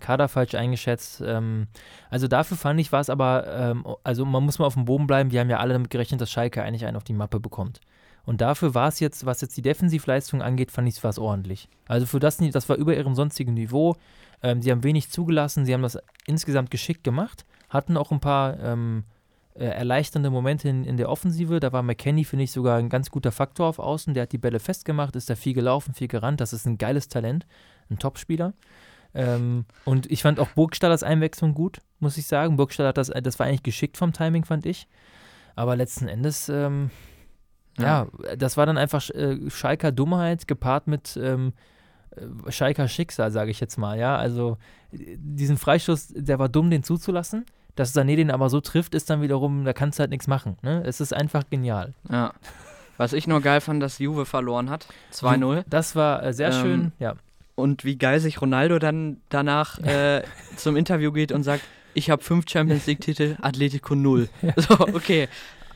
Kader 0.00 0.28
falsch 0.28 0.54
eingeschätzt. 0.54 1.22
Ähm, 1.24 1.66
also 2.10 2.28
dafür 2.28 2.56
fand 2.56 2.78
ich, 2.80 2.92
war 2.92 3.00
es 3.00 3.10
aber, 3.10 3.46
ähm, 3.48 3.84
also 4.04 4.24
man 4.24 4.44
muss 4.44 4.58
mal 4.58 4.66
auf 4.66 4.74
dem 4.74 4.84
Boden 4.84 5.06
bleiben. 5.06 5.32
Wir 5.32 5.40
haben 5.40 5.50
ja 5.50 5.58
alle 5.58 5.72
damit 5.72 5.90
gerechnet, 5.90 6.20
dass 6.20 6.30
Schalke 6.30 6.62
eigentlich 6.62 6.86
einen 6.86 6.96
auf 6.96 7.04
die 7.04 7.14
Mappe 7.14 7.40
bekommt. 7.40 7.80
Und 8.24 8.40
dafür 8.42 8.74
war 8.74 8.88
es 8.88 9.00
jetzt, 9.00 9.24
was 9.24 9.40
jetzt 9.40 9.56
die 9.56 9.62
Defensivleistung 9.62 10.42
angeht, 10.42 10.70
fand 10.70 10.86
ich 10.86 11.02
es 11.02 11.18
ordentlich. 11.18 11.68
Also 11.86 12.04
für 12.04 12.20
das, 12.20 12.36
das 12.36 12.68
war 12.68 12.76
über 12.76 12.94
ihrem 12.94 13.14
sonstigen 13.14 13.54
Niveau. 13.54 13.96
Ähm, 14.42 14.60
sie 14.62 14.70
haben 14.70 14.84
wenig 14.84 15.10
zugelassen, 15.10 15.64
sie 15.64 15.72
haben 15.74 15.82
das 15.82 15.98
insgesamt 16.26 16.70
geschickt 16.70 17.02
gemacht, 17.02 17.46
hatten 17.70 17.96
auch 17.96 18.12
ein 18.12 18.20
paar 18.20 18.60
ähm, 18.60 19.04
äh, 19.58 19.64
erleichternde 19.64 20.30
Momente 20.30 20.68
in, 20.68 20.84
in 20.84 20.96
der 20.96 21.08
Offensive. 21.08 21.58
Da 21.58 21.72
war 21.72 21.82
McKenny, 21.82 22.24
finde 22.24 22.44
ich, 22.44 22.52
sogar 22.52 22.78
ein 22.78 22.88
ganz 22.88 23.10
guter 23.10 23.32
Faktor 23.32 23.66
auf 23.66 23.80
Außen. 23.80 24.14
Der 24.14 24.22
hat 24.22 24.32
die 24.32 24.38
Bälle 24.38 24.60
festgemacht, 24.60 25.16
ist 25.16 25.28
da 25.28 25.34
viel 25.34 25.52
gelaufen, 25.52 25.94
viel 25.94 26.06
gerannt. 26.06 26.40
Das 26.40 26.52
ist 26.52 26.64
ein 26.64 26.78
geiles 26.78 27.08
Talent, 27.08 27.44
ein 27.90 27.98
Topspieler. 27.98 28.54
Ähm, 29.14 29.64
und 29.84 30.08
ich 30.12 30.22
fand 30.22 30.38
auch 30.38 30.50
Burgstallers 30.50 31.02
Einwechslung 31.02 31.54
gut, 31.54 31.80
muss 31.98 32.16
ich 32.18 32.26
sagen. 32.26 32.56
Burgstaller 32.56 32.90
hat 32.90 32.98
das, 32.98 33.08
äh, 33.08 33.20
das 33.20 33.38
war 33.40 33.46
eigentlich 33.46 33.64
geschickt 33.64 33.96
vom 33.96 34.12
Timing, 34.12 34.44
fand 34.44 34.64
ich. 34.64 34.86
Aber 35.56 35.74
letzten 35.74 36.06
Endes, 36.06 36.48
ähm, 36.48 36.90
ja. 37.78 38.06
das 38.36 38.56
war 38.56 38.64
dann 38.64 38.78
einfach 38.78 39.10
äh, 39.10 39.50
Schalker 39.50 39.90
Dummheit 39.90 40.46
gepaart 40.46 40.86
mit 40.86 41.18
ähm, 41.20 41.52
äh, 42.14 42.52
Schalker 42.52 42.86
Schicksal, 42.86 43.32
sage 43.32 43.50
ich 43.50 43.58
jetzt 43.58 43.76
mal. 43.76 43.98
Ja, 43.98 44.16
also 44.16 44.56
diesen 44.92 45.56
Freistoß, 45.56 46.14
der 46.14 46.38
war 46.38 46.48
dumm, 46.48 46.70
den 46.70 46.84
zuzulassen. 46.84 47.44
Dass 47.78 47.94
Sané 47.94 48.16
den 48.16 48.32
aber 48.32 48.50
so 48.50 48.60
trifft, 48.60 48.92
ist 48.96 49.08
dann 49.08 49.22
wiederum, 49.22 49.64
da 49.64 49.72
kannst 49.72 49.98
du 49.98 50.00
halt 50.00 50.10
nichts 50.10 50.26
machen. 50.26 50.56
Ne? 50.62 50.82
Es 50.84 51.00
ist 51.00 51.14
einfach 51.14 51.44
genial. 51.48 51.94
Ja. 52.10 52.32
Was 52.96 53.12
ich 53.12 53.28
nur 53.28 53.40
geil 53.40 53.60
fand, 53.60 53.80
dass 53.80 54.00
Juve 54.00 54.26
verloren 54.26 54.68
hat. 54.68 54.88
2-0. 55.12 55.62
Das 55.70 55.94
war 55.94 56.24
äh, 56.24 56.32
sehr 56.32 56.48
Ähm, 56.48 56.60
schön, 56.60 56.92
ja. 56.98 57.14
Und 57.54 57.84
wie 57.84 57.96
geil 57.96 58.18
sich 58.18 58.40
Ronaldo 58.40 58.80
dann 58.80 59.18
danach 59.28 59.78
äh, 59.84 60.24
zum 60.56 60.76
Interview 60.76 61.12
geht 61.12 61.30
und 61.30 61.44
sagt, 61.44 61.62
ich 61.94 62.10
habe 62.10 62.20
fünf 62.20 62.46
Champions 62.50 62.86
League-Titel, 62.86 63.36
Atletico 63.42 63.94
null. 63.94 64.28
So, 64.56 64.80
okay. 64.80 65.28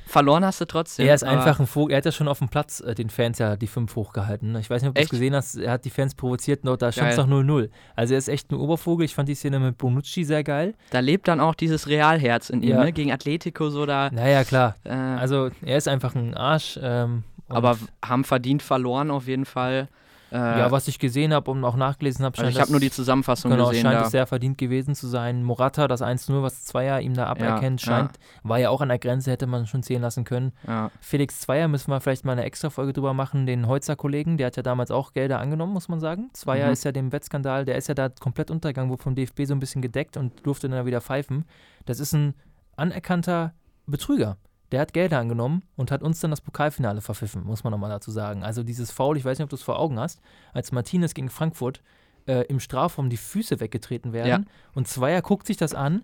Verloren 0.07 0.45
hast 0.45 0.61
du 0.61 0.65
trotzdem. 0.67 1.07
Er 1.07 1.15
ist 1.15 1.23
einfach 1.25 1.59
ein 1.61 1.67
Vogel. 1.67 1.93
Er 1.95 1.99
hat 1.99 2.05
ja 2.05 2.13
schon 2.13 2.29
auf 2.29 2.39
dem 2.39 2.49
Platz 2.49 2.81
äh, 2.81 2.95
den 2.95 3.09
Fans 3.11 3.39
ja 3.39 3.57
die 3.57 3.67
fünf 3.67 3.97
hochgehalten. 3.97 4.53
ne? 4.53 4.61
Ich 4.61 4.69
weiß 4.69 4.83
nicht, 4.83 4.89
ob 4.91 4.95
du 4.95 5.01
es 5.01 5.09
gesehen 5.09 5.35
hast. 5.35 5.57
Er 5.57 5.73
hat 5.73 5.85
die 5.85 5.91
Fans 5.91 6.15
provoziert. 6.15 6.65
Noch, 6.65 6.77
da 6.77 6.93
stand 6.93 7.11
es 7.13 7.17
noch 7.17 7.29
0-0. 7.29 7.71
Also 7.97 8.15
er 8.15 8.19
ist 8.19 8.29
echt 8.29 8.51
ein 8.51 8.57
Obervogel. 8.57 9.05
Ich 9.05 9.15
fand 9.15 9.29
die 9.29 9.35
Szene 9.35 9.59
mit 9.61 9.79
Bonucci 9.79 10.25
sehr 10.25 10.45
geil. 10.45 10.75
Da 10.91 11.01
lebt 11.01 11.29
dann 11.29 11.41
auch 11.41 11.55
dieses 11.55 11.89
Realherz 11.89 12.51
in 12.51 12.63
ihm, 12.63 12.71
Ja. 12.71 12.85
ne? 12.85 12.93
Gegen 12.93 13.13
Atletico 13.13 13.71
so 13.71 13.87
da. 13.87 14.11
Naja, 14.11 14.45
klar. 14.45 14.77
Äh, 14.85 14.91
Also 14.93 15.51
er 15.65 15.79
ist 15.79 15.89
einfach 15.89 16.15
ein 16.15 16.35
Arsch. 16.35 16.79
Ähm, 16.83 17.23
aber 17.49 17.77
haben 18.05 18.25
verdient 18.25 18.63
verloren 18.63 19.11
auf 19.11 19.27
jeden 19.29 19.45
Fall. 19.45 19.89
Äh, 20.33 20.59
ja, 20.61 20.71
was 20.71 20.89
ich 20.89 20.99
gesehen 20.99 21.35
habe 21.35 21.51
und 21.51 21.63
auch 21.63 21.77
nachgelesen 21.77 22.25
habe, 22.25 22.39
also 22.39 22.49
ich 22.51 22.59
habe 22.59 22.71
nur 22.71 22.81
die 22.81 22.91
Zusammenfassung 22.91 23.51
Genau, 23.51 23.69
gesehen. 23.69 23.83
scheint 23.83 23.97
da. 24.01 24.05
es 24.07 24.11
sehr 24.13 24.27
verdient 24.27 24.57
gewesen 24.57 24.95
zu 24.95 25.07
sein. 25.07 25.43
Morata, 25.45 25.89
das 25.89 26.01
1-0, 26.01 26.43
was 26.43 26.65
Zweier 26.65 27.01
ihm 27.01 27.13
da 27.13 27.27
aberkennt, 27.27 27.83
ja. 27.85 27.93
scheint, 27.93 28.13
war 28.43 28.59
ja 28.59 28.71
auch 28.71 28.81
an 28.81 28.89
der 28.89 28.99
Grenze, 28.99 29.31
hätte 29.31 29.47
man 29.47 29.67
schon 29.67 29.83
zählen 29.83 30.01
lassen 30.01 30.25
können. 30.25 30.53
ja. 30.67 30.91
Felix 31.01 31.41
Zweier 31.41 31.69
müssen 31.69 31.91
wir 31.91 32.01
vielleicht 32.01 32.25
mal 32.25 32.33
eine 32.33 32.45
extra 32.45 32.71
Folge 32.71 32.95
drüber 32.95 33.13
machen, 33.13 33.45
den 33.45 33.67
Holzer-Kollegen, 33.67 34.39
der 34.39 34.47
hat 34.47 34.57
ja 34.57 34.63
damals 34.63 34.91
auch 34.91 35.13
Gelder 35.13 35.39
angenommen, 35.39 35.75
muss 35.75 35.89
man 35.89 36.01
sagen. 36.01 36.31
Zweier 36.33 36.69
Mhm. 36.69 36.73
ist 36.73 36.85
ja 36.85 36.93
dem 36.93 37.13
Wettskandal, 37.13 37.67
der 37.67 37.77
ist 37.77 37.89
ja 37.89 37.95
da 37.95 38.09
komplett 38.09 38.51
untergegangen, 38.51 38.91
wurde 38.91 39.03
vom 39.03 39.15
DFB 39.15 39.45
so 39.45 39.53
ein 39.55 39.61
bisschen 39.61 39.83
gedeckt 39.83 40.17
und 40.17 40.47
durfte 40.47 40.69
dann 40.69 40.87
wieder 40.87 41.03
pfeifen. 41.03 41.45
Das 41.85 42.01
ist 42.01 42.15
ein 42.15 42.35
anerkannter 42.77 43.53
Betrüger. 43.87 44.37
Der 44.73 44.81
hat 44.81 44.93
Gelder 44.93 45.19
angenommen 45.19 45.63
und 45.77 45.91
hat 45.91 46.03
uns 46.03 46.19
dann 46.21 46.31
das 46.31 46.41
Pokalfinale 46.41 47.01
verpfiffen, 47.03 47.45
muss 47.45 47.63
man 47.63 47.71
nochmal 47.71 47.91
dazu 47.91 48.11
sagen. 48.11 48.43
Also 48.43 48.63
dieses 48.63 48.91
Foul, 48.91 49.17
ich 49.19 49.25
weiß 49.25 49.39
nicht, 49.39 49.45
ob 49.45 49.51
du 49.51 49.57
es 49.57 49.63
vor 49.63 49.79
Augen 49.79 50.01
hast, 50.01 50.21
als 50.55 50.73
Martinez 50.73 51.15
gegen 51.15 51.29
Frankfurt 51.29 51.83
äh, 52.27 52.47
im 52.47 52.59
Strafraum 52.59 53.11
die 53.11 53.17
Füße 53.19 53.61
weggetreten 53.61 54.13
werden 54.13 54.29
Ja. 54.29 54.41
und 54.75 54.89
Zweier 54.89 55.23
guckt 55.23 55.47
sich 55.47 55.57
das 55.57 55.75
an, 55.75 56.03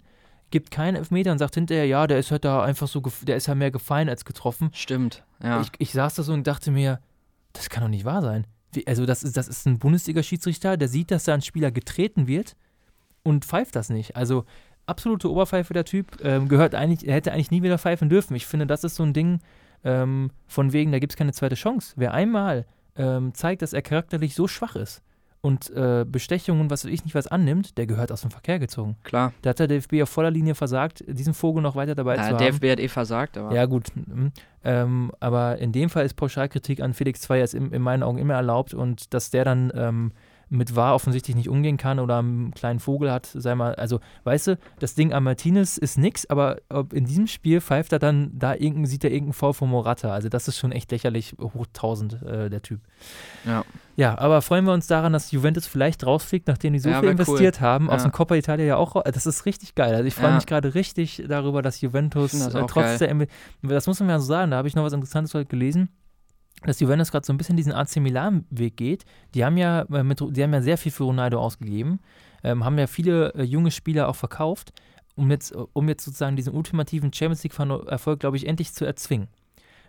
gibt 0.50 0.70
keinen 0.70 0.96
Elfmeter 0.96 1.32
und 1.32 1.38
sagt 1.38 1.54
hinterher, 1.54 1.86
ja, 1.86 2.06
der 2.06 2.18
ist 2.18 2.30
halt 2.30 2.44
da 2.44 2.62
einfach 2.62 2.88
so, 2.88 3.00
der 3.22 3.36
ist 3.36 3.46
ja 3.46 3.54
mehr 3.54 3.70
gefallen 3.70 4.08
als 4.08 4.24
getroffen. 4.24 4.70
Stimmt. 4.72 5.24
Ja. 5.42 5.60
Ich, 5.60 5.68
ich 5.78 5.92
saß 5.92 6.14
da 6.14 6.22
so 6.22 6.32
und 6.32 6.46
dachte 6.46 6.70
mir, 6.70 7.00
das 7.52 7.70
kann 7.70 7.82
doch 7.82 7.88
nicht 7.90 8.04
wahr 8.04 8.22
sein. 8.22 8.46
Wie, 8.72 8.86
also 8.86 9.06
das 9.06 9.22
ist, 9.22 9.36
das 9.36 9.48
ist 9.48 9.66
ein 9.66 9.78
Bundesliga-Schiedsrichter, 9.78 10.76
der 10.76 10.88
sieht, 10.88 11.10
dass 11.10 11.24
da 11.24 11.34
ein 11.34 11.42
Spieler 11.42 11.70
getreten 11.70 12.26
wird 12.26 12.54
und 13.22 13.44
pfeift 13.44 13.76
das 13.76 13.88
nicht. 13.90 14.16
Also 14.16 14.44
absolute 14.88 15.30
Oberpfeife 15.30 15.72
der 15.74 15.84
Typ, 15.84 16.18
ähm, 16.22 16.48
gehört 16.48 16.74
eigentlich, 16.74 17.06
er 17.06 17.14
hätte 17.14 17.32
eigentlich 17.32 17.50
nie 17.50 17.62
wieder 17.62 17.78
pfeifen 17.78 18.08
dürfen. 18.08 18.34
Ich 18.34 18.46
finde, 18.46 18.66
das 18.66 18.84
ist 18.84 18.96
so 18.96 19.02
ein 19.02 19.12
Ding 19.12 19.40
ähm, 19.84 20.30
von 20.46 20.72
wegen, 20.72 20.92
da 20.92 20.98
gibt 20.98 21.12
es 21.12 21.16
keine 21.16 21.32
zweite 21.32 21.54
Chance. 21.54 21.94
Wer 21.96 22.14
einmal 22.14 22.66
ähm, 22.96 23.32
zeigt, 23.34 23.62
dass 23.62 23.72
er 23.72 23.82
charakterlich 23.82 24.34
so 24.34 24.48
schwach 24.48 24.76
ist 24.76 25.02
und 25.40 25.70
äh, 25.70 26.04
Bestechungen 26.04 26.62
und 26.62 26.70
was 26.70 26.84
weiß 26.84 26.92
ich 26.92 27.04
nicht 27.04 27.14
was 27.14 27.28
annimmt, 27.28 27.78
der 27.78 27.86
gehört 27.86 28.10
aus 28.10 28.22
dem 28.22 28.30
Verkehr 28.30 28.58
gezogen. 28.58 28.96
Klar. 29.04 29.32
Da 29.42 29.50
hat 29.50 29.60
der 29.60 29.68
DFB 29.68 30.02
auf 30.02 30.08
voller 30.08 30.32
Linie 30.32 30.56
versagt, 30.56 31.04
diesen 31.06 31.32
Vogel 31.32 31.62
noch 31.62 31.76
weiter 31.76 31.94
dabei 31.94 32.16
Ja, 32.16 32.22
zu 32.24 32.28
haben. 32.30 32.38
DFB 32.38 32.72
hat 32.72 32.80
eh 32.80 32.88
versagt, 32.88 33.38
aber. 33.38 33.54
Ja, 33.54 33.66
gut. 33.66 33.86
mhm. 33.94 34.32
Ähm, 34.64 35.12
aber 35.20 35.58
in 35.58 35.70
dem 35.70 35.90
Fall 35.90 36.04
ist 36.04 36.14
Pauschalkritik 36.14 36.80
an 36.80 36.92
Felix 36.92 37.20
Zweier 37.20 37.46
in, 37.54 37.72
in 37.72 37.82
meinen 37.82 38.02
Augen 38.02 38.18
immer 38.18 38.34
erlaubt 38.34 38.74
und 38.74 39.14
dass 39.14 39.30
der 39.30 39.44
dann 39.44 39.70
ähm, 39.74 40.12
mit 40.50 40.74
Wahr 40.76 40.94
offensichtlich 40.94 41.36
nicht 41.36 41.48
umgehen 41.48 41.76
kann 41.76 41.98
oder 41.98 42.18
einen 42.18 42.52
kleinen 42.52 42.80
Vogel 42.80 43.10
hat, 43.12 43.26
sei 43.26 43.54
mal, 43.54 43.74
also, 43.74 44.00
weißt 44.24 44.46
du, 44.48 44.58
das 44.78 44.94
Ding 44.94 45.12
an 45.12 45.22
Martinez 45.24 45.76
ist 45.76 45.98
nix, 45.98 46.26
aber 46.26 46.56
in 46.92 47.04
diesem 47.04 47.26
Spiel 47.26 47.60
pfeift 47.60 47.92
er 47.92 47.98
dann, 47.98 48.30
da 48.38 48.54
irgendein, 48.54 48.86
sieht 48.86 49.04
er 49.04 49.10
irgendeinen 49.10 49.34
Foul 49.34 49.52
von 49.54 49.68
Morata. 49.68 50.12
Also, 50.12 50.28
das 50.28 50.48
ist 50.48 50.56
schon 50.58 50.72
echt 50.72 50.90
lächerlich, 50.90 51.34
hoch 51.40 51.66
1000, 51.66 52.22
äh, 52.22 52.50
der 52.50 52.62
Typ. 52.62 52.80
Ja. 53.44 53.64
Ja, 53.96 54.16
aber 54.16 54.42
freuen 54.42 54.64
wir 54.64 54.72
uns 54.72 54.86
daran, 54.86 55.12
dass 55.12 55.32
Juventus 55.32 55.66
vielleicht 55.66 56.06
rausfliegt, 56.06 56.46
nachdem 56.46 56.72
die 56.72 56.78
so 56.78 56.88
Ja, 56.88 57.00
viel 57.00 57.08
wär 57.08 57.14
cool. 57.14 57.20
investiert 57.20 57.60
haben, 57.60 57.90
aus 57.90 58.02
Ja. 58.02 58.08
dem 58.08 58.12
Coppa 58.12 58.36
Italia 58.36 58.64
ja 58.64 58.76
auch. 58.76 59.02
Das 59.02 59.26
ist 59.26 59.44
richtig 59.44 59.74
geil. 59.74 59.92
Also 59.94 60.04
ich 60.06 60.14
freue 60.14 60.28
Ja. 60.30 60.34
mich 60.36 60.46
gerade 60.46 60.74
richtig 60.74 61.24
darüber, 61.28 61.62
dass 61.62 61.80
Juventus 61.80 62.30
das 62.30 62.54
äh, 62.54 62.60
trotz 62.68 63.00
geil. 63.00 63.26
der 63.62 63.74
das 63.74 63.86
muss 63.88 63.98
man 63.98 64.08
ja 64.10 64.18
so 64.20 64.26
sagen, 64.26 64.52
da 64.52 64.58
habe 64.58 64.68
ich 64.68 64.76
noch 64.76 64.84
was 64.84 64.92
Interessantes 64.92 65.34
heute 65.34 65.46
gelesen, 65.46 65.88
dass 66.64 66.80
Juventus 66.80 67.10
gerade 67.10 67.26
so 67.26 67.32
ein 67.32 67.36
bisschen 67.36 67.56
diesen 67.56 67.72
AC 67.72 67.96
Milan 67.96 68.44
Weg 68.50 68.76
geht. 68.76 69.04
Die 69.34 69.44
haben 69.44 69.56
ja 69.56 69.82
äh, 69.82 70.02
mit, 70.02 70.20
die 70.20 70.42
haben 70.42 70.52
ja 70.52 70.62
sehr 70.62 70.78
viel 70.78 70.92
für 70.92 71.04
Ronaldo 71.04 71.40
ausgegeben, 71.40 72.00
ähm, 72.42 72.64
haben 72.64 72.78
ja 72.78 72.86
viele 72.86 73.34
äh, 73.34 73.42
junge 73.42 73.70
Spieler 73.70 74.08
auch 74.08 74.16
verkauft, 74.16 74.72
um 75.14 75.30
jetzt, 75.30 75.54
um 75.72 75.88
jetzt 75.88 76.04
sozusagen 76.04 76.36
diesen 76.36 76.54
ultimativen 76.54 77.12
Champions 77.12 77.42
League 77.42 77.58
Erfolg, 77.88 78.20
glaube 78.20 78.36
ich, 78.36 78.46
endlich 78.46 78.72
zu 78.72 78.84
erzwingen. 78.84 79.28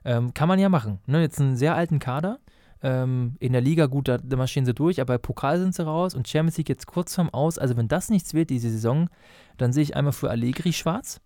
Ähm, 0.06 0.34
kann 0.34 0.48
man 0.48 0.60
ja 0.60 0.70
machen. 0.70 1.00
Ne? 1.06 1.22
Jetzt 1.22 1.40
einen 1.40 1.56
sehr 1.56 1.76
alten 1.76 2.00
Kader. 2.00 2.40
Ähm, 2.82 3.36
in 3.40 3.52
der 3.52 3.62
Liga, 3.62 3.88
gut, 3.88 4.08
da, 4.08 4.18
da 4.18 4.38
marschieren 4.38 4.66
sie 4.66 4.74
durch, 4.74 5.02
aber 5.02 5.16
bei 5.16 5.18
Pokal 5.18 5.60
sind 5.60 5.76
sie 5.76 5.84
raus 5.84 6.16
und 6.16 6.28
Champions 6.28 6.58
League 6.58 6.70
jetzt 6.70 6.88
kurz 6.88 7.14
vorm 7.14 7.30
Aus. 7.30 7.58
Also, 7.58 7.76
wenn 7.76 7.90
das 7.90 8.10
nichts 8.10 8.34
wird, 8.34 8.50
diese 8.50 8.70
Saison, 8.70 9.10
dann 9.58 9.74
sehe 9.74 9.84
ich 9.84 9.96
einmal 9.98 10.14
für 10.14 10.30
Allegri 10.30 10.72
schwarz. 10.72 11.20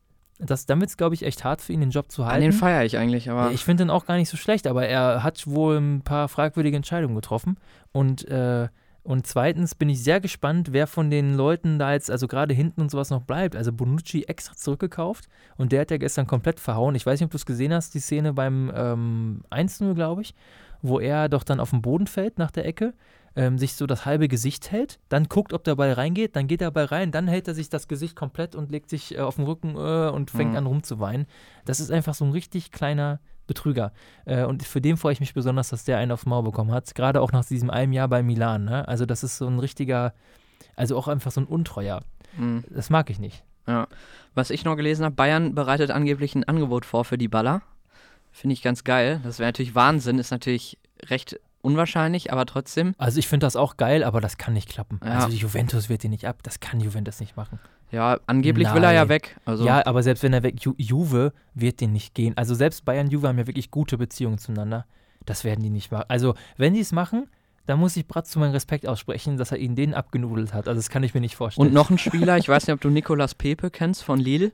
Das, 0.45 0.67
wird 0.67 0.84
es, 0.84 0.97
glaube 0.97 1.15
ich, 1.15 1.23
echt 1.23 1.43
hart 1.43 1.62
für 1.62 1.73
ihn, 1.73 1.79
den 1.79 1.91
Job 1.91 2.12
zu 2.12 2.23
An 2.23 2.29
halten. 2.29 2.41
den 2.41 2.53
feiere 2.53 2.86
ich 2.86 2.97
eigentlich, 2.97 3.29
aber. 3.29 3.51
Ich 3.51 3.63
finde 3.63 3.84
den 3.84 3.89
auch 3.89 4.06
gar 4.06 4.15
nicht 4.15 4.29
so 4.29 4.38
schlecht, 4.38 4.67
aber 4.67 4.88
er 4.88 5.23
hat 5.23 5.47
wohl 5.47 5.77
ein 5.77 6.01
paar 6.01 6.27
fragwürdige 6.27 6.75
Entscheidungen 6.75 7.15
getroffen. 7.15 7.58
Und, 7.91 8.27
äh, 8.27 8.67
und 9.03 9.27
zweitens 9.27 9.75
bin 9.75 9.89
ich 9.89 10.01
sehr 10.01 10.21
gespannt, 10.21 10.71
wer 10.71 10.88
von 10.88 11.10
den 11.10 11.36
Leuten 11.36 11.77
da 11.77 11.91
jetzt, 11.91 12.10
also 12.10 12.27
gerade 12.27 12.53
hinten 12.53 12.82
und 12.82 12.89
sowas 12.89 13.10
noch 13.10 13.23
bleibt. 13.23 13.56
Also 13.56 13.73
Bonucci 13.73 14.23
extra 14.23 14.56
zurückgekauft 14.56 15.27
und 15.58 15.71
der 15.71 15.82
hat 15.82 15.91
ja 15.91 15.97
gestern 15.97 16.25
komplett 16.25 16.60
verhauen. 16.60 16.95
Ich 16.95 17.06
weiß 17.06 17.19
nicht, 17.19 17.25
ob 17.25 17.32
du 17.32 17.38
es 17.38 17.45
gesehen 17.45 17.73
hast, 17.73 17.93
die 17.93 17.99
Szene 17.99 18.34
beim 18.34 18.71
ähm, 18.73 19.43
1-0, 19.51 19.93
glaube 19.93 20.21
ich, 20.21 20.34
wo 20.82 20.99
er 20.99 21.27
doch 21.27 21.43
dann 21.43 21.60
auf 21.60 21.71
den 21.71 21.82
Boden 21.82 22.08
fällt 22.08 22.38
nach 22.38 22.51
der 22.51 22.65
Ecke. 22.65 22.93
Ähm, 23.36 23.58
sich 23.58 23.74
so 23.74 23.88
das 23.88 24.06
halbe 24.06 24.28
Gesicht 24.28 24.69
hält, 24.72 25.00
dann 25.10 25.28
guckt, 25.28 25.54
ob 25.54 25.63
der 25.63 25.74
Ball 25.76 25.91
reingeht, 25.93 26.36
dann 26.36 26.46
geht 26.48 26.62
der 26.62 26.69
Ball 26.69 26.86
rein, 26.86 27.12
dann 27.12 27.28
hält 27.28 27.48
er 27.48 27.56
sich 27.56 27.67
das 27.67 27.88
Gesicht 27.88 28.15
komplett 28.15 28.54
und 28.54 28.69
legt 28.69 28.91
sich 28.91 29.15
äh, 29.15 29.22
auf 29.22 29.38
den 29.38 29.46
Rücken 29.46 29.76
äh, 29.76 30.10
und 30.12 30.30
fängt 30.30 30.52
Mhm. 30.52 30.58
an 30.58 30.65
rumzuweinen. 30.67 31.26
Das 31.65 31.80
ist 31.80 31.89
einfach 31.89 32.13
so 32.13 32.26
ein 32.26 32.32
richtig 32.32 32.72
kleiner 32.72 33.19
Betrüger. 33.48 33.91
Äh, 34.26 34.43
und 34.46 34.62
für 34.63 34.82
den 34.82 34.98
freue 34.98 35.13
ich 35.13 35.19
mich 35.19 35.34
besonders, 35.34 35.69
dass 35.69 35.84
der 35.84 35.98
einen 35.98 36.12
aufs 36.12 36.28
Maul 36.28 36.43
bekommen 36.43 36.72
hat. 36.72 36.93
Gerade 36.93 37.22
auch 37.22 37.32
nach 37.32 37.43
diesem 37.43 37.72
einem 37.72 37.91
Jahr 37.91 38.08
bei 38.08 38.22
Milan. 38.22 38.65
Ne? 38.65 38.88
Also, 38.88 39.08
das 39.08 39.24
ist 39.24 39.38
so 39.39 39.48
ein 39.48 39.58
richtiger, 39.58 40.13
also 40.76 40.96
auch 40.96 41.08
einfach 41.08 41.32
so 41.32 41.41
ein 41.41 41.48
Untreuer. 41.48 42.02
Hm. 42.38 42.63
Das 42.69 42.91
mag 42.91 43.10
ich 43.10 43.17
nicht. 43.17 43.43
Was 44.36 44.50
ich 44.52 44.63
noch 44.63 44.76
gelesen 44.76 45.06
habe, 45.06 45.15
Bayern 45.15 45.56
bereitet 45.56 45.89
angeblich 45.89 46.36
ein 46.36 46.43
Angebot 46.43 46.86
vor 46.86 47.04
für 47.04 47.17
die 47.17 47.30
Baller. 47.30 47.62
Finde 48.32 48.54
ich 48.54 48.62
ganz 48.62 48.84
geil. 48.84 49.22
Das 49.24 49.39
wäre 49.39 49.48
natürlich 49.48 49.74
Wahnsinn, 49.74 50.19
ist 50.19 50.32
natürlich 50.32 50.78
recht 51.06 51.39
unwahrscheinlich, 51.63 52.32
aber 52.32 52.45
trotzdem. 52.45 52.93
Also, 52.97 53.17
ich 53.19 53.28
finde 53.28 53.45
das 53.45 53.56
auch 53.56 53.78
geil, 53.78 54.04
aber 54.04 54.21
das 54.21 54.38
kann 54.38 54.54
nicht 54.54 54.69
klappen. 54.69 54.99
Ja. 55.04 55.12
Also, 55.15 55.30
die 55.30 55.38
Juventus 55.38 55.89
wird 55.89 56.04
die 56.04 56.10
nicht 56.10 56.28
ab. 56.28 56.38
Das 56.43 56.60
kann 56.60 56.80
Juventus 56.80 57.19
nicht 57.19 57.36
machen. 57.36 57.60
Ja, 57.91 58.19
angeblich 58.28 58.73
will 58.73 58.84
er 58.84 58.91
ja 58.91 59.02
Nein. 59.02 59.10
weg. 59.10 59.38
Also, 59.45 59.65
Ja, 59.65 59.86
aber 59.86 60.04
selbst 60.04 60.23
wenn 60.23 60.34
er 60.34 60.43
weg, 60.43 60.62
Ju 60.63 60.73
Juve 60.78 61.32
wird 61.54 61.80
den 61.82 61.91
nicht 61.93 62.13
gehen. 62.13 62.36
Also, 62.38 62.54
selbst 62.56 62.86
Bayern 62.86 63.06
und 63.08 63.12
Juve 63.13 63.28
haben 63.28 63.38
ja 63.38 63.47
wirklich 63.47 63.71
gute 63.71 63.97
Beziehungen 63.97 64.38
zueinander. 64.38 64.86
Das 65.26 65.43
werden 65.43 65.63
die 65.63 65.69
nicht 65.69 65.91
machen. 65.91 66.06
Also, 66.10 66.36
wenn 66.58 66.73
die 66.73 66.80
es 66.82 66.91
machen, 66.91 67.28
dann 67.65 67.80
muss 67.80 67.95
ich 67.95 68.08
Bratz 68.08 68.30
zu 68.32 68.39
meinem 68.39 68.52
Respekt 68.52 68.88
aussprechen, 68.88 69.38
dass 69.38 69.52
er 69.52 69.58
ihn 69.58 69.76
denen 69.76 69.93
abgenudelt 69.93 70.54
hat. 70.54 70.67
Also, 70.67 70.80
das 70.80 70.89
kann 70.89 71.04
ich 71.04 71.13
mir 71.13 71.21
nicht 71.21 71.36
vorstellen. 71.36 71.67
und 71.67 71.73
noch 71.73 71.89
ein 71.89 71.97
Spieler, 71.97 72.38
ich 72.38 72.49
weiß 72.49 72.67
nicht, 72.67 72.73
ob 72.73 72.82
du 72.82 72.89
Nicolas 72.89 73.36
Pepe 73.36 73.69
kennst 73.69 74.04
von 74.04 74.19
Lille. 74.19 74.52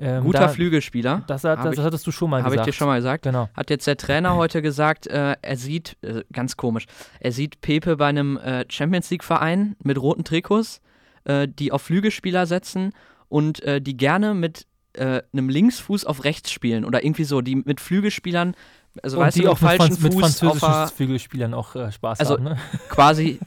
Ähm, 0.00 0.24
Guter 0.24 0.40
da, 0.40 0.48
Flügelspieler. 0.48 1.22
Das, 1.26 1.44
Hab 1.44 1.62
das 1.62 1.76
ich- 1.78 1.80
hattest 1.84 2.06
du 2.06 2.10
schon 2.12 2.30
mal 2.30 2.42
Habe 2.42 2.50
ich 2.50 2.52
gesagt. 2.54 2.68
dir 2.68 2.72
schon 2.72 2.86
mal 2.88 2.96
gesagt. 2.96 3.22
Genau. 3.24 3.48
Hat 3.54 3.70
jetzt 3.70 3.86
der 3.86 3.96
Trainer 3.96 4.36
heute 4.36 4.62
gesagt, 4.62 5.06
äh, 5.06 5.36
er 5.40 5.56
sieht, 5.56 5.96
äh, 6.02 6.22
ganz 6.32 6.56
komisch, 6.56 6.86
er 7.20 7.32
sieht 7.32 7.60
Pepe 7.60 7.96
bei 7.96 8.06
einem 8.06 8.36
äh, 8.38 8.64
Champions 8.68 9.10
League-Verein 9.10 9.76
mit 9.82 10.00
roten 10.00 10.24
Trikots, 10.24 10.80
äh, 11.24 11.46
die 11.48 11.72
auf 11.72 11.82
Flügelspieler 11.82 12.46
setzen 12.46 12.92
und 13.28 13.62
äh, 13.62 13.80
die 13.80 13.96
gerne 13.96 14.34
mit 14.34 14.66
äh, 14.94 15.22
einem 15.32 15.48
Linksfuß 15.48 16.04
auf 16.04 16.24
rechts 16.24 16.50
spielen 16.50 16.84
oder 16.84 17.04
irgendwie 17.04 17.24
so, 17.24 17.40
die 17.40 17.56
mit 17.56 17.80
Flügelspielern, 17.80 18.54
also 19.02 19.18
und 19.18 19.24
weißt 19.26 19.36
die 19.36 19.42
du, 19.42 19.50
auch 19.50 19.60
mit 19.60 19.70
mit, 19.70 19.78
falschen 19.78 19.96
Franz 19.96 20.02
mit 20.02 20.12
Fuß 20.12 20.22
auf 20.22 20.30
französischen 20.58 20.72
der, 20.72 20.88
Flügelspielern 20.88 21.54
auch 21.54 21.90
Spaß 21.92 22.20
Also, 22.20 22.34
haben. 22.34 22.44
Ne? 22.44 22.58
quasi, 22.90 23.38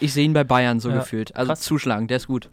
ich 0.00 0.14
sehe 0.14 0.24
ihn 0.24 0.32
bei 0.32 0.42
Bayern 0.44 0.80
so 0.80 0.88
Ja, 0.90 0.96
gefühlt. 1.00 1.36
Also 1.36 1.50
krass. 1.50 1.60
zuschlagen, 1.60 2.08
der 2.08 2.16
ist 2.16 2.28
gut. 2.28 2.48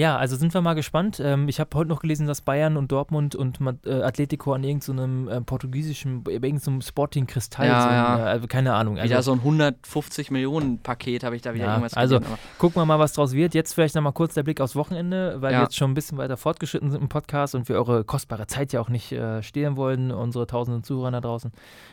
Ja, 0.00 0.16
also 0.16 0.34
sind 0.36 0.54
wir 0.54 0.62
mal 0.62 0.72
gespannt. 0.74 1.20
Ähm, 1.22 1.46
ich 1.48 1.60
habe 1.60 1.70
heute 1.76 1.88
noch 1.90 2.00
gelesen, 2.00 2.26
dass 2.26 2.40
Bayern 2.40 2.78
und 2.78 2.90
Dortmund 2.90 3.34
und 3.34 3.58
äh, 3.84 4.02
Atletico 4.02 4.54
an 4.54 4.64
irgendeinem 4.64 5.28
äh, 5.28 5.40
portugiesischen, 5.42 6.24
irgendeinem 6.26 6.80
Sporting 6.80 7.26
Kristall 7.26 7.66
Ja, 7.66 7.82
sind. 7.82 7.92
ja. 7.92 8.16
Also 8.24 8.46
keine 8.46 8.72
Ahnung. 8.74 8.96
Also, 8.98 9.10
Wieder 9.10 9.22
so 9.22 9.32
ein 9.32 9.40
150 9.40 10.30
Millionen 10.30 10.78
Paket 10.78 11.22
habe 11.22 11.36
ich 11.36 11.42
da 11.42 11.52
wieder 11.52 11.64
Ja, 11.66 11.70
irgendwas 11.72 11.94
also, 11.94 12.18
gesehen, 12.18 12.32
aber- 12.32 12.38
Gucken 12.58 12.80
wir 12.80 12.86
mal, 12.86 12.98
was 12.98 13.12
draus 13.12 13.32
wird. 13.34 13.52
Jetzt 13.52 13.74
vielleicht 13.74 13.94
nochmal 13.94 14.12
kurz 14.14 14.32
der 14.32 14.42
Blick 14.42 14.60
aufs 14.62 14.74
Wochenende, 14.74 15.36
weil 15.42 15.52
Ja. 15.52 15.58
wir 15.58 15.62
jetzt 15.64 15.76
schon 15.76 15.90
ein 15.90 15.94
bisschen 15.94 16.16
weiter 16.16 16.36
fortgeschritten 16.38 16.90
sind 16.90 17.02
im 17.02 17.08
Podcast 17.10 17.54
und 17.54 17.68
wir 17.68 17.76
eure 17.76 18.02
kostbare 18.04 18.46
Zeit 18.46 18.72
ja 18.72 18.80
auch 18.80 18.88
nicht 18.88 19.12
äh, 19.12 19.42
stehlen 19.42 19.76
wollen, 19.76 20.12
unsere 20.12 20.46
tausenden 20.46 20.82
Zuhörer 20.82 21.10
da 21.10 21.20
draußen. 21.20 21.52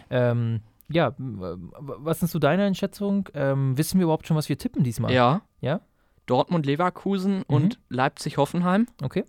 Ähm, 0.09 0.61
ja, 0.89 1.11
was 1.17 2.23
ist 2.23 2.31
so 2.31 2.39
deine 2.39 2.63
Einschätzung? 2.63 3.27
Ähm, 3.33 3.77
wissen 3.77 3.99
wir 3.99 4.05
überhaupt 4.05 4.27
schon, 4.27 4.37
was 4.37 4.47
wir 4.47 4.57
tippen 4.57 4.83
diesmal? 4.83 5.11
Ja. 5.11 5.41
Ja? 5.59 5.81
Dortmund, 6.27 6.65
Leverkusen 6.65 7.41
und 7.43 7.79
Leipzig, 7.89 8.37
Hoffenheim. 8.37 8.85
Okay. 9.01 9.25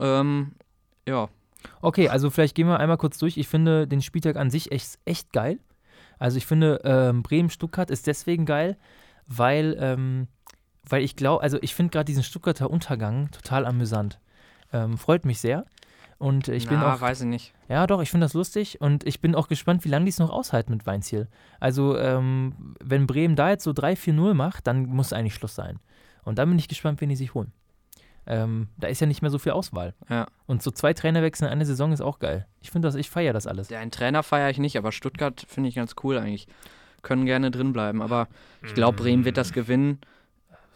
Ähm, 0.00 0.52
ja. 1.06 1.28
Okay, 1.80 2.08
also 2.08 2.30
vielleicht 2.30 2.54
gehen 2.54 2.66
wir 2.66 2.80
einmal 2.80 2.98
kurz 2.98 3.18
durch. 3.18 3.36
Ich 3.36 3.48
finde 3.48 3.86
den 3.86 4.02
Spieltag 4.02 4.36
an 4.36 4.50
sich 4.50 4.72
echt, 4.72 4.98
echt 5.04 5.32
geil. 5.32 5.58
Also 6.18 6.36
ich 6.36 6.46
finde, 6.46 6.80
ähm, 6.84 7.22
Bremen-Stuttgart 7.22 7.90
ist 7.90 8.06
deswegen 8.06 8.44
geil, 8.44 8.76
weil, 9.26 9.76
ähm, 9.80 10.28
weil 10.88 11.02
ich 11.02 11.16
glaube, 11.16 11.42
also 11.42 11.58
ich 11.60 11.74
finde 11.74 11.92
gerade 11.92 12.06
diesen 12.06 12.22
Stuttgarter 12.22 12.70
Untergang 12.70 13.30
total 13.30 13.66
amüsant. 13.66 14.18
Ähm, 14.72 14.98
freut 14.98 15.24
mich 15.24 15.40
sehr. 15.40 15.64
Und 16.18 16.48
ich 16.48 16.64
Na, 16.64 16.70
bin 16.70 16.80
auch. 16.80 17.00
weiß 17.00 17.20
ich 17.20 17.26
nicht. 17.26 17.54
Ja, 17.68 17.86
doch, 17.86 18.02
ich 18.02 18.10
finde 18.10 18.24
das 18.24 18.34
lustig 18.34 18.80
und 18.80 19.06
ich 19.06 19.20
bin 19.20 19.36
auch 19.36 19.46
gespannt, 19.46 19.84
wie 19.84 19.88
lange 19.88 20.06
die 20.06 20.10
es 20.10 20.18
noch 20.18 20.30
aushalten 20.30 20.72
mit 20.72 20.84
Weinziel. 20.84 21.28
Also, 21.60 21.96
ähm, 21.96 22.74
wenn 22.82 23.06
Bremen 23.06 23.36
da 23.36 23.50
jetzt 23.50 23.62
so 23.62 23.70
3-4-0 23.70 24.34
macht, 24.34 24.66
dann 24.66 24.86
muss 24.86 25.12
eigentlich 25.12 25.34
Schluss 25.34 25.54
sein. 25.54 25.78
Und 26.28 26.38
dann 26.38 26.48
bin 26.50 26.58
ich 26.58 26.68
gespannt, 26.68 27.00
wen 27.00 27.08
die 27.08 27.16
sich 27.16 27.32
holen. 27.34 27.52
Ähm, 28.26 28.68
da 28.76 28.88
ist 28.88 29.00
ja 29.00 29.06
nicht 29.06 29.22
mehr 29.22 29.30
so 29.30 29.38
viel 29.38 29.52
Auswahl. 29.52 29.94
Ja. 30.10 30.26
Und 30.46 30.62
so 30.62 30.70
zwei 30.70 30.92
Trainerwechsel 30.92 31.46
in 31.46 31.52
einer 31.52 31.64
Saison 31.64 31.92
ist 31.92 32.02
auch 32.02 32.18
geil. 32.18 32.46
Ich 32.60 32.70
finde 32.70 32.86
das, 32.86 32.94
ich 32.94 33.08
feiere 33.08 33.32
das 33.32 33.46
alles. 33.46 33.70
Ja, 33.70 33.78
einen 33.78 33.90
Trainer 33.90 34.22
feiere 34.22 34.50
ich 34.50 34.58
nicht, 34.58 34.76
aber 34.76 34.92
Stuttgart 34.92 35.42
finde 35.48 35.70
ich 35.70 35.74
ganz 35.76 35.94
cool 36.02 36.18
eigentlich. 36.18 36.46
Können 37.00 37.24
gerne 37.24 37.50
drin 37.50 37.72
bleiben, 37.72 38.02
aber 38.02 38.28
ich 38.62 38.74
glaube, 38.74 38.98
Bremen 38.98 39.24
wird 39.24 39.38
das 39.38 39.52
gewinnen. 39.52 40.00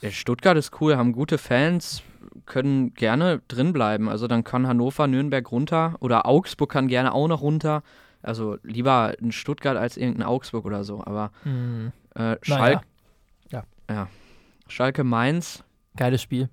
Stuttgart 0.08 0.56
ist 0.56 0.80
cool, 0.80 0.96
haben 0.96 1.12
gute 1.12 1.36
Fans, 1.36 2.02
können 2.46 2.94
gerne 2.94 3.42
drin 3.48 3.72
bleiben. 3.74 4.08
Also 4.08 4.26
dann 4.28 4.44
kann 4.44 4.66
Hannover, 4.66 5.06
Nürnberg 5.06 5.50
runter 5.52 5.96
oder 6.00 6.26
Augsburg 6.26 6.70
kann 6.70 6.88
gerne 6.88 7.12
auch 7.12 7.28
noch 7.28 7.42
runter. 7.42 7.82
Also 8.22 8.56
lieber 8.62 9.14
ein 9.20 9.32
Stuttgart 9.32 9.76
als 9.76 9.96
irgendein 9.98 10.26
Augsburg 10.26 10.64
oder 10.64 10.84
so. 10.84 11.04
Aber 11.04 11.32
Hm. 11.42 11.92
äh, 12.14 12.36
Schalke, 12.42 12.80
Ja. 13.50 13.64
ja. 13.90 14.08
Schalke 14.72 15.04
Mainz. 15.04 15.62
Geiles 15.96 16.22
Spiel. 16.22 16.48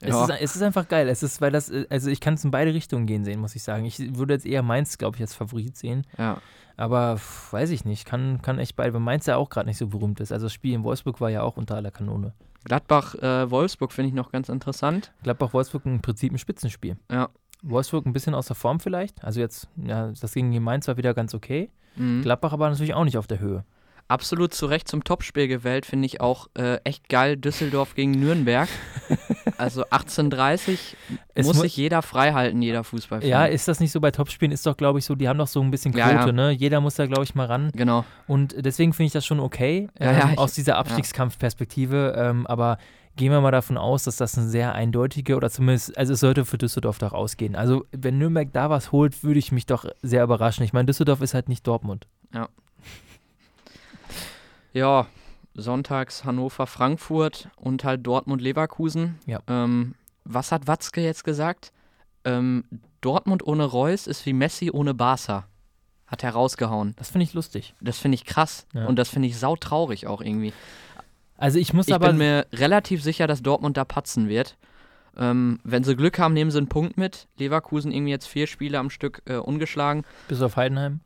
Es, 0.00 0.08
Ja. 0.08 0.24
ist, 0.24 0.40
es 0.40 0.56
ist 0.56 0.62
einfach 0.62 0.88
geil. 0.88 1.08
Es 1.08 1.22
ist, 1.22 1.40
weil 1.42 1.50
das, 1.52 1.70
also 1.90 2.08
ich 2.10 2.20
kann 2.20 2.34
es 2.34 2.44
in 2.44 2.50
beide 2.50 2.72
Richtungen 2.72 3.06
gehen 3.06 3.24
sehen, 3.24 3.38
muss 3.40 3.54
ich 3.54 3.62
sagen. 3.62 3.84
Ich 3.84 4.16
würde 4.16 4.32
jetzt 4.34 4.46
eher 4.46 4.62
Mainz, 4.62 4.96
glaube 4.96 5.16
ich, 5.16 5.20
als 5.22 5.34
Favorit 5.34 5.76
sehen. 5.76 6.06
Ja. 6.16 6.38
Aber 6.78 7.18
pff, 7.18 7.52
weiß 7.52 7.68
ich 7.70 7.84
nicht. 7.84 8.06
Kann, 8.06 8.40
kann 8.40 8.58
echt 8.58 8.76
beide, 8.76 8.94
weil 8.94 9.00
Mainz 9.00 9.26
ja 9.26 9.36
auch 9.36 9.50
gerade 9.50 9.68
nicht 9.68 9.76
so 9.76 9.88
berühmt 9.88 10.20
ist. 10.20 10.32
Also 10.32 10.46
das 10.46 10.54
Spiel 10.54 10.72
in 10.74 10.84
Wolfsburg 10.84 11.20
war 11.20 11.28
ja 11.28 11.42
auch 11.42 11.58
unter 11.58 11.74
aller 11.76 11.90
Kanone. 11.90 12.32
Gladbach, 12.64 13.14
äh, 13.16 13.50
Wolfsburg 13.50 13.92
finde 13.92 14.08
ich 14.08 14.14
noch 14.14 14.32
ganz 14.32 14.48
interessant. 14.48 15.12
Gladbach-Wolfsburg 15.22 15.84
im 15.84 16.00
Prinzip 16.00 16.32
ein 16.32 16.38
Spitzenspiel. 16.38 16.96
Ja. 17.10 17.28
Wolfsburg 17.62 18.06
ein 18.06 18.14
bisschen 18.14 18.34
außer 18.34 18.54
Form 18.54 18.80
vielleicht. 18.80 19.22
Also 19.22 19.40
jetzt, 19.40 19.68
ja, 19.76 20.12
das 20.18 20.32
gegen 20.32 20.50
Mainz 20.62 20.88
war 20.88 20.96
wieder 20.96 21.12
ganz 21.12 21.34
okay. 21.34 21.70
Mhm. 21.96 22.22
Gladbach 22.22 22.54
aber 22.54 22.70
natürlich 22.70 22.94
auch 22.94 23.04
nicht 23.04 23.18
auf 23.18 23.26
der 23.26 23.40
Höhe. 23.40 23.64
Absolut 24.10 24.52
zu 24.52 24.66
Recht 24.66 24.88
zum 24.88 25.04
Topspiel 25.04 25.46
gewählt, 25.48 25.86
finde 25.86 26.06
ich 26.06 26.20
auch 26.20 26.48
äh, 26.58 26.76
echt 26.84 27.08
geil. 27.08 27.36
Düsseldorf 27.36 27.94
gegen 27.94 28.10
Nürnberg. 28.12 28.68
also 29.58 29.84
18:30 29.86 30.78
Es 31.34 31.46
muss 31.46 31.56
mu- 31.56 31.62
sich 31.62 31.76
jeder 31.76 32.02
frei 32.02 32.32
halten, 32.32 32.60
jeder 32.60 32.82
Fußballfan. 32.84 33.28
Ja, 33.28 33.46
ist 33.46 33.68
das 33.68 33.78
nicht 33.80 33.92
so 33.92 34.00
bei 34.00 34.10
Topspielen? 34.10 34.52
Ist 34.52 34.66
doch, 34.66 34.76
glaube 34.76 34.98
ich, 34.98 35.04
so, 35.04 35.14
die 35.14 35.28
haben 35.28 35.38
doch 35.38 35.46
so 35.48 35.60
ein 35.62 35.70
bisschen 35.70 35.92
Quote, 35.92 36.08
Ja, 36.10 36.26
ja. 36.26 36.32
ne? 36.32 36.50
Jeder 36.50 36.80
muss 36.80 36.94
da, 36.96 37.06
glaube 37.06 37.22
ich, 37.24 37.34
mal 37.34 37.46
ran. 37.46 37.70
Genau. 37.74 38.04
Und 38.26 38.54
deswegen 38.58 38.92
finde 38.92 39.06
ich 39.06 39.12
das 39.12 39.24
schon 39.24 39.40
okay, 39.40 39.88
ähm, 39.98 40.16
ja, 40.16 40.30
ich- 40.32 40.38
aus 40.38 40.54
dieser 40.54 40.76
Abstiegskampfperspektive. 40.78 42.14
Ähm, 42.16 42.46
aber 42.46 42.78
gehen 43.16 43.32
wir 43.32 43.40
mal 43.40 43.50
davon 43.50 43.76
aus, 43.76 44.04
dass 44.04 44.16
das 44.16 44.36
eine 44.38 44.48
sehr 44.48 44.74
eindeutige 44.74 45.36
oder 45.36 45.50
zumindest, 45.50 45.96
also 45.98 46.14
es 46.14 46.20
sollte 46.20 46.44
für 46.44 46.58
Düsseldorf 46.58 46.98
doch 46.98 47.12
ausgehen. 47.12 47.54
Also 47.56 47.84
wenn 47.92 48.18
Nürnberg 48.18 48.52
da 48.52 48.70
was 48.70 48.92
holt, 48.92 49.22
würde 49.22 49.38
ich 49.38 49.52
mich 49.52 49.66
doch 49.66 49.84
sehr 50.02 50.22
überraschen. 50.24 50.64
Ich 50.64 50.72
meine, 50.72 50.86
Düsseldorf 50.86 51.20
ist 51.20 51.34
halt 51.34 51.48
nicht 51.48 51.66
Dortmund. 51.66 52.06
Ja, 52.32 52.48
sonntags 55.54 56.24
Hannover, 56.24 56.66
Frankfurt 56.66 57.48
und 57.56 57.84
halt 57.84 58.06
Dortmund, 58.06 58.40
Leverkusen. 58.40 59.18
Ja. 59.26 59.40
Ähm, 59.48 59.94
was 60.24 60.52
hat 60.52 60.66
Watzke 60.66 61.00
jetzt 61.02 61.24
gesagt? 61.24 61.72
Ähm, 62.24 62.64
Dortmund 63.00 63.46
ohne 63.46 63.64
Reus 63.64 64.06
ist 64.06 64.24
wie 64.26 64.32
Messi 64.32 64.70
ohne 64.70 64.94
Barca. 64.94 65.46
Hat 66.06 66.24
er 66.24 66.30
rausgehauen. 66.32 66.94
Das 66.96 67.10
finde 67.10 67.24
ich 67.24 67.34
lustig. 67.34 67.74
Das 67.80 67.98
finde 67.98 68.16
ich 68.16 68.24
krass. 68.24 68.66
Ja. 68.74 68.86
Und 68.86 68.96
das 68.98 69.08
finde 69.08 69.28
ich 69.28 69.38
sautraurig 69.38 70.06
auch 70.06 70.20
irgendwie. 70.20 70.52
Also 71.38 71.58
ich 71.58 71.72
muss 71.72 71.88
Ich 71.88 71.94
aber. 71.94 72.08
bin 72.08 72.18
mir 72.18 72.46
relativ 72.52 73.02
sicher, 73.02 73.26
dass 73.26 73.42
Dortmund 73.42 73.76
da 73.76 73.84
patzen 73.84 74.28
wird. 74.28 74.56
Ähm, 75.16 75.60
wenn 75.64 75.84
sie 75.84 75.96
Glück 75.96 76.18
haben, 76.18 76.34
nehmen 76.34 76.50
sie 76.50 76.58
einen 76.58 76.68
Punkt 76.68 76.96
mit. 76.96 77.26
Leverkusen 77.38 77.92
irgendwie 77.92 78.10
jetzt 78.12 78.26
vier 78.26 78.46
Spiele 78.46 78.78
am 78.78 78.90
Stück 78.90 79.22
äh, 79.26 79.36
ungeschlagen. 79.36 80.04
bis 80.28 80.42
auf 80.42 80.56
Heidenheim. 80.56 81.00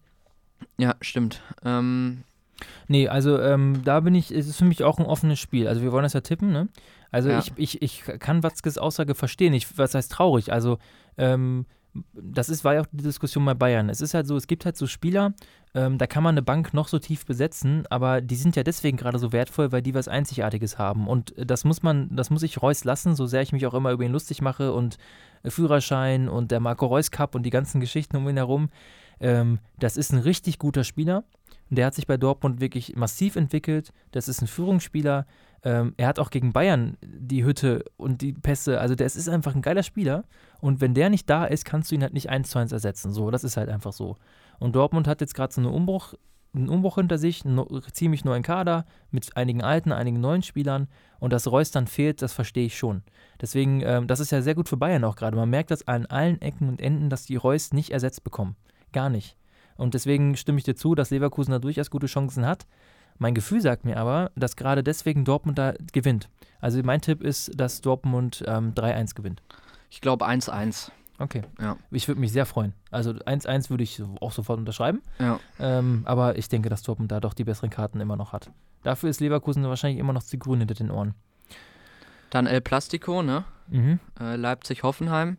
Ja, 0.78 0.96
stimmt. 1.00 1.40
Ähm, 1.64 2.24
Nee, 2.88 3.08
also 3.08 3.40
ähm, 3.40 3.82
da 3.84 4.00
bin 4.00 4.14
ich, 4.14 4.30
es 4.30 4.48
ist 4.48 4.58
für 4.58 4.64
mich 4.64 4.82
auch 4.82 4.98
ein 4.98 5.06
offenes 5.06 5.38
Spiel. 5.38 5.68
Also 5.68 5.82
wir 5.82 5.92
wollen 5.92 6.02
das 6.02 6.12
ja 6.12 6.20
tippen, 6.20 6.52
ne? 6.52 6.68
Also 7.10 7.30
Ja. 7.30 7.38
ich, 7.38 7.52
ich, 7.56 7.82
ich 7.82 8.02
kann 8.18 8.42
Watzkes 8.42 8.78
Aussage 8.78 9.14
verstehen. 9.14 9.52
Ich, 9.52 9.78
was 9.78 9.94
heißt 9.94 10.10
traurig? 10.10 10.52
Also 10.52 10.78
ähm, 11.16 11.66
das 12.12 12.48
ist, 12.48 12.64
war 12.64 12.74
ja 12.74 12.80
auch 12.80 12.86
die 12.90 13.04
Diskussion 13.04 13.44
bei 13.44 13.54
Bayern. 13.54 13.88
Es 13.88 14.00
ist 14.00 14.14
halt 14.14 14.26
so, 14.26 14.36
es 14.36 14.46
gibt 14.46 14.64
halt 14.64 14.76
so 14.76 14.86
Spieler, 14.86 15.32
ähm, 15.74 15.98
da 15.98 16.06
kann 16.06 16.22
man 16.22 16.34
eine 16.34 16.42
Bank 16.42 16.74
noch 16.74 16.88
so 16.88 16.98
tief 16.98 17.24
besetzen, 17.24 17.84
aber 17.88 18.20
die 18.20 18.34
sind 18.36 18.56
ja 18.56 18.62
deswegen 18.62 18.96
gerade 18.96 19.18
so 19.18 19.32
wertvoll, 19.32 19.72
weil 19.72 19.82
die 19.82 19.94
was 19.94 20.08
Einzigartiges 20.08 20.78
haben. 20.78 21.06
Und 21.06 21.34
das 21.36 21.64
muss 21.64 21.82
man, 21.82 22.14
das 22.14 22.30
muss 22.30 22.42
ich 22.42 22.60
Reus 22.60 22.84
lassen, 22.84 23.14
so 23.14 23.26
sehr 23.26 23.42
ich 23.42 23.52
mich 23.52 23.66
auch 23.66 23.74
immer 23.74 23.92
über 23.92 24.04
ihn 24.04 24.12
lustig 24.12 24.42
mache 24.42 24.72
und 24.72 24.98
äh, 25.42 25.50
Führerschein 25.50 26.28
und 26.28 26.50
der 26.50 26.60
Marco 26.60 26.86
Reus 26.86 27.10
Cup 27.10 27.34
und 27.34 27.44
die 27.44 27.50
ganzen 27.50 27.80
Geschichten 27.80 28.16
um 28.16 28.28
ihn 28.28 28.36
herum. 28.36 28.70
Ähm, 29.20 29.60
das 29.78 29.96
ist 29.96 30.12
ein 30.12 30.18
richtig 30.18 30.58
guter 30.58 30.82
Spieler. 30.84 31.24
Der 31.70 31.86
hat 31.86 31.94
sich 31.94 32.06
bei 32.06 32.16
Dortmund 32.16 32.60
wirklich 32.60 32.94
massiv 32.96 33.36
entwickelt. 33.36 33.92
Das 34.12 34.28
ist 34.28 34.42
ein 34.42 34.46
Führungsspieler. 34.46 35.26
Ähm, 35.62 35.94
er 35.96 36.08
hat 36.08 36.18
auch 36.18 36.30
gegen 36.30 36.52
Bayern 36.52 36.96
die 37.02 37.44
Hütte 37.44 37.84
und 37.96 38.20
die 38.20 38.34
Pässe. 38.34 38.80
Also, 38.80 38.94
der 38.94 39.06
ist 39.06 39.28
einfach 39.28 39.54
ein 39.54 39.62
geiler 39.62 39.82
Spieler. 39.82 40.24
Und 40.60 40.80
wenn 40.80 40.94
der 40.94 41.10
nicht 41.10 41.28
da 41.28 41.44
ist, 41.44 41.64
kannst 41.64 41.90
du 41.90 41.94
ihn 41.94 42.02
halt 42.02 42.12
nicht 42.12 42.28
eins 42.28 42.50
zu 42.50 42.58
eins 42.58 42.72
ersetzen. 42.72 43.12
So, 43.12 43.30
das 43.30 43.44
ist 43.44 43.56
halt 43.56 43.68
einfach 43.68 43.92
so. 43.92 44.16
Und 44.58 44.76
Dortmund 44.76 45.08
hat 45.08 45.20
jetzt 45.20 45.34
gerade 45.34 45.52
so 45.52 45.60
eine 45.60 45.70
Umbruch, 45.70 46.14
einen 46.54 46.68
Umbruch 46.68 46.96
hinter 46.96 47.18
sich, 47.18 47.44
einen 47.44 47.66
ziemlich 47.92 48.24
neuen 48.24 48.42
Kader 48.42 48.84
mit 49.10 49.36
einigen 49.36 49.62
alten, 49.62 49.90
einigen 49.90 50.20
neuen 50.20 50.42
Spielern. 50.42 50.88
Und 51.18 51.32
dass 51.32 51.50
Reus 51.50 51.70
dann 51.70 51.86
fehlt, 51.86 52.20
das 52.20 52.34
verstehe 52.34 52.66
ich 52.66 52.76
schon. 52.76 53.02
Deswegen, 53.40 53.80
ähm, 53.80 54.06
das 54.06 54.20
ist 54.20 54.32
ja 54.32 54.42
sehr 54.42 54.54
gut 54.54 54.68
für 54.68 54.76
Bayern 54.76 55.04
auch 55.04 55.16
gerade. 55.16 55.36
Man 55.36 55.50
merkt 55.50 55.70
das 55.70 55.88
an 55.88 56.06
allen 56.06 56.40
Ecken 56.42 56.68
und 56.68 56.80
Enden, 56.80 57.08
dass 57.08 57.24
die 57.24 57.36
Reus 57.36 57.72
nicht 57.72 57.90
ersetzt 57.90 58.22
bekommen. 58.22 58.56
Gar 58.92 59.08
nicht. 59.08 59.36
Und 59.76 59.94
deswegen 59.94 60.36
stimme 60.36 60.58
ich 60.58 60.64
dir 60.64 60.76
zu, 60.76 60.94
dass 60.94 61.10
Leverkusen 61.10 61.52
da 61.52 61.58
durchaus 61.58 61.90
gute 61.90 62.06
Chancen 62.06 62.46
hat. 62.46 62.66
Mein 63.18 63.34
Gefühl 63.34 63.60
sagt 63.60 63.84
mir 63.84 63.96
aber, 63.96 64.30
dass 64.34 64.56
gerade 64.56 64.82
deswegen 64.82 65.24
Dortmund 65.24 65.58
da 65.58 65.74
gewinnt. 65.92 66.28
Also 66.60 66.80
mein 66.82 67.00
Tipp 67.00 67.22
ist, 67.22 67.52
dass 67.58 67.80
Dortmund 67.80 68.42
ähm, 68.46 68.74
3-1 68.74 69.14
gewinnt. 69.14 69.42
ich 69.90 70.00
glaube 70.00 70.26
1-1. 70.26 70.90
Okay. 71.18 71.42
Ja. 71.60 71.76
Ich 71.90 72.08
würde 72.08 72.20
mich 72.20 72.32
sehr 72.32 72.46
freuen. 72.46 72.74
Also 72.90 73.12
1-1 73.12 73.70
würde 73.70 73.84
ich 73.84 74.02
auch 74.20 74.32
sofort 74.32 74.58
unterschreiben. 74.58 75.00
Ja. 75.20 75.38
Ähm, 75.60 76.02
aber 76.06 76.36
ich 76.38 76.48
denke, 76.48 76.68
dass 76.68 76.82
Dortmund 76.82 77.12
da 77.12 77.20
doch 77.20 77.34
die 77.34 77.44
besseren 77.44 77.70
Karten 77.70 78.00
immer 78.00 78.16
noch 78.16 78.32
hat. 78.32 78.50
Dafür 78.82 79.10
ist 79.10 79.20
Leverkusen 79.20 79.62
wahrscheinlich 79.64 80.00
immer 80.00 80.12
noch 80.12 80.24
zu 80.24 80.38
grün 80.38 80.58
hinter 80.58 80.74
den 80.74 80.90
Ohren. 80.90 81.14
Dann 82.30 82.46
El 82.46 82.60
Plastico, 82.60 83.22
ne? 83.22 83.44
Mhm. 83.68 84.00
Äh, 84.18 84.34
Leipzig-Hoffenheim. 84.34 85.38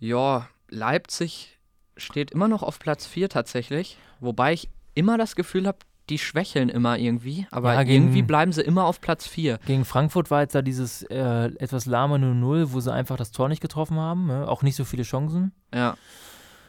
Ja, 0.00 0.48
Leipzig 0.68 1.57
steht 1.98 2.30
immer 2.30 2.48
noch 2.48 2.62
auf 2.62 2.78
Platz 2.78 3.06
4 3.06 3.28
tatsächlich. 3.28 3.98
Wobei 4.20 4.52
ich 4.54 4.68
immer 4.94 5.18
das 5.18 5.36
Gefühl 5.36 5.66
habe, 5.66 5.78
die 6.08 6.18
schwächeln 6.18 6.70
immer 6.70 6.98
irgendwie. 6.98 7.46
Aber 7.50 7.74
Ja, 7.74 7.82
gegen- 7.82 8.04
irgendwie 8.04 8.22
bleiben 8.22 8.52
sie 8.52 8.62
immer 8.62 8.84
auf 8.86 9.00
Platz 9.02 9.26
4. 9.26 9.58
Gegen 9.66 9.84
Frankfurt 9.84 10.30
war 10.30 10.40
jetzt 10.40 10.54
da 10.54 10.62
dieses 10.62 11.02
äh, 11.02 11.46
etwas 11.58 11.84
lahme 11.86 12.16
0-0, 12.16 12.72
wo 12.72 12.80
sie 12.80 12.92
einfach 12.92 13.16
das 13.18 13.30
Tor 13.30 13.48
nicht 13.50 13.60
getroffen 13.60 13.98
haben. 13.98 14.26
Ne? 14.26 14.48
Auch 14.48 14.62
nicht 14.62 14.76
so 14.76 14.84
viele 14.84 15.02
Chancen. 15.02 15.52
Ja. 15.74 15.96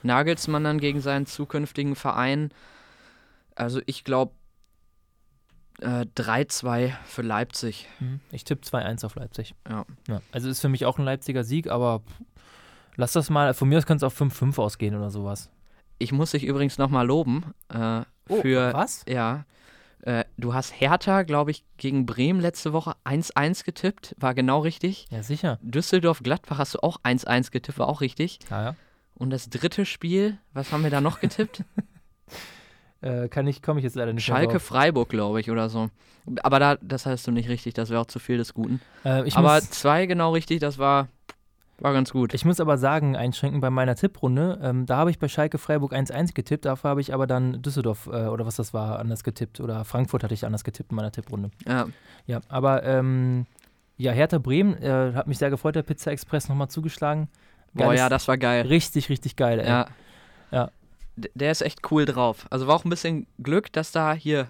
Nagelsmann 0.03 0.63
dann 0.65 0.79
gegen 0.79 0.99
seinen 1.01 1.25
zukünftigen 1.25 1.95
Verein. 1.95 2.51
Also 3.55 3.81
ich 3.85 4.03
glaube 4.03 4.33
äh, 5.81 6.05
3-2 6.17 6.91
für 7.05 7.21
Leipzig. 7.21 7.87
Mhm. 7.99 8.19
Ich 8.31 8.43
tippe 8.43 8.61
2-1 8.67 9.05
auf 9.05 9.15
Leipzig. 9.15 9.55
Ja. 9.69 9.85
Ja, 10.07 10.21
also 10.33 10.49
ist 10.49 10.59
für 10.59 10.69
mich 10.69 10.85
auch 10.85 10.97
ein 10.99 11.05
Leipziger 11.05 11.43
Sieg, 11.45 11.69
aber 11.69 12.01
lass 12.99 13.13
das 13.13 13.29
mal, 13.29 13.53
von 13.53 13.69
mir 13.69 13.77
aus 13.77 13.85
kann 13.85 13.97
es 13.97 14.03
auf 14.03 14.19
5-5 14.19 14.59
ausgehen 14.59 14.95
oder 14.95 15.09
sowas. 15.09 15.49
Ich 15.97 16.11
muss 16.11 16.31
dich 16.31 16.43
übrigens 16.43 16.77
nochmal 16.77 17.07
loben. 17.07 17.53
Äh, 17.69 18.01
für, 18.41 18.73
was? 18.73 19.03
Ja. 19.07 19.45
Äh, 20.01 20.25
du 20.37 20.53
hast 20.53 20.79
Hertha, 20.79 21.23
glaube 21.23 21.51
ich, 21.51 21.63
gegen 21.77 22.05
Bremen 22.05 22.39
letzte 22.39 22.73
Woche 22.73 22.95
1-1 23.05 23.63
getippt. 23.63 24.15
War 24.19 24.33
genau 24.33 24.59
richtig. 24.59 25.07
Ja, 25.09 25.23
sicher. 25.23 25.59
Düsseldorf-Gladbach 25.61 26.57
hast 26.57 26.75
du 26.75 26.79
auch 26.83 26.99
1-1 27.01 27.51
getippt. 27.51 27.79
War 27.79 27.87
auch 27.87 28.01
richtig. 28.01 28.39
Ja, 28.49 28.63
ja. 28.63 28.75
Und 29.15 29.31
das 29.31 29.49
dritte 29.49 29.85
Spiel, 29.85 30.37
was 30.53 30.71
haben 30.71 30.83
wir 30.83 30.91
da 30.91 31.01
noch 31.01 31.19
getippt? 31.19 31.63
Äh, 33.01 33.29
kann 33.29 33.47
ich, 33.47 33.61
komme 33.61 33.79
ich 33.79 33.85
jetzt 33.85 33.95
leider 33.95 34.11
nicht 34.11 34.27
mehr 34.27 34.35
Schalke 34.35 34.55
drauf. 34.55 34.63
Freiburg, 34.63 35.07
glaube 35.07 35.39
ich, 35.39 35.49
oder 35.49 35.69
so. 35.69 35.89
Aber 36.43 36.59
da, 36.59 36.75
das 36.81 37.05
hast 37.05 37.25
du 37.27 37.31
nicht 37.31 37.47
richtig. 37.47 37.73
Das 37.73 37.89
wäre 37.89 38.01
auch 38.01 38.07
zu 38.07 38.19
viel 38.19 38.37
des 38.37 38.53
Guten. 38.53 38.81
Äh, 39.05 39.25
ich, 39.25 39.37
Aber 39.37 39.55
muss, 39.55 39.69
zwei 39.69 40.05
genau 40.05 40.33
richtig, 40.33 40.59
das 40.59 40.79
war, 40.79 41.07
war 41.81 41.93
ganz 41.93 42.11
gut. 42.11 42.33
ich 42.33 42.45
muss 42.45 42.59
aber 42.59 42.77
sagen, 42.77 43.15
einschränken 43.15 43.61
bei 43.61 43.69
meiner 43.69 43.95
Tipprunde, 43.95 44.59
ähm, 44.61 44.85
da 44.85 44.97
habe 44.97 45.11
ich 45.11 45.19
bei 45.19 45.27
Schalke 45.27 45.57
Freiburg 45.57 45.93
1-1 45.93 46.33
getippt, 46.33 46.65
dafür 46.65 46.91
habe 46.91 47.01
ich 47.01 47.13
aber 47.13 47.27
dann 47.27 47.61
Düsseldorf 47.61 48.07
äh, 48.07 48.27
oder 48.27 48.45
was 48.45 48.55
das 48.57 48.73
war, 48.73 48.99
anders 48.99 49.23
getippt. 49.23 49.59
Oder 49.59 49.85
Frankfurt 49.85 50.23
hatte 50.23 50.33
ich 50.33 50.45
anders 50.45 50.63
getippt 50.63 50.91
in 50.91 50.95
meiner 50.95 51.11
Tipprunde. 51.11 51.51
ja. 51.67 51.87
Ja, 52.27 52.41
aber 52.49 52.83
ähm, 52.83 53.45
ja, 53.97 54.11
Hertha 54.11 54.37
Bremen 54.37 54.75
äh, 54.81 55.13
hat 55.15 55.27
mich 55.27 55.37
sehr 55.39 55.49
gefreut, 55.49 55.75
der 55.75 55.81
Pizza 55.83 56.11
Express 56.11 56.47
nochmal 56.47 56.67
zugeschlagen. 56.69 57.27
Boah, 57.73 57.85
Geiles- 57.87 57.99
ja, 57.99 58.09
das 58.09 58.27
war 58.27 58.37
geil. 58.37 58.67
Richtig, 58.67 59.09
richtig 59.09 59.35
geil, 59.35 59.59
ey. 59.59 59.67
Ja. 59.67 59.87
Ja. 60.51 60.69
Der 61.15 61.51
ist 61.51 61.61
echt 61.61 61.91
cool 61.91 62.05
drauf. 62.05 62.45
Also 62.49 62.67
war 62.67 62.75
auch 62.75 62.85
ein 62.85 62.89
bisschen 62.89 63.25
Glück, 63.41 63.73
dass 63.73 63.91
da 63.91 64.13
hier 64.13 64.49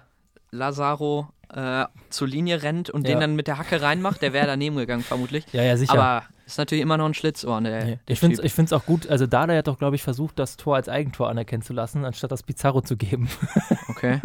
Lazaro 0.50 1.28
äh, 1.54 1.84
zur 2.10 2.28
Linie 2.28 2.62
rennt 2.62 2.90
und 2.90 3.06
Ja. 3.06 3.14
den 3.14 3.20
dann 3.20 3.36
mit 3.36 3.46
der 3.46 3.58
Hacke 3.58 3.82
reinmacht. 3.82 4.22
Der 4.22 4.32
wäre 4.32 4.46
daneben 4.46 4.76
gegangen, 4.76 5.02
vermutlich. 5.02 5.44
Ja, 5.52 5.62
ja, 5.62 5.76
sicher. 5.76 5.94
Aber 5.94 6.22
ist 6.52 6.58
natürlich 6.58 6.82
immer 6.82 6.96
noch 6.96 7.06
ein 7.06 7.14
Schlitzohr, 7.14 7.60
der, 7.60 7.84
Nee. 7.84 7.98
der 8.08 8.12
Ich 8.12 8.18
finde 8.20 8.42
es 8.42 8.72
auch 8.72 8.84
gut, 8.86 9.08
also 9.08 9.26
Dada 9.26 9.54
hat 9.56 9.66
doch, 9.68 9.78
glaube 9.78 9.96
ich, 9.96 10.02
versucht, 10.02 10.38
das 10.38 10.56
Tor 10.56 10.76
als 10.76 10.88
Eigentor 10.88 11.28
anerkennen 11.28 11.62
zu 11.62 11.72
lassen, 11.72 12.04
anstatt 12.04 12.30
das 12.32 12.42
Pizarro 12.42 12.80
zu 12.80 12.96
geben. 12.96 13.28
Okay. 13.90 14.20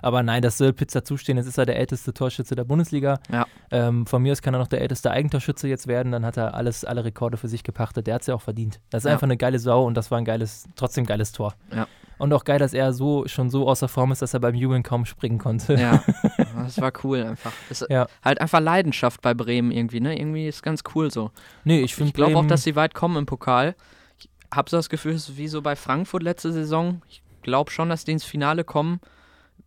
Aber 0.00 0.22
nein, 0.22 0.42
das 0.42 0.58
soll 0.58 0.72
Pizza 0.72 1.02
zustehen. 1.02 1.36
Jetzt 1.36 1.46
ist 1.48 1.58
er 1.58 1.66
der 1.66 1.76
älteste 1.76 2.14
Torschütze 2.14 2.54
der 2.54 2.62
Bundesliga. 2.62 3.18
Ja. 3.32 3.46
Ähm, 3.72 4.06
von 4.06 4.22
mir 4.22 4.30
aus 4.30 4.42
kann 4.42 4.54
er 4.54 4.58
noch 4.60 4.68
der 4.68 4.80
älteste 4.80 5.10
Eigentorschütze 5.10 5.66
jetzt 5.66 5.88
werden. 5.88 6.12
Dann 6.12 6.24
hat 6.24 6.36
er 6.36 6.54
alles, 6.54 6.84
alle 6.84 7.04
Rekorde 7.04 7.36
für 7.36 7.48
sich 7.48 7.64
gepachtet. 7.64 8.06
Der 8.06 8.14
hat 8.14 8.20
es 8.20 8.28
ja 8.28 8.34
auch 8.36 8.42
verdient. 8.42 8.78
Das 8.90 9.02
ist 9.02 9.06
Ja. 9.08 9.14
einfach 9.14 9.24
eine 9.24 9.36
geile 9.36 9.58
Sau 9.58 9.84
und 9.86 9.94
das 9.96 10.12
war 10.12 10.18
ein 10.18 10.24
geiles, 10.24 10.66
trotzdem 10.76 11.04
geiles 11.04 11.32
Tor. 11.32 11.54
Ja. 11.74 11.88
Und 12.18 12.32
auch 12.32 12.44
geil, 12.44 12.60
dass 12.60 12.74
er 12.74 12.92
so 12.92 13.26
schon 13.26 13.50
so 13.50 13.66
außer 13.68 13.88
Form 13.88 14.12
ist, 14.12 14.22
dass 14.22 14.34
er 14.34 14.38
beim 14.40 14.54
Jubeln 14.54 14.84
kaum 14.84 15.04
springen 15.04 15.38
konnte. 15.38 15.74
Ja, 15.74 16.04
das 16.64 16.80
war 16.80 16.92
cool 17.04 17.22
einfach. 17.22 17.52
Das 17.68 17.84
Ja. 17.88 18.06
Halt 18.24 18.40
einfach 18.40 18.60
Leidenschaft 18.60 19.22
bei 19.22 19.34
Bremen 19.34 19.70
irgendwie, 19.70 20.00
ne? 20.00 20.18
Irgendwie 20.18 20.46
ist 20.46 20.62
ganz 20.62 20.82
cool 20.94 21.10
so. 21.10 21.30
Nee, 21.64 21.80
ich 21.80 21.94
finde 21.94 22.08
Ich 22.08 22.14
glaube 22.14 22.36
auch, 22.36 22.46
dass 22.46 22.62
sie 22.62 22.76
weit 22.76 22.94
kommen 22.94 23.16
im 23.16 23.26
Pokal. 23.26 23.74
Ich 24.18 24.28
habe 24.52 24.68
so 24.70 24.76
das 24.76 24.88
Gefühl, 24.88 25.12
es 25.12 25.28
ist 25.28 25.36
wie 25.36 25.48
so 25.48 25.62
bei 25.62 25.76
Frankfurt 25.76 26.22
letzte 26.22 26.52
Saison. 26.52 27.02
Ich 27.08 27.22
glaube 27.42 27.70
schon, 27.70 27.88
dass 27.88 28.04
die 28.04 28.12
ins 28.12 28.24
Finale 28.24 28.64
kommen. 28.64 29.00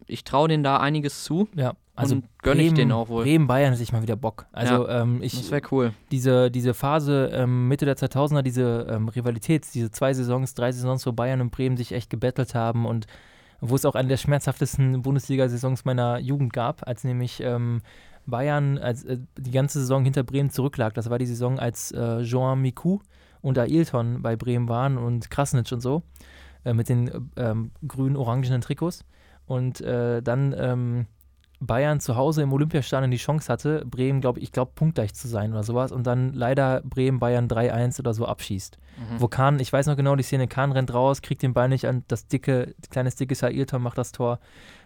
Ich 0.07 0.23
traue 0.23 0.47
denen 0.47 0.63
da 0.63 0.77
einiges 0.77 1.23
zu. 1.23 1.47
ja, 1.55 1.73
also 1.95 2.15
und 2.15 2.25
gönne 2.41 2.61
ich 2.61 2.73
denen 2.73 2.91
auch 2.91 3.07
wohl. 3.07 3.23
Bremen 3.23 3.47
Bayern 3.47 3.73
ist 3.73 3.79
ich 3.79 3.93
mal 3.93 4.01
wieder 4.01 4.17
Bock. 4.17 4.45
Also 4.51 4.87
ähm, 4.89 5.21
ich, 5.21 5.33
Das 5.37 5.49
wäre 5.49 5.61
cool. 5.71 5.93
diese, 6.11 6.51
diese 6.51 6.73
Phase 6.73 7.31
ähm, 7.33 7.69
Mitte 7.69 7.85
der 7.85 7.95
2000er, 7.95 8.41
diese 8.41 8.87
ähm, 8.89 9.07
Rivalität, 9.07 9.65
diese 9.73 9.91
zwei 9.91 10.13
Saisons, 10.13 10.53
drei 10.53 10.71
Saisons, 10.73 11.05
wo 11.05 11.13
Bayern 11.13 11.39
und 11.39 11.51
Bremen 11.51 11.77
sich 11.77 11.93
echt 11.93 12.09
gebettelt 12.09 12.53
haben 12.53 12.85
und 12.85 13.07
wo 13.69 13.75
es 13.75 13.85
auch 13.85 13.95
eine 13.95 14.09
der 14.09 14.17
schmerzhaftesten 14.17 15.01
Bundesliga-Saisons 15.01 15.85
meiner 15.85 16.19
Jugend 16.19 16.53
gab, 16.53 16.87
als 16.87 17.03
nämlich 17.03 17.41
ähm, 17.41 17.81
Bayern 18.25 18.77
als, 18.77 19.03
äh, 19.03 19.19
die 19.37 19.51
ganze 19.51 19.79
Saison 19.79 20.03
hinter 20.03 20.23
Bremen 20.23 20.49
zurücklag. 20.49 20.93
Das 20.93 21.09
war 21.09 21.19
die 21.19 21.25
Saison, 21.25 21.59
als 21.59 21.91
äh, 21.91 22.23
Jean 22.23 22.61
Miku 22.61 22.99
und 23.41 23.57
Ailton 23.57 24.21
bei 24.21 24.35
Bremen 24.35 24.67
waren 24.67 24.97
und 24.97 25.29
Krasnitsch 25.29 25.71
und 25.71 25.81
so 25.81 26.03
äh, 26.63 26.73
mit 26.73 26.89
den 26.89 27.07
äh, 27.07 27.19
ähm, 27.37 27.71
grün-orangenen 27.87 28.61
Trikots. 28.61 29.05
Und 29.45 29.81
äh, 29.81 30.23
dann 30.23 30.55
ähm, 30.57 31.05
Bayern 31.59 31.99
zu 31.99 32.15
Hause 32.15 32.41
im 32.41 32.53
Olympiastadion 32.53 33.11
die 33.11 33.17
Chance 33.17 33.51
hatte, 33.51 33.85
Bremen, 33.85 34.21
glaube 34.21 34.39
ich, 34.39 34.51
glaube 34.51 34.71
punktgleich 34.75 35.13
zu 35.13 35.27
sein 35.27 35.51
oder 35.51 35.63
sowas 35.63 35.91
und 35.91 36.05
dann 36.05 36.33
leider 36.33 36.81
Bremen 36.81 37.19
Bayern 37.19 37.47
3-1 37.47 37.99
oder 37.99 38.13
so 38.13 38.25
abschießt. 38.25 38.77
Mhm. 38.97 39.21
Wo 39.21 39.27
Kahn, 39.27 39.59
ich 39.59 39.71
weiß 39.71 39.87
noch 39.87 39.95
genau 39.95 40.15
die 40.15 40.23
Szene, 40.23 40.47
Kahn 40.47 40.71
rennt 40.71 40.93
raus, 40.93 41.21
kriegt 41.21 41.41
den 41.41 41.53
Ball 41.53 41.69
nicht 41.69 41.87
an, 41.87 42.03
das 42.07 42.27
dicke, 42.27 42.75
kleines 42.89 43.15
dickes 43.15 43.43
Ailton 43.43 43.81
macht 43.81 43.97
das 43.97 44.11
Tor. 44.11 44.39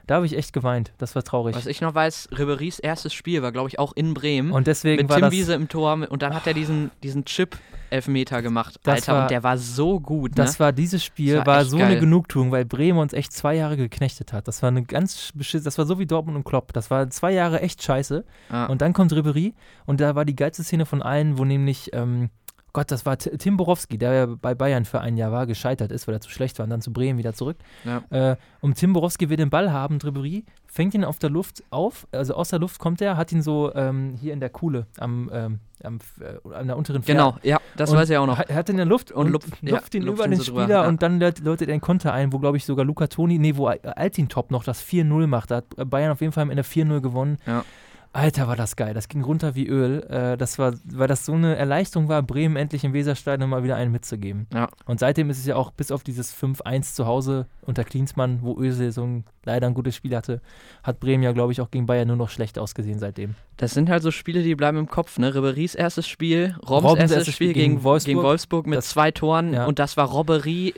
Da 0.10 0.16
habe 0.16 0.26
ich 0.26 0.36
echt 0.36 0.54
geweint, 0.54 0.92
das 0.98 1.14
war 1.14 1.22
traurig. 1.22 1.56
Was 1.56 1.68
ich 1.68 1.82
noch 1.82 1.94
weiß, 1.94 2.30
Ribery's 2.36 2.80
erstes 2.80 3.14
Spiel 3.14 3.44
war, 3.44 3.52
glaube 3.52 3.70
ich, 3.70 3.78
auch 3.78 3.94
in 3.94 4.16
Bremen. 4.16 4.52
Und 4.52 4.66
deswegen 4.66 5.04
mit 5.04 5.10
war 5.10 5.18
Tim 5.18 5.26
das, 5.26 5.32
Wiese 5.32 5.54
im 5.54 5.68
Tor 5.70 5.94
und 6.10 6.24
dann 6.24 6.34
hat 6.34 6.48
er 6.48 6.56
diesen, 6.56 6.90
diesen 7.04 7.26
Chip-Elfmeter 7.26 8.42
gemacht. 8.42 8.80
Alter, 8.86 9.14
war- 9.14 9.22
und 9.22 9.30
der 9.32 9.44
war 9.44 9.60
so 9.60 10.00
gut, 10.00 10.32
ne? 10.32 10.36
das 10.38 10.60
war 10.60 10.72
dieses 10.72 11.04
Spiel, 11.04 11.36
Das 11.36 11.46
war, 11.46 11.58
war 11.58 11.66
so 11.66 11.78
eine 11.78 11.90
geil. 11.92 12.00
Genugtuung, 12.00 12.52
weil 12.52 12.66
Bremen 12.66 12.98
uns 12.98 13.14
echt 13.14 13.34
zwei 13.34 13.54
Jahre 13.54 13.78
geknechtet 13.78 14.34
hat. 14.34 14.48
Das 14.48 14.64
war 14.64 14.70
eine 14.70 14.82
ganz 14.84 15.32
beschiss, 15.36 15.62
das 15.62 15.78
war 15.78 15.86
so 15.86 16.00
wie 16.00 16.08
Dortmund 16.08 16.38
und 16.38 16.44
Klopp. 16.44 16.74
Das 16.74 16.90
war 16.90 17.08
zwei 17.12 17.32
Jahre 17.32 17.62
echt 17.62 17.84
scheiße. 17.84 18.26
ja. 18.52 18.66
Und 18.66 18.82
dann 18.82 18.94
kommt 18.94 19.14
Ribery 19.14 19.54
und 19.86 20.02
da 20.02 20.16
war 20.16 20.26
die 20.26 20.36
geilste 20.36 20.64
Szene 20.64 20.88
von 20.88 21.04
allen, 21.04 21.38
wo 21.38 21.46
nämlich, 21.46 21.92
ähm, 21.94 22.32
Gott, 22.74 22.92
das 22.92 23.06
war 23.06 23.18
Tim 23.18 23.58
Borowski, 23.58 23.98
der 23.98 24.14
ja 24.14 24.26
bei 24.28 24.54
Bayern 24.56 24.86
für 24.86 25.02
ein 25.02 25.18
Jahr 25.18 25.32
war, 25.32 25.48
gescheitert 25.48 25.92
ist, 25.92 26.08
weil 26.08 26.16
er 26.16 26.22
zu 26.22 26.30
schlecht 26.30 26.60
war 26.60 26.66
und 26.66 26.70
dann 26.70 26.82
zu 26.82 26.94
Bremen 26.94 27.18
wieder 27.18 27.34
zurück. 27.34 27.58
Ja. 27.84 28.04
Äh, 28.32 28.36
und 28.62 28.76
Tim 28.76 28.94
Borowski 28.94 29.30
will 29.30 29.38
den 29.38 29.50
Ball 29.50 29.72
haben, 29.72 29.98
Ribery 29.98 30.46
fängt 30.68 30.94
ihn 30.94 31.04
auf 31.04 31.18
der 31.18 31.30
Luft 31.32 31.64
auf, 31.72 32.08
also 32.12 32.36
aus 32.36 32.50
der 32.50 32.60
Luft 32.60 32.80
kommt 32.80 33.02
er, 33.02 33.18
hat 33.18 33.32
ihn 33.32 33.42
so 33.42 33.74
ähm, 33.74 34.16
hier 34.22 34.34
in 34.34 34.40
der 34.40 34.50
Kuhle 34.52 34.86
am, 35.00 35.30
ähm, 35.34 35.60
am 35.84 35.98
äh, 36.22 36.54
an 36.54 36.68
der 36.68 36.78
unteren 36.78 37.02
Ferse. 37.02 37.18
Genau, 37.18 37.38
ja, 37.42 37.60
das 37.76 37.90
Und 37.90 37.98
weiß 37.98 38.10
ich 38.12 38.18
auch 38.18 38.28
noch. 38.28 38.38
Er 38.40 38.56
hat 38.56 38.70
ihn 38.70 38.74
in 38.74 38.78
der 38.78 38.86
Luft 38.86 39.12
und, 39.12 39.28
Und 39.28 39.32
luft- 39.34 39.48
ja, 39.62 39.70
ihn 39.70 39.70
luft 39.72 39.96
über 39.96 40.26
ihn 40.26 40.32
den 40.32 40.40
so 40.40 40.46
drüber, 40.52 40.64
Spieler 40.64 40.84
ja. 40.84 40.88
und 40.88 41.02
dann 41.02 41.20
läutet 41.20 41.68
er 41.70 41.74
einen 41.74 41.82
Konter 41.82 42.14
ein, 42.14 42.32
wo, 42.32 42.38
glaube 42.40 42.58
ich, 42.58 42.66
sogar 42.66 42.86
Luca 42.86 43.08
Toni, 43.08 43.40
nee, 43.40 43.56
wo 43.56 43.66
Altintop 43.68 44.52
noch 44.52 44.64
das 44.64 44.84
4-0 44.84 45.26
macht. 45.26 45.50
Da 45.50 45.58
hat 45.58 45.66
Bayern 45.90 46.12
auf 46.12 46.22
jeden 46.22 46.34
Fall 46.34 46.44
am 46.44 46.52
Ende 46.52 46.64
4-0 46.64 47.02
gewonnen. 47.02 47.38
Ja. 47.48 47.64
Alter, 48.12 48.48
war 48.48 48.56
das 48.56 48.76
geil. 48.76 48.96
Das 48.96 49.08
ging 49.08 49.24
runter 49.24 49.54
wie 49.54 49.68
Öl. 49.68 50.02
Äh, 50.10 50.36
das 50.36 50.58
war, 50.58 50.74
weil 50.84 51.08
das 51.08 51.26
so 51.26 51.34
eine 51.34 51.56
Erleichterung 51.56 52.08
war, 52.08 52.24
Bremen 52.24 52.56
endlich 52.56 52.84
im 52.84 52.92
Weserstadion 52.94 53.48
mal 53.50 53.64
wieder 53.64 53.76
einen 53.76 53.92
mitzugeben. 53.92 54.48
Ja. 54.52 54.68
Und 54.86 55.00
seitdem 55.00 55.30
ist 55.30 55.38
es 55.38 55.46
ja 55.46 55.56
auch 55.56 55.70
bis 55.72 55.92
auf 55.92 56.04
dieses 56.04 56.36
5-1 56.36 56.96
zu 56.96 57.06
Hause 57.06 57.46
unter 57.62 57.84
Klinsmann, 57.84 58.40
wo 58.42 58.58
Ösel 58.60 58.92
so 58.92 59.04
ein, 59.04 59.26
leider 59.46 59.68
ein 59.68 59.76
gutes 59.76 59.96
Spiel 59.96 60.16
hatte, 60.16 60.42
hat 60.82 61.00
Bremen 61.00 61.22
ja, 61.22 61.34
glaube 61.34 61.52
ich, 61.52 61.62
auch 61.62 61.70
gegen 61.70 61.86
Bayern 61.86 62.08
nur 62.08 62.18
noch 62.18 62.30
schlecht 62.30 62.58
ausgesehen 62.58 62.98
seitdem. 62.98 63.36
Das 63.58 63.76
sind 63.76 63.90
halt 63.90 64.02
so 64.02 64.10
Spiele, 64.10 64.42
die 64.42 64.56
bleiben 64.56 64.80
im 64.80 64.88
Kopf, 64.88 65.20
ne? 65.20 65.36
Ribery's 65.36 65.76
erstes 65.76 66.08
Spiel, 66.08 66.56
Robbens, 66.68 66.92
Robbens 66.92 67.12
erstes 67.12 67.36
Spiel 67.36 67.54
gegen, 67.54 67.84
Wolfsburg. 67.84 68.12
gegen 68.16 68.24
Wolfsburg 68.24 68.66
mit 68.66 68.78
Das- 68.78 68.90
zwei 68.90 69.12
Toren 69.12 69.54
ja. 69.54 69.66
und 69.68 69.78
das 69.78 69.98
war 69.98 70.08
Robberie. 70.08 70.74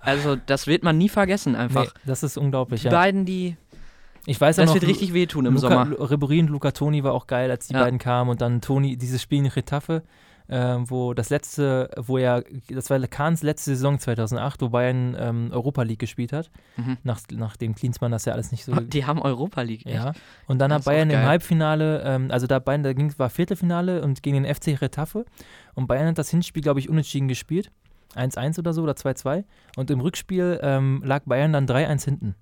Also, 0.00 0.36
das 0.36 0.66
wird 0.66 0.82
man 0.84 0.98
nie 0.98 1.08
vergessen 1.08 1.54
einfach. 1.54 1.84
Nee, 1.84 2.00
das 2.06 2.22
ist 2.22 2.36
unglaublich, 2.36 2.82
die 2.82 2.86
ja. 2.86 2.92
beiden, 2.92 3.24
die, 3.24 3.56
Ich 4.28 4.40
weiß 4.40 4.56
ja 4.58 4.64
das 4.64 4.68
noch, 4.74 4.74
wird 4.80 4.86
richtig 4.90 5.14
wehtun 5.14 5.46
im 5.46 5.54
Luca, 5.54 5.68
Sommer. 5.84 6.10
Ribery 6.10 6.40
und 6.40 6.48
Luca 6.50 6.70
Toni 6.72 7.02
war 7.02 7.14
auch 7.14 7.26
geil, 7.26 7.50
als 7.50 7.68
die 7.68 7.74
Ja. 7.74 7.80
beiden 7.84 7.98
kamen 7.98 8.30
und 8.30 8.40
dann 8.40 8.60
Toni, 8.60 8.96
dieses 8.96 9.22
Spiel 9.22 9.38
in 9.38 9.46
Retafe, 9.46 10.02
äh, 10.48 10.76
wo 10.84 11.14
das 11.14 11.30
letzte, 11.30 11.90
wo 11.96 12.18
er, 12.18 12.44
das 12.68 12.90
war 12.90 12.98
Kahns 13.00 13.42
letzte 13.42 13.70
Saison 13.70 13.98
2008, 13.98 14.60
wo 14.62 14.68
Bayern 14.70 15.16
ähm, 15.18 15.48
Europa 15.52 15.82
League 15.82 15.98
gespielt 15.98 16.32
hat, 16.32 16.50
Mhm. 16.76 16.98
nach, 17.04 17.20
nachdem 17.32 17.74
Klinsmann 17.74 18.12
das 18.12 18.24
ja 18.26 18.32
alles 18.34 18.50
nicht 18.52 18.64
so 18.64 18.74
Die 18.74 19.04
haben 19.06 19.20
Europa 19.22 19.62
League. 19.62 19.86
echt. 19.86 19.94
Ja, 19.96 20.12
und 20.46 20.58
dann 20.58 20.70
Das 20.70 20.80
hat 20.80 20.84
Bayern 20.86 21.08
im. 21.10 21.22
Halbfinale, 21.22 22.02
ähm, 22.04 22.28
also 22.30 22.46
da 22.46 22.58
Bayern, 22.58 22.82
da 22.82 22.92
ging, 22.92 23.12
war 23.18 23.30
Viertelfinale 23.30 24.02
und 24.02 24.22
gegen 24.22 24.42
den 24.42 24.54
FC 24.54 24.80
Retafe 24.80 25.24
und 25.74 25.86
Bayern 25.86 26.08
hat 26.08 26.18
das 26.18 26.28
Hinspiel, 26.30 26.62
glaube 26.62 26.80
ich, 26.80 26.88
unentschieden 26.88 27.28
gespielt. 27.28 27.70
1-1 28.14 28.58
oder 28.58 28.72
so 28.72 28.82
oder 28.82 28.92
2-2 28.94 29.44
und 29.76 29.90
im 29.90 30.00
Rückspiel 30.00 30.58
ähm, 30.62 31.02
lag 31.04 31.22
Bayern 31.26 31.52
dann 31.52 31.66
3-1 31.66 32.04
hinten. 32.04 32.34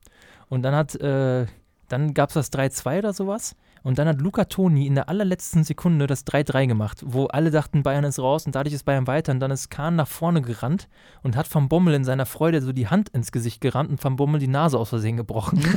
Und 0.49 0.62
dann 0.62 0.74
hat, 0.76 0.95
äh, 0.95 1.47
dann 1.89 2.14
gab 2.14 2.30
es 2.30 2.34
das 2.34 2.53
3-2 2.53 2.99
oder 2.99 3.12
sowas 3.12 3.57
und 3.82 3.99
dann 3.99 4.09
hat 4.09 4.20
Luca 4.20 4.47
Toni 4.47 4.87
in 4.87 4.97
der 4.97 5.09
allerletzten 5.09 5.62
Sekunde 5.62 6.09
das 6.09 6.26
3-3 6.26 6.66
gemacht, 6.66 7.03
wo 7.05 7.26
alle 7.26 7.53
dachten, 7.53 7.84
Bayern 7.84 8.03
ist 8.03 8.18
raus 8.18 8.45
und 8.45 8.55
dadurch 8.55 8.74
ist 8.74 8.84
Bayern 8.84 9.07
weiter 9.07 9.30
und 9.30 9.39
dann 9.39 9.53
ist 9.53 9.70
Kahn 9.70 9.95
nach 9.95 10.09
vorne 10.09 10.43
gerannt 10.43 10.89
und 11.22 11.37
hat 11.37 11.47
vom 11.47 11.68
Bommel 11.68 11.95
in 11.95 12.03
seiner 12.03 12.26
Freude 12.26 12.61
so 12.62 12.72
die 12.72 12.89
Hand 12.89 13.11
ins 13.11 13.30
Gesicht 13.30 13.61
gerannt 13.61 13.91
und 13.91 14.01
vom 14.01 14.16
Bommel 14.16 14.41
die 14.41 14.49
Nase 14.49 14.76
aus 14.76 14.89
Versehen 14.89 15.16
gebrochen. 15.16 15.62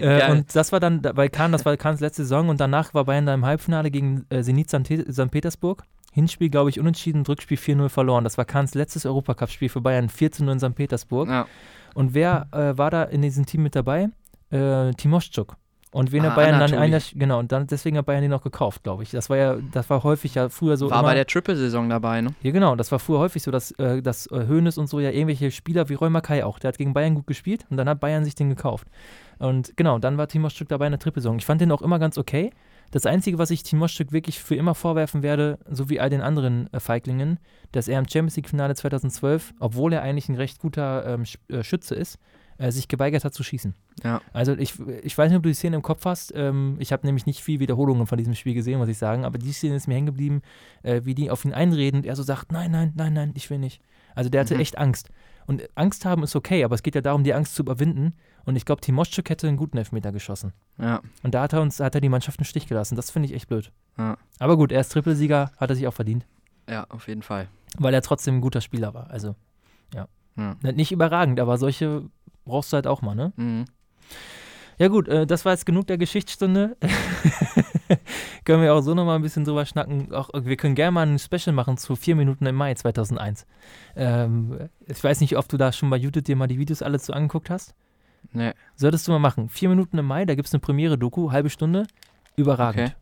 Äh, 0.00 0.32
und 0.32 0.56
das 0.56 0.72
war 0.72 0.80
dann, 0.80 1.00
bei 1.00 1.28
Kahn, 1.28 1.52
das 1.52 1.64
war 1.64 1.76
Kahns 1.76 2.00
letzte 2.00 2.22
Saison 2.22 2.48
und 2.48 2.60
danach 2.60 2.92
war 2.92 3.04
Bayern 3.04 3.24
da 3.24 3.34
im 3.34 3.46
Halbfinale 3.46 3.92
gegen 3.92 4.26
äh, 4.30 4.42
Zenit 4.42 4.68
St. 4.68 5.30
Petersburg. 5.30 5.84
Hinspiel, 6.12 6.50
glaube 6.50 6.70
ich, 6.70 6.80
unentschieden, 6.80 7.22
Rückspiel 7.24 7.56
4-0 7.56 7.88
verloren. 7.88 8.24
Das 8.24 8.36
war 8.36 8.46
Kahns 8.46 8.74
letztes 8.74 9.06
Europacup-Spiel 9.06 9.68
für 9.68 9.80
Bayern, 9.80 10.08
14-0 10.08 10.50
in 10.50 10.58
St. 10.58 10.74
Petersburg. 10.74 11.28
Ja. 11.28 11.46
Und 11.94 12.14
wer 12.14 12.48
äh, 12.52 12.76
war 12.76 12.90
da 12.90 13.04
in 13.04 13.22
diesem 13.22 13.46
Team 13.46 13.62
mit 13.62 13.76
dabei? 13.76 14.08
Äh, 14.50 14.92
Timoschuk. 14.94 15.56
Und 15.92 16.12
wen 16.12 16.24
Ah, 16.24 16.28
hat 16.28 16.36
Bayern 16.36 16.60
dann 16.60 16.74
einer, 16.74 17.00
genau, 17.14 17.38
und 17.38 17.52
dann 17.52 17.68
deswegen 17.68 17.96
hat 17.96 18.04
Bayern 18.04 18.20
den 18.20 18.30
noch 18.30 18.42
gekauft, 18.42 18.82
glaube 18.82 19.02
ich. 19.02 19.12
Das 19.12 19.30
war 19.30 19.36
ja, 19.38 19.56
das 19.72 19.88
war 19.88 20.02
häufig 20.02 20.34
ja 20.34 20.50
früher 20.50 20.76
so. 20.76 20.90
War 20.90 20.98
immer, 20.98 21.08
bei 21.08 21.14
der 21.14 21.26
Triple-Saison 21.26 21.88
dabei, 21.88 22.20
ne? 22.20 22.34
ja, 22.42 22.50
genau, 22.50 22.76
das 22.76 22.92
war 22.92 22.98
früher 22.98 23.18
häufig 23.18 23.42
so, 23.42 23.50
dass, 23.50 23.70
äh, 23.72 24.02
dass 24.02 24.26
äh, 24.26 24.46
Hoeneß 24.46 24.76
und 24.76 24.88
so 24.88 25.00
ja 25.00 25.10
irgendwelche 25.10 25.50
Spieler 25.50 25.88
wie 25.88 25.94
Roy 25.94 26.10
Mackay 26.10 26.42
auch, 26.42 26.58
der 26.58 26.68
hat 26.68 26.76
gegen 26.76 26.92
Bayern 26.92 27.14
gut 27.14 27.26
gespielt 27.26 27.64
und 27.70 27.78
dann 27.78 27.88
hat 27.88 28.00
Bayern 28.00 28.24
sich 28.24 28.34
den 28.34 28.50
gekauft. 28.50 28.88
Und 29.38 29.76
genau, 29.76 29.98
dann 29.98 30.18
war 30.18 30.28
Timo 30.28 30.50
Stück 30.50 30.68
dabei 30.68 30.86
in 30.86 30.92
der 30.92 30.98
Trippelsaison. 30.98 31.38
Ich 31.38 31.46
fand 31.46 31.60
den 31.60 31.72
auch 31.72 31.82
immer 31.82 31.98
ganz 31.98 32.18
okay. 32.18 32.50
Das 32.90 33.06
Einzige, 33.06 33.38
was 33.38 33.50
ich 33.50 33.62
Timo 33.62 33.88
Stück 33.88 34.12
wirklich 34.12 34.38
für 34.38 34.54
immer 34.54 34.74
vorwerfen 34.74 35.22
werde, 35.22 35.58
so 35.70 35.88
wie 35.88 35.98
all 35.98 36.10
den 36.10 36.20
anderen 36.20 36.72
äh, 36.72 36.80
Feiglingen, 36.80 37.38
dass 37.72 37.88
er 37.88 37.98
im 37.98 38.06
Champions 38.06 38.36
League-Finale 38.36 38.74
2012, 38.74 39.54
obwohl 39.60 39.92
er 39.92 40.02
eigentlich 40.02 40.28
ein 40.28 40.36
recht 40.36 40.58
guter 40.58 41.06
ähm, 41.06 41.24
äh, 41.48 41.62
Schütze 41.62 41.94
ist, 41.94 42.18
äh, 42.58 42.70
sich 42.70 42.88
geweigert 42.88 43.24
hat 43.24 43.34
zu 43.34 43.42
schießen. 43.42 43.74
Ja. 44.04 44.20
Also 44.32 44.52
ich, 44.56 44.74
ich 45.02 45.16
weiß 45.16 45.28
nicht, 45.30 45.36
ob 45.36 45.42
du 45.42 45.48
die 45.50 45.54
Szene 45.54 45.76
im 45.76 45.82
Kopf 45.82 46.04
hast. 46.04 46.32
Ähm, 46.34 46.76
ich 46.78 46.92
habe 46.92 47.06
nämlich 47.06 47.26
nicht 47.26 47.42
viel 47.42 47.60
Wiederholungen 47.60 48.06
von 48.06 48.18
diesem 48.18 48.34
Spiel 48.34 48.54
gesehen, 48.54 48.78
muss 48.78 48.88
ich 48.88 48.98
sagen. 48.98 49.24
Aber 49.24 49.38
die 49.38 49.52
Szene 49.52 49.76
ist 49.76 49.86
mir 49.88 49.94
hängen 49.94 50.06
geblieben, 50.06 50.42
äh, 50.82 51.02
wie 51.04 51.14
die 51.14 51.30
auf 51.30 51.44
ihn 51.44 51.52
einreden 51.52 52.00
und 52.00 52.06
er 52.06 52.16
so 52.16 52.22
sagt, 52.22 52.52
nein, 52.52 52.70
nein, 52.70 52.92
nein, 52.96 53.12
nein, 53.12 53.32
ich 53.34 53.50
will 53.50 53.58
nicht. 53.58 53.80
Also 54.14 54.30
der 54.30 54.40
hatte 54.42 54.54
Mhm. 54.54 54.60
echt 54.60 54.78
Angst. 54.78 55.10
Und 55.46 55.62
Angst 55.76 56.04
haben 56.04 56.22
ist 56.24 56.34
okay, 56.34 56.64
aber 56.64 56.74
es 56.74 56.82
geht 56.82 56.94
ja 56.96 57.00
darum, 57.02 57.22
die 57.22 57.32
Angst 57.34 57.54
zu 57.54 57.62
überwinden. 57.62 58.14
Und 58.46 58.56
ich 58.56 58.64
glaube, 58.64 58.80
Timoschuk 58.80 59.28
hätte 59.30 59.46
einen 59.46 59.56
guten 59.56 59.76
Elfmeter 59.78 60.10
geschossen. 60.10 60.52
Ja. 60.78 61.00
Und 61.22 61.34
da 61.34 61.42
hat 61.42 61.52
er 61.52 61.60
uns, 61.62 61.78
hat 61.80 61.94
er 61.94 62.00
die 62.00 62.08
Mannschaft 62.08 62.38
im 62.40 62.44
Stich 62.44 62.66
gelassen. 62.66 62.96
Das 62.96 63.10
finde 63.10 63.28
ich 63.28 63.34
echt 63.34 63.48
blöd. 63.48 63.70
Ja. 63.98 64.16
Aber 64.38 64.56
gut, 64.56 64.72
er 64.72 64.80
ist 64.80 64.90
Trippelsieger, 64.92 65.52
hat 65.56 65.70
er 65.70 65.76
sich 65.76 65.86
auch 65.86 65.94
verdient. 65.94 66.26
Ja, 66.68 66.84
auf 66.88 67.06
jeden 67.06 67.22
Fall. 67.22 67.48
Weil 67.78 67.94
er 67.94 68.02
trotzdem 68.02 68.36
ein 68.36 68.40
guter 68.40 68.60
Spieler 68.60 68.92
war. 68.94 69.08
Also, 69.10 69.36
ja. 69.94 70.08
Ja. 70.36 70.56
Nicht 70.72 70.90
überragend, 70.92 71.38
aber 71.40 71.58
solche 71.58 72.02
brauchst 72.46 72.72
du 72.72 72.76
halt 72.76 72.86
auch 72.86 73.02
mal, 73.02 73.14
ne? 73.14 73.32
Mhm. 73.36 73.66
Ja 74.78 74.88
gut, 74.88 75.08
äh, 75.08 75.26
das 75.26 75.44
war 75.44 75.52
jetzt 75.52 75.66
genug 75.66 75.86
der 75.86 75.98
Geschichtsstunde. 75.98 76.76
können 78.44 78.62
wir 78.62 78.74
auch 78.74 78.82
so 78.82 78.94
nochmal 78.94 79.16
ein 79.16 79.22
bisschen 79.22 79.44
drüber 79.44 79.64
schnacken. 79.64 80.12
Auch, 80.12 80.30
wir 80.34 80.56
können 80.56 80.74
gerne 80.74 80.92
mal 80.92 81.06
ein 81.06 81.18
Special 81.18 81.54
machen 81.54 81.78
zu 81.78 81.96
vier 81.96 82.14
Minuten 82.14 82.44
im 82.46 82.54
Mai 82.54 82.74
2001. 82.74 83.46
Ähm, 83.96 84.68
ich 84.86 85.02
weiß 85.02 85.20
nicht, 85.20 85.36
ob 85.36 85.48
du 85.48 85.56
da 85.56 85.72
schon 85.72 85.88
bei 85.88 85.96
YouTube 85.96 86.24
dir 86.24 86.36
mal 86.36 86.46
die 86.46 86.58
Videos 86.58 86.82
alle 86.82 87.00
zu 87.00 87.12
angeguckt 87.12 87.48
hast. 87.48 87.74
Nee. 88.32 88.52
Solltest 88.74 89.08
du 89.08 89.12
mal 89.12 89.18
machen. 89.18 89.48
Vier 89.48 89.68
Minuten 89.68 89.96
im 89.98 90.06
Mai, 90.06 90.26
da 90.26 90.34
gibt 90.34 90.48
es 90.48 90.54
eine 90.54 90.60
Premiere-Doku, 90.60 91.32
halbe 91.32 91.48
Stunde. 91.48 91.86
Überragend. 92.36 92.94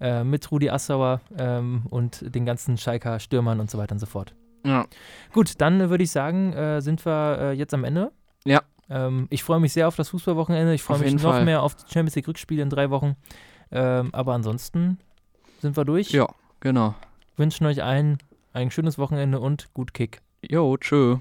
Okay. 0.00 0.18
Äh, 0.20 0.24
mit 0.24 0.50
Rudi 0.52 0.70
Assauer 0.70 1.20
ähm, 1.36 1.82
und 1.90 2.34
den 2.34 2.46
ganzen 2.46 2.78
Schalker 2.78 3.18
Stürmern 3.18 3.58
und 3.58 3.70
so 3.70 3.78
weiter 3.78 3.92
und 3.92 3.98
so 3.98 4.06
fort. 4.06 4.34
Ja. 4.64 4.86
Gut, 5.32 5.60
dann 5.60 5.80
äh, 5.80 5.90
würde 5.90 6.04
ich 6.04 6.12
sagen, 6.12 6.52
äh, 6.52 6.80
sind 6.80 7.04
wir 7.04 7.38
äh, 7.40 7.52
jetzt 7.52 7.74
am 7.74 7.82
Ende. 7.82 8.12
Ja. 8.44 8.62
Ähm, 8.90 9.26
ich 9.30 9.42
freue 9.42 9.60
mich 9.60 9.72
sehr 9.72 9.88
auf 9.88 9.96
das 9.96 10.08
Fußballwochenende. 10.10 10.74
Ich 10.74 10.82
freue 10.82 10.98
mich 10.98 11.14
noch 11.14 11.22
Fall. 11.22 11.44
mehr 11.44 11.62
auf 11.62 11.74
die 11.74 11.84
Champions 11.92 12.16
League 12.16 12.28
Rückspiele 12.28 12.62
in 12.62 12.70
drei 12.70 12.90
Wochen. 12.90 13.16
Ähm, 13.70 14.10
aber 14.12 14.34
ansonsten 14.34 14.98
sind 15.60 15.76
wir 15.76 15.84
durch. 15.84 16.10
Ja, 16.10 16.26
genau. 16.60 16.94
Wünschen 17.36 17.66
euch 17.66 17.82
allen 17.82 18.18
ein 18.52 18.70
schönes 18.70 18.98
Wochenende 18.98 19.40
und 19.40 19.72
gut 19.74 19.94
Kick. 19.94 20.20
Jo, 20.42 20.76
tschö. 20.76 21.18